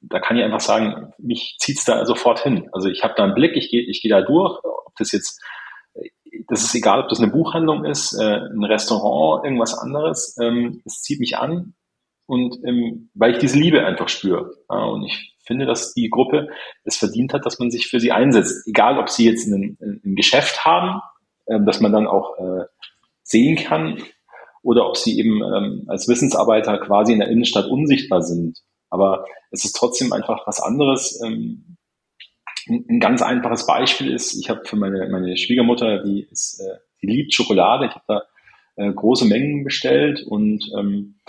da 0.00 0.18
kann 0.18 0.36
ich 0.36 0.42
einfach 0.42 0.60
sagen, 0.60 1.12
mich 1.18 1.56
zieht's 1.58 1.84
da 1.84 2.04
sofort 2.04 2.40
hin. 2.40 2.68
Also 2.72 2.88
ich 2.88 3.04
habe 3.04 3.14
da 3.16 3.24
einen 3.24 3.34
Blick, 3.34 3.56
ich 3.56 3.70
gehe 3.70 3.82
ich 3.82 4.02
geh 4.02 4.08
da 4.08 4.22
durch, 4.22 4.58
ob 4.64 4.94
das 4.98 5.12
jetzt, 5.12 5.40
das 6.48 6.62
ist 6.62 6.74
egal, 6.74 7.02
ob 7.02 7.08
das 7.08 7.20
eine 7.20 7.30
Buchhandlung 7.30 7.84
ist, 7.84 8.14
äh, 8.14 8.40
ein 8.50 8.64
Restaurant, 8.64 9.44
irgendwas 9.44 9.78
anderes, 9.78 10.36
ähm, 10.40 10.82
es 10.84 11.02
zieht 11.02 11.20
mich 11.20 11.36
an 11.36 11.74
und 12.26 12.56
ähm, 12.64 13.10
weil 13.14 13.32
ich 13.32 13.38
diese 13.38 13.58
Liebe 13.58 13.84
einfach 13.84 14.08
spüre. 14.08 14.52
Ja, 14.70 14.84
und 14.84 15.04
ich 15.04 15.36
finde, 15.44 15.66
dass 15.66 15.94
die 15.94 16.10
Gruppe 16.10 16.48
es 16.84 16.96
verdient 16.96 17.32
hat, 17.32 17.46
dass 17.46 17.58
man 17.58 17.70
sich 17.70 17.86
für 17.86 18.00
sie 18.00 18.10
einsetzt. 18.10 18.66
Egal, 18.66 18.98
ob 18.98 19.08
sie 19.08 19.26
jetzt 19.26 19.46
ein, 19.46 19.78
ein 19.80 20.16
Geschäft 20.16 20.64
haben, 20.64 21.00
ähm, 21.46 21.66
dass 21.66 21.80
man 21.80 21.92
dann 21.92 22.06
auch 22.06 22.36
äh, 22.38 22.64
sehen 23.22 23.56
kann, 23.56 24.02
oder 24.66 24.88
ob 24.88 24.96
sie 24.96 25.20
eben 25.20 25.42
ähm, 25.44 25.84
als 25.86 26.08
Wissensarbeiter 26.08 26.76
quasi 26.78 27.12
in 27.12 27.20
der 27.20 27.28
Innenstadt 27.28 27.66
unsichtbar 27.66 28.22
sind. 28.22 28.58
Aber 28.90 29.24
es 29.52 29.64
ist 29.64 29.76
trotzdem 29.76 30.12
einfach 30.12 30.44
was 30.44 30.60
anderes. 30.60 31.22
Ähm, 31.24 31.76
ein 32.68 32.98
ganz 32.98 33.22
einfaches 33.22 33.64
Beispiel 33.64 34.12
ist, 34.12 34.34
ich 34.34 34.50
habe 34.50 34.62
für 34.64 34.74
meine, 34.74 35.08
meine 35.08 35.36
Schwiegermutter, 35.36 36.02
die, 36.02 36.26
ist, 36.32 36.60
äh, 36.60 36.78
die 37.00 37.06
liebt 37.06 37.32
Schokolade, 37.32 37.86
ich 37.86 37.92
habe 37.92 38.04
da 38.08 38.22
äh, 38.74 38.92
große 38.92 39.26
Mengen 39.26 39.62
bestellt 39.62 40.24
und 40.26 40.68
ähm, 40.76 41.20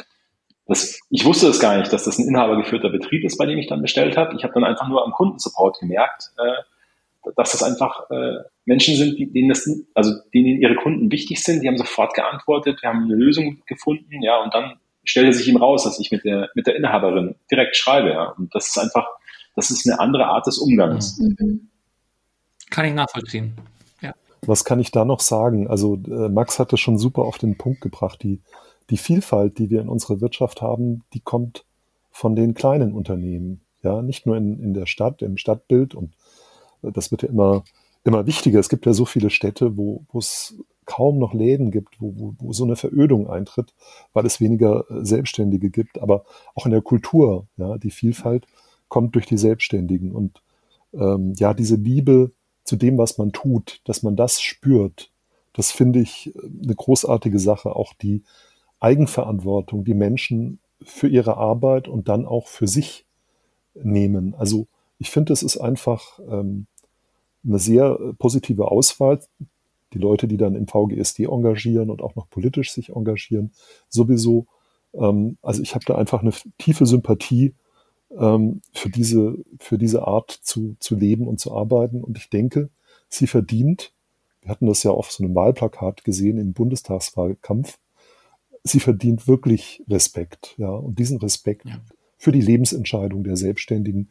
das, 0.65 0.99
ich 1.11 1.23
wusste 1.23 1.45
das 1.45 1.59
gar 1.59 1.77
nicht, 1.77 1.93
dass 1.93 2.05
das 2.05 2.17
ein 2.17 2.27
inhabergeführter 2.27 2.89
Betrieb 2.89 3.23
ist, 3.23 3.37
bei 3.37 3.45
dem 3.45 3.59
ich 3.59 3.67
dann 3.67 3.83
bestellt 3.83 4.17
habe. 4.17 4.35
Ich 4.35 4.43
habe 4.43 4.55
dann 4.55 4.63
einfach 4.63 4.87
nur 4.87 5.05
am 5.05 5.11
Kundensupport 5.11 5.79
gemerkt, 5.79 6.31
äh, 6.39 6.63
dass 7.35 7.51
das 7.51 7.63
einfach 7.63 8.09
äh, 8.09 8.43
Menschen 8.65 8.95
sind, 8.95 9.17
denen 9.17 9.49
das, 9.49 9.69
also 9.93 10.13
denen 10.33 10.61
ihre 10.61 10.75
Kunden 10.75 11.11
wichtig 11.11 11.43
sind. 11.43 11.63
Die 11.63 11.67
haben 11.67 11.77
sofort 11.77 12.13
geantwortet, 12.13 12.81
wir 12.81 12.89
haben 12.89 13.03
eine 13.03 13.15
Lösung 13.15 13.61
gefunden, 13.65 14.21
ja, 14.21 14.41
und 14.41 14.53
dann 14.53 14.79
stellte 15.07 15.33
sich 15.33 15.47
ihm 15.47 15.57
raus, 15.57 15.83
dass 15.83 15.99
ich 15.99 16.11
mit 16.11 16.23
der, 16.23 16.49
mit 16.53 16.67
der 16.67 16.75
Inhaberin 16.75 17.35
direkt 17.49 17.75
schreibe. 17.75 18.09
Ja. 18.09 18.33
Und 18.37 18.53
das 18.53 18.69
ist 18.69 18.77
einfach, 18.77 19.07
das 19.55 19.71
ist 19.71 19.87
eine 19.89 19.99
andere 19.99 20.25
Art 20.25 20.45
des 20.47 20.57
Umgangs. 20.57 21.17
Mhm. 21.19 21.69
Kann 22.69 22.85
ich 22.85 22.93
nachvollziehen. 22.93 23.53
Ja. 24.01 24.13
Was 24.41 24.65
kann 24.65 24.79
ich 24.79 24.91
da 24.91 25.05
noch 25.05 25.21
sagen? 25.21 25.67
Also 25.67 25.95
äh, 25.95 26.29
Max 26.29 26.59
hat 26.59 26.73
es 26.73 26.79
schon 26.79 26.97
super 26.97 27.23
auf 27.23 27.37
den 27.37 27.57
Punkt 27.57 27.81
gebracht. 27.81 28.21
Die, 28.21 28.41
die 28.89 28.97
Vielfalt, 28.97 29.57
die 29.57 29.69
wir 29.69 29.81
in 29.81 29.89
unserer 29.89 30.21
Wirtschaft 30.21 30.61
haben, 30.61 31.03
die 31.13 31.21
kommt 31.21 31.63
von 32.11 32.35
den 32.35 32.53
kleinen 32.53 32.91
Unternehmen. 32.91 33.61
Ja, 33.83 34.01
nicht 34.01 34.25
nur 34.25 34.35
in, 34.35 34.61
in 34.61 34.73
der 34.73 34.85
Stadt, 34.85 35.21
im 35.21 35.37
Stadtbild. 35.37 35.95
Und 35.95 36.13
das 36.81 37.11
wird 37.11 37.23
ja 37.23 37.29
immer, 37.29 37.63
immer 38.03 38.25
wichtiger. 38.27 38.59
Es 38.59 38.69
gibt 38.69 38.85
ja 38.85 38.93
so 38.93 39.05
viele 39.05 39.29
Städte, 39.29 39.77
wo 39.77 40.05
es 40.13 40.55
kaum 40.87 41.19
noch 41.19 41.33
Läden 41.35 41.69
gibt, 41.69 42.01
wo, 42.01 42.13
wo, 42.15 42.33
wo 42.39 42.53
so 42.53 42.63
eine 42.63 42.75
Verödung 42.75 43.29
eintritt, 43.29 43.75
weil 44.13 44.25
es 44.25 44.41
weniger 44.41 44.89
äh, 44.89 45.05
Selbstständige 45.05 45.69
gibt. 45.69 46.01
Aber 46.01 46.23
auch 46.55 46.65
in 46.65 46.71
der 46.71 46.81
Kultur, 46.81 47.45
ja, 47.57 47.77
die 47.77 47.91
Vielfalt 47.91 48.47
kommt 48.87 49.13
durch 49.13 49.27
die 49.27 49.37
Selbstständigen. 49.37 50.15
Und 50.15 50.41
ähm, 50.93 51.33
ja, 51.37 51.53
diese 51.53 51.75
Liebe 51.75 52.31
zu 52.63 52.77
dem, 52.77 52.97
was 52.97 53.19
man 53.19 53.31
tut, 53.31 53.81
dass 53.83 54.01
man 54.01 54.15
das 54.15 54.41
spürt, 54.41 55.11
das 55.53 55.71
finde 55.71 55.99
ich 55.99 56.33
äh, 56.35 56.39
eine 56.63 56.75
großartige 56.75 57.37
Sache. 57.37 57.75
Auch 57.75 57.93
die 57.93 58.23
Eigenverantwortung, 58.79 59.83
die 59.83 59.93
Menschen 59.93 60.59
für 60.81 61.07
ihre 61.07 61.37
Arbeit 61.37 61.87
und 61.87 62.07
dann 62.07 62.25
auch 62.25 62.47
für 62.47 62.67
sich 62.67 63.05
nehmen. 63.75 64.35
Also 64.35 64.67
ich 64.99 65.09
finde, 65.11 65.33
es 65.33 65.43
ist 65.43 65.57
einfach 65.57 66.19
ähm, 66.29 66.67
eine 67.45 67.59
sehr 67.59 67.99
äh, 67.99 68.13
positive 68.13 68.69
Auswahl 68.71 69.19
die 69.93 69.99
Leute, 69.99 70.27
die 70.27 70.37
dann 70.37 70.55
im 70.55 70.67
VGSD 70.67 71.25
engagieren 71.25 71.89
und 71.89 72.01
auch 72.01 72.15
noch 72.15 72.29
politisch 72.29 72.71
sich 72.71 72.89
engagieren, 72.89 73.51
sowieso. 73.89 74.47
Ähm, 74.93 75.37
also 75.41 75.61
ich 75.61 75.75
habe 75.75 75.85
da 75.85 75.95
einfach 75.95 76.21
eine 76.21 76.33
tiefe 76.57 76.85
Sympathie 76.85 77.55
ähm, 78.17 78.61
für, 78.73 78.89
diese, 78.89 79.37
für 79.59 79.77
diese 79.77 80.07
Art 80.07 80.31
zu, 80.31 80.75
zu 80.79 80.95
leben 80.95 81.27
und 81.27 81.39
zu 81.39 81.53
arbeiten. 81.53 82.03
Und 82.03 82.17
ich 82.17 82.29
denke, 82.29 82.69
sie 83.09 83.27
verdient, 83.27 83.93
wir 84.41 84.49
hatten 84.51 84.67
das 84.67 84.83
ja 84.83 84.91
auf 84.91 85.11
so 85.11 85.23
einem 85.23 85.35
Wahlplakat 85.35 86.03
gesehen 86.03 86.37
im 86.37 86.53
Bundestagswahlkampf, 86.53 87.79
sie 88.63 88.79
verdient 88.79 89.27
wirklich 89.27 89.83
Respekt. 89.89 90.55
Ja, 90.57 90.69
und 90.69 90.99
diesen 90.99 91.17
Respekt 91.19 91.67
ja. 91.67 91.79
für 92.17 92.31
die 92.31 92.41
Lebensentscheidung 92.41 93.23
der 93.23 93.37
Selbstständigen, 93.37 94.09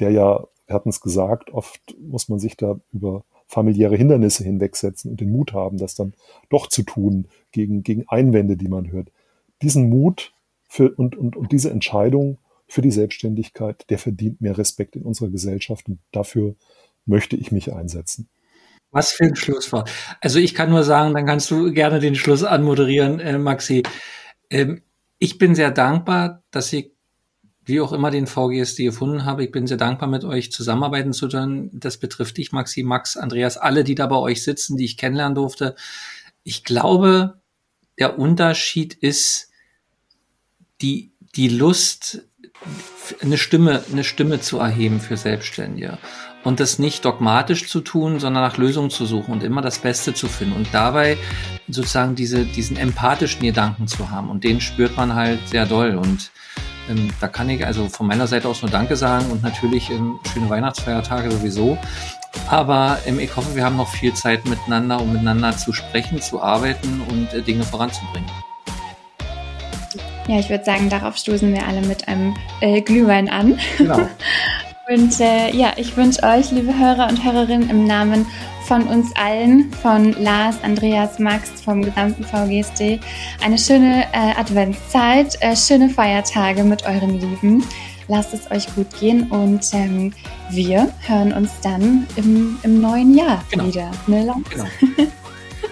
der 0.00 0.10
ja, 0.10 0.46
wir 0.66 0.74
hatten 0.74 0.88
es 0.88 1.00
gesagt, 1.00 1.52
oft 1.52 1.80
muss 2.00 2.28
man 2.28 2.38
sich 2.38 2.56
da 2.56 2.80
über 2.92 3.24
familiäre 3.46 3.96
Hindernisse 3.96 4.44
hinwegsetzen 4.44 5.10
und 5.10 5.20
den 5.20 5.30
Mut 5.30 5.52
haben, 5.52 5.78
das 5.78 5.94
dann 5.94 6.14
doch 6.48 6.68
zu 6.68 6.82
tun 6.82 7.28
gegen, 7.52 7.82
gegen 7.82 8.08
Einwände, 8.08 8.56
die 8.56 8.68
man 8.68 8.90
hört. 8.90 9.10
Diesen 9.62 9.88
Mut 9.88 10.32
für, 10.68 10.92
und, 10.94 11.16
und, 11.16 11.36
und 11.36 11.52
diese 11.52 11.70
Entscheidung 11.70 12.38
für 12.66 12.82
die 12.82 12.90
Selbstständigkeit, 12.90 13.84
der 13.90 13.98
verdient 13.98 14.40
mehr 14.40 14.56
Respekt 14.56 14.96
in 14.96 15.02
unserer 15.02 15.28
Gesellschaft 15.28 15.88
und 15.88 15.98
dafür 16.12 16.56
möchte 17.06 17.36
ich 17.36 17.52
mich 17.52 17.72
einsetzen. 17.72 18.28
Was 18.90 19.12
für 19.12 19.24
ein 19.24 19.36
Schlusswort. 19.36 19.90
Also 20.20 20.38
ich 20.38 20.54
kann 20.54 20.70
nur 20.70 20.84
sagen, 20.84 21.14
dann 21.14 21.26
kannst 21.26 21.50
du 21.50 21.72
gerne 21.72 21.98
den 21.98 22.14
Schluss 22.14 22.44
anmoderieren, 22.44 23.20
äh, 23.20 23.38
Maxi. 23.38 23.82
Ähm, 24.50 24.82
ich 25.18 25.38
bin 25.38 25.54
sehr 25.54 25.70
dankbar, 25.70 26.42
dass 26.50 26.68
Sie 26.68 26.93
wie 27.66 27.80
auch 27.80 27.92
immer 27.92 28.10
den 28.10 28.26
VGSD 28.26 28.84
gefunden 28.84 29.24
habe. 29.24 29.44
Ich 29.44 29.50
bin 29.50 29.66
sehr 29.66 29.76
dankbar, 29.76 30.08
mit 30.08 30.24
euch 30.24 30.52
zusammenarbeiten 30.52 31.12
zu 31.12 31.28
können. 31.28 31.70
Das 31.72 31.96
betrifft 31.96 32.36
dich, 32.36 32.52
Maxi, 32.52 32.82
Max, 32.82 33.16
Andreas, 33.16 33.56
alle, 33.56 33.84
die 33.84 33.94
da 33.94 34.06
bei 34.06 34.16
euch 34.16 34.42
sitzen, 34.42 34.76
die 34.76 34.84
ich 34.84 34.96
kennenlernen 34.96 35.34
durfte. 35.34 35.74
Ich 36.42 36.64
glaube, 36.64 37.40
der 37.98 38.18
Unterschied 38.18 38.94
ist 38.94 39.50
die, 40.82 41.12
die 41.36 41.48
Lust, 41.48 42.22
eine 43.22 43.38
Stimme, 43.38 43.82
eine 43.90 44.04
Stimme 44.04 44.40
zu 44.40 44.58
erheben 44.58 45.00
für 45.00 45.16
Selbstständige. 45.16 45.98
Und 46.42 46.60
das 46.60 46.78
nicht 46.78 47.06
dogmatisch 47.06 47.68
zu 47.68 47.80
tun, 47.80 48.20
sondern 48.20 48.42
nach 48.42 48.58
Lösungen 48.58 48.90
zu 48.90 49.06
suchen 49.06 49.32
und 49.32 49.42
immer 49.42 49.62
das 49.62 49.78
Beste 49.78 50.12
zu 50.12 50.28
finden. 50.28 50.54
Und 50.54 50.68
dabei 50.72 51.16
sozusagen 51.68 52.14
diese, 52.14 52.44
diesen 52.44 52.76
empathischen 52.76 53.40
Gedanken 53.42 53.88
zu 53.88 54.10
haben. 54.10 54.28
Und 54.28 54.44
den 54.44 54.60
spürt 54.60 54.94
man 54.98 55.14
halt 55.14 55.40
sehr 55.48 55.64
doll. 55.64 55.96
Und 55.96 56.30
ähm, 56.88 57.10
da 57.20 57.28
kann 57.28 57.48
ich 57.50 57.64
also 57.64 57.88
von 57.88 58.06
meiner 58.06 58.26
Seite 58.26 58.48
aus 58.48 58.62
nur 58.62 58.70
Danke 58.70 58.96
sagen 58.96 59.30
und 59.30 59.42
natürlich 59.42 59.90
ähm, 59.90 60.18
schöne 60.32 60.48
Weihnachtsfeiertage 60.48 61.30
sowieso. 61.30 61.78
Aber 62.48 62.98
ähm, 63.06 63.18
ich 63.18 63.34
hoffe, 63.36 63.54
wir 63.54 63.64
haben 63.64 63.76
noch 63.76 63.88
viel 63.88 64.12
Zeit 64.14 64.44
miteinander, 64.46 65.00
um 65.00 65.12
miteinander 65.12 65.56
zu 65.56 65.72
sprechen, 65.72 66.20
zu 66.20 66.42
arbeiten 66.42 67.00
und 67.08 67.32
äh, 67.32 67.42
Dinge 67.42 67.64
voranzubringen. 67.64 68.28
Ja, 70.26 70.38
ich 70.38 70.48
würde 70.48 70.64
sagen, 70.64 70.88
darauf 70.88 71.16
stoßen 71.16 71.52
wir 71.52 71.66
alle 71.66 71.82
mit 71.82 72.08
einem 72.08 72.34
äh, 72.60 72.80
Glühwein 72.80 73.28
an. 73.28 73.58
Genau. 73.78 74.08
und 74.88 75.20
äh, 75.20 75.50
ja, 75.54 75.72
ich 75.76 75.96
wünsche 75.96 76.22
euch, 76.22 76.50
liebe 76.50 76.76
Hörer 76.78 77.08
und 77.08 77.24
Hörerinnen, 77.24 77.70
im 77.70 77.84
Namen 77.84 78.26
von 78.66 78.86
uns 78.86 79.14
allen, 79.16 79.72
von 79.82 80.12
Lars, 80.22 80.56
Andreas, 80.62 81.18
Max, 81.18 81.50
vom 81.62 81.82
gesamten 81.82 82.24
VGSD, 82.24 83.00
eine 83.42 83.58
schöne 83.58 84.04
äh, 84.12 84.38
Adventszeit, 84.38 85.36
äh, 85.40 85.56
schöne 85.56 85.88
Feiertage 85.88 86.64
mit 86.64 86.84
euren 86.84 87.18
Lieben. 87.18 87.64
Lasst 88.08 88.34
es 88.34 88.50
euch 88.50 88.66
gut 88.74 88.86
gehen 89.00 89.30
und 89.30 89.66
ähm, 89.72 90.12
wir 90.50 90.92
hören 91.06 91.32
uns 91.32 91.50
dann 91.62 92.06
im, 92.16 92.58
im 92.62 92.80
neuen 92.80 93.16
Jahr 93.16 93.42
genau. 93.50 93.66
wieder. 93.66 93.90
Ne, 94.06 94.34
genau. 94.50 94.66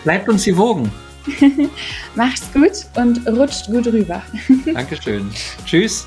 Bleibt 0.04 0.28
uns 0.28 0.44
die 0.44 0.56
Wogen. 0.56 0.90
Macht's 2.14 2.50
gut 2.52 2.86
und 2.96 3.26
rutscht 3.28 3.66
gut 3.66 3.86
rüber. 3.86 4.22
Dankeschön. 4.64 5.30
Tschüss. 5.66 6.06